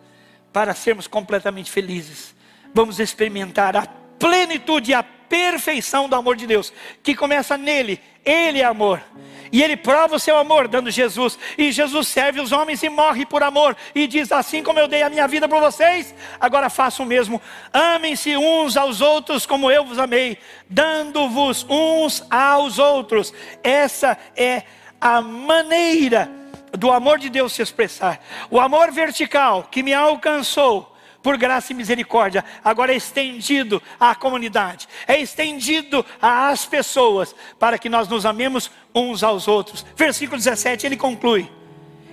para 0.51 0.73
sermos 0.73 1.05
completamente 1.05 1.69
felizes. 1.69 2.33
Vamos 2.73 2.99
experimentar 2.99 3.77
a 3.77 3.85
plenitude 3.85 4.89
e 4.89 4.93
a 4.95 5.05
perfeição 5.31 6.09
do 6.09 6.15
amor 6.17 6.35
de 6.35 6.45
Deus, 6.45 6.73
que 7.01 7.15
começa 7.15 7.57
nele. 7.57 8.01
Ele 8.25 8.59
é 8.59 8.65
amor. 8.65 9.01
E 9.49 9.63
ele 9.63 9.77
prova 9.77 10.17
o 10.17 10.19
seu 10.19 10.37
amor 10.37 10.67
dando 10.67 10.91
Jesus. 10.91 11.39
E 11.57 11.71
Jesus 11.71 12.09
serve 12.09 12.41
os 12.41 12.51
homens 12.51 12.83
e 12.83 12.89
morre 12.89 13.25
por 13.25 13.41
amor. 13.41 13.75
E 13.95 14.07
diz: 14.07 14.29
Assim 14.29 14.61
como 14.61 14.77
eu 14.77 14.89
dei 14.89 15.03
a 15.03 15.09
minha 15.09 15.27
vida 15.29 15.47
por 15.47 15.61
vocês, 15.61 16.13
agora 16.37 16.69
façam 16.69 17.05
o 17.05 17.07
mesmo. 17.07 17.41
Amem-se 17.71 18.35
uns 18.35 18.75
aos 18.75 18.99
outros 18.99 19.45
como 19.45 19.71
eu 19.71 19.85
vos 19.85 19.97
amei, 19.97 20.37
dando-vos 20.69 21.65
uns 21.69 22.25
aos 22.29 22.77
outros. 22.77 23.33
Essa 23.63 24.17
é 24.35 24.63
a 24.99 25.21
maneira 25.21 26.29
do 26.77 26.91
amor 26.91 27.19
de 27.19 27.29
Deus 27.29 27.53
se 27.53 27.61
expressar. 27.61 28.21
O 28.49 28.59
amor 28.59 28.91
vertical 28.91 29.67
que 29.71 29.81
me 29.81 29.93
alcançou 29.93 30.91
por 31.21 31.37
graça 31.37 31.71
e 31.71 31.75
misericórdia, 31.75 32.43
agora 32.63 32.93
é 32.93 32.95
estendido 32.95 33.81
à 33.99 34.15
comunidade, 34.15 34.87
é 35.07 35.19
estendido 35.19 36.05
às 36.21 36.65
pessoas, 36.65 37.35
para 37.59 37.77
que 37.77 37.89
nós 37.89 38.07
nos 38.07 38.25
amemos 38.25 38.71
uns 38.93 39.23
aos 39.23 39.47
outros. 39.47 39.85
Versículo 39.95 40.37
17 40.37 40.85
ele 40.85 40.97
conclui: 40.97 41.49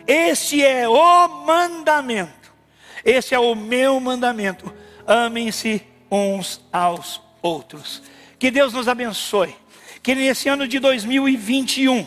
Este 0.06 0.62
é 0.62 0.88
o 0.88 1.28
mandamento, 1.44 2.52
este 3.04 3.34
é 3.34 3.38
o 3.38 3.54
meu 3.54 3.98
mandamento, 4.00 4.72
amem-se 5.06 5.82
uns 6.10 6.60
aos 6.72 7.20
outros. 7.40 8.02
Que 8.38 8.50
Deus 8.50 8.72
nos 8.72 8.88
abençoe, 8.88 9.54
que 10.02 10.14
nesse 10.14 10.48
ano 10.48 10.68
de 10.68 10.78
2021 10.78 12.06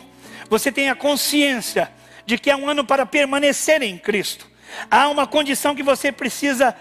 você 0.49 0.71
tenha 0.71 0.95
consciência 0.95 1.91
de 2.25 2.37
que 2.37 2.51
é 2.51 2.55
um 2.55 2.69
ano 2.69 2.85
para 2.85 3.05
permanecer 3.05 3.81
em 3.81 3.97
Cristo 3.97 4.50
Há 4.89 5.09
uma 5.09 5.27
condição 5.27 5.75
que 5.75 5.83
você 5.83 6.11
precisa 6.11 6.75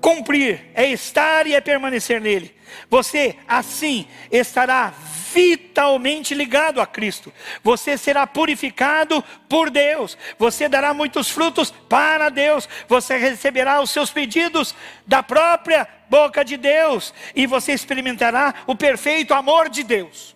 cumprir, 0.00 0.70
é 0.74 0.86
estar 0.90 1.46
e 1.46 1.54
é 1.54 1.60
permanecer 1.60 2.20
nele. 2.20 2.54
Você 2.88 3.36
assim 3.46 4.06
estará 4.30 4.92
vitalmente 5.32 6.34
ligado 6.34 6.80
a 6.80 6.86
Cristo. 6.86 7.32
Você 7.62 7.96
será 7.96 8.26
purificado 8.26 9.22
por 9.48 9.70
Deus. 9.70 10.16
Você 10.38 10.68
dará 10.68 10.92
muitos 10.92 11.30
frutos 11.30 11.70
para 11.88 12.28
Deus. 12.28 12.68
Você 12.88 13.16
receberá 13.16 13.80
os 13.80 13.90
seus 13.90 14.10
pedidos 14.10 14.74
da 15.06 15.22
própria 15.22 15.86
boca 16.08 16.44
de 16.44 16.56
Deus 16.56 17.14
e 17.34 17.46
você 17.46 17.72
experimentará 17.72 18.54
o 18.66 18.74
perfeito 18.74 19.34
amor 19.34 19.68
de 19.68 19.82
Deus. 19.82 20.34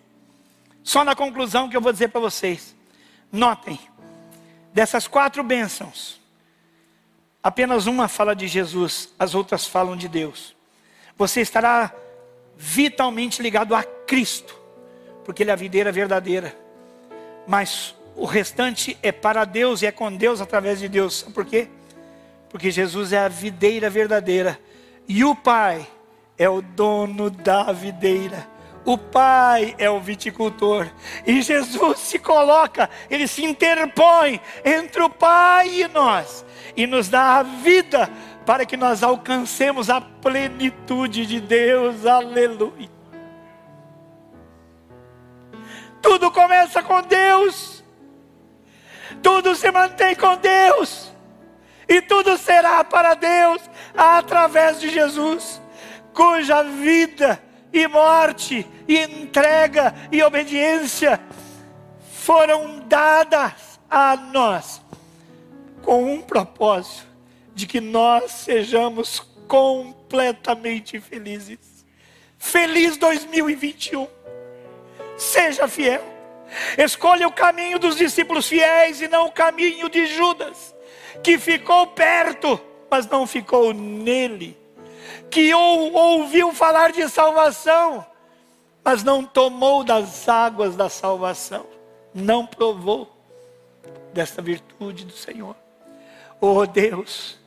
Só 0.83 1.03
na 1.03 1.15
conclusão 1.15 1.67
que 1.67 1.75
eu 1.75 1.81
vou 1.81 1.91
dizer 1.91 2.09
para 2.09 2.21
vocês. 2.21 2.75
Notem, 3.31 3.79
dessas 4.73 5.07
quatro 5.07 5.43
bênçãos, 5.43 6.21
Apenas 7.45 7.85
uma 7.85 8.07
fala 8.07 8.35
de 8.35 8.47
Jesus, 8.47 9.13
as 9.19 9.35
outras 9.35 9.67
falam 9.67 9.95
de 9.95 10.07
Deus. 10.07 10.55
Você 11.15 11.41
estará 11.41 11.93
vitalmente 12.57 13.39
ligado 13.39 13.75
a 13.75 13.83
Cristo, 13.83 14.59
porque 15.23 15.43
Ele 15.43 15.51
é 15.51 15.53
a 15.53 15.55
videira 15.55 15.91
verdadeira. 15.91 16.57
Mas 17.45 17.93
o 18.15 18.25
restante 18.25 18.97
é 19.03 19.11
para 19.11 19.45
Deus 19.45 19.83
e 19.83 19.85
é 19.85 19.91
com 19.91 20.11
Deus 20.11 20.41
através 20.41 20.79
de 20.79 20.89
Deus. 20.89 21.21
Por 21.21 21.45
quê? 21.45 21.67
Porque 22.49 22.71
Jesus 22.71 23.13
é 23.13 23.19
a 23.19 23.27
videira 23.27 23.91
verdadeira 23.91 24.59
e 25.07 25.23
o 25.23 25.35
Pai 25.35 25.85
é 26.39 26.49
o 26.49 26.63
dono 26.63 27.29
da 27.29 27.71
videira. 27.71 28.54
O 28.85 28.97
Pai 28.97 29.75
é 29.79 29.89
o 29.89 29.99
viticultor. 29.99 30.87
E 31.25 31.41
Jesus 31.41 31.99
se 31.99 32.19
coloca, 32.19 32.89
ele 33.09 33.27
se 33.27 33.43
interpõe 33.43 34.39
entre 34.63 35.01
o 35.01 35.09
Pai 35.09 35.81
e 35.81 35.87
nós 35.87 36.45
e 36.75 36.85
nos 36.85 37.09
dá 37.09 37.37
a 37.37 37.43
vida 37.43 38.09
para 38.45 38.65
que 38.65 38.77
nós 38.77 39.01
alcancemos 39.01 39.89
a 39.89 39.99
plenitude 39.99 41.25
de 41.25 41.39
Deus. 41.39 42.05
Aleluia. 42.05 42.89
Tudo 46.01 46.29
começa 46.31 46.83
com 46.83 47.01
Deus. 47.01 47.83
Tudo 49.23 49.55
se 49.55 49.71
mantém 49.71 50.15
com 50.15 50.37
Deus. 50.37 51.11
E 51.87 52.01
tudo 52.01 52.37
será 52.37 52.83
para 52.83 53.13
Deus 53.13 53.61
através 53.95 54.79
de 54.79 54.89
Jesus, 54.89 55.61
cuja 56.13 56.63
vida 56.63 57.41
e 57.71 57.87
morte 57.87 58.67
e 58.87 58.99
entrega 58.99 59.93
e 60.11 60.21
obediência 60.21 61.19
foram 62.11 62.79
dadas 62.87 63.79
a 63.89 64.15
nós 64.15 64.81
com 65.81 66.13
um 66.13 66.21
propósito: 66.21 67.07
de 67.53 67.67
que 67.67 67.79
nós 67.79 68.31
sejamos 68.31 69.19
completamente 69.47 70.99
felizes. 70.99 71.85
Feliz 72.37 72.97
2021. 72.97 74.07
Seja 75.17 75.67
fiel. 75.67 76.03
Escolha 76.77 77.27
o 77.27 77.31
caminho 77.31 77.79
dos 77.79 77.95
discípulos 77.95 78.47
fiéis 78.47 79.01
e 79.01 79.07
não 79.07 79.27
o 79.27 79.31
caminho 79.31 79.89
de 79.89 80.05
Judas, 80.05 80.75
que 81.23 81.37
ficou 81.37 81.87
perto, 81.87 82.59
mas 82.89 83.07
não 83.07 83.25
ficou 83.25 83.73
nele. 83.73 84.57
Que 85.29 85.53
ou, 85.53 85.93
ouviu 85.93 86.53
falar 86.53 86.91
de 86.91 87.09
salvação, 87.09 88.05
mas 88.85 89.03
não 89.03 89.23
tomou 89.23 89.83
das 89.83 90.29
águas 90.29 90.75
da 90.75 90.87
salvação, 90.89 91.65
não 92.13 92.45
provou 92.45 93.11
desta 94.13 94.43
virtude 94.43 95.05
do 95.05 95.11
Senhor. 95.11 95.55
Oh 96.39 96.67
Deus, 96.67 97.39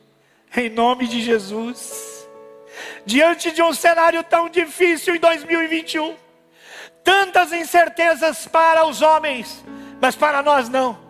em 0.57 0.68
nome 0.68 1.07
de 1.07 1.20
Jesus, 1.20 2.28
diante 3.07 3.53
de 3.53 3.62
um 3.62 3.72
cenário 3.72 4.24
tão 4.24 4.49
difícil 4.49 5.14
em 5.14 5.20
2021, 5.20 6.16
tantas 7.05 7.53
incertezas 7.53 8.49
para 8.49 8.84
os 8.84 9.01
homens, 9.01 9.64
mas 10.01 10.16
para 10.16 10.43
nós 10.43 10.68
não. 10.68 11.08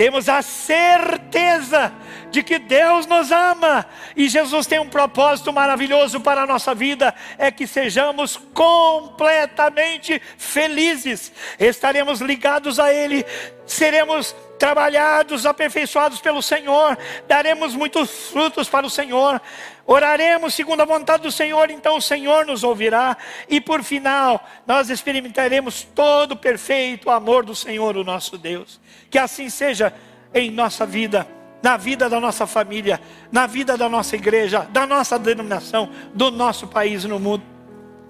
Temos 0.00 0.30
a 0.30 0.40
certeza 0.40 1.92
de 2.30 2.42
que 2.42 2.58
Deus 2.58 3.04
nos 3.04 3.30
ama 3.30 3.84
e 4.16 4.30
Jesus 4.30 4.66
tem 4.66 4.78
um 4.78 4.88
propósito 4.88 5.52
maravilhoso 5.52 6.22
para 6.22 6.40
a 6.40 6.46
nossa 6.46 6.74
vida: 6.74 7.14
é 7.36 7.50
que 7.50 7.66
sejamos 7.66 8.34
completamente 8.54 10.18
felizes, 10.38 11.30
estaremos 11.58 12.22
ligados 12.22 12.80
a 12.80 12.90
Ele, 12.90 13.26
seremos 13.66 14.34
trabalhados, 14.60 15.46
aperfeiçoados 15.46 16.20
pelo 16.20 16.42
Senhor, 16.42 16.98
daremos 17.26 17.74
muitos 17.74 18.28
frutos 18.28 18.68
para 18.68 18.86
o 18.86 18.90
Senhor, 18.90 19.40
oraremos 19.86 20.52
segundo 20.52 20.82
a 20.82 20.84
vontade 20.84 21.22
do 21.22 21.32
Senhor, 21.32 21.70
então 21.70 21.96
o 21.96 22.02
Senhor 22.02 22.44
nos 22.44 22.62
ouvirá, 22.62 23.16
e 23.48 23.58
por 23.58 23.82
final, 23.82 24.46
nós 24.66 24.90
experimentaremos 24.90 25.82
todo 25.94 26.32
o 26.32 26.36
perfeito 26.36 27.08
amor 27.08 27.42
do 27.42 27.54
Senhor, 27.54 27.96
o 27.96 28.04
nosso 28.04 28.36
Deus. 28.36 28.78
Que 29.08 29.18
assim 29.18 29.48
seja 29.48 29.94
em 30.34 30.50
nossa 30.50 30.84
vida, 30.84 31.26
na 31.62 31.78
vida 31.78 32.06
da 32.10 32.20
nossa 32.20 32.46
família, 32.46 33.00
na 33.32 33.46
vida 33.46 33.78
da 33.78 33.88
nossa 33.88 34.14
igreja, 34.14 34.68
da 34.70 34.86
nossa 34.86 35.18
denominação, 35.18 35.88
do 36.12 36.30
nosso 36.30 36.66
país 36.66 37.02
no 37.04 37.18
mundo, 37.18 37.42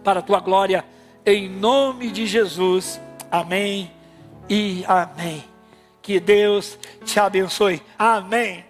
para 0.02 0.18
a 0.18 0.22
tua 0.22 0.40
glória, 0.40 0.84
em 1.24 1.48
nome 1.48 2.10
de 2.10 2.26
Jesus. 2.26 3.00
Amém 3.30 3.88
e 4.48 4.84
amém. 4.88 5.49
Que 6.10 6.18
Deus 6.18 6.76
te 7.04 7.20
abençoe. 7.20 7.80
Amém. 7.96 8.69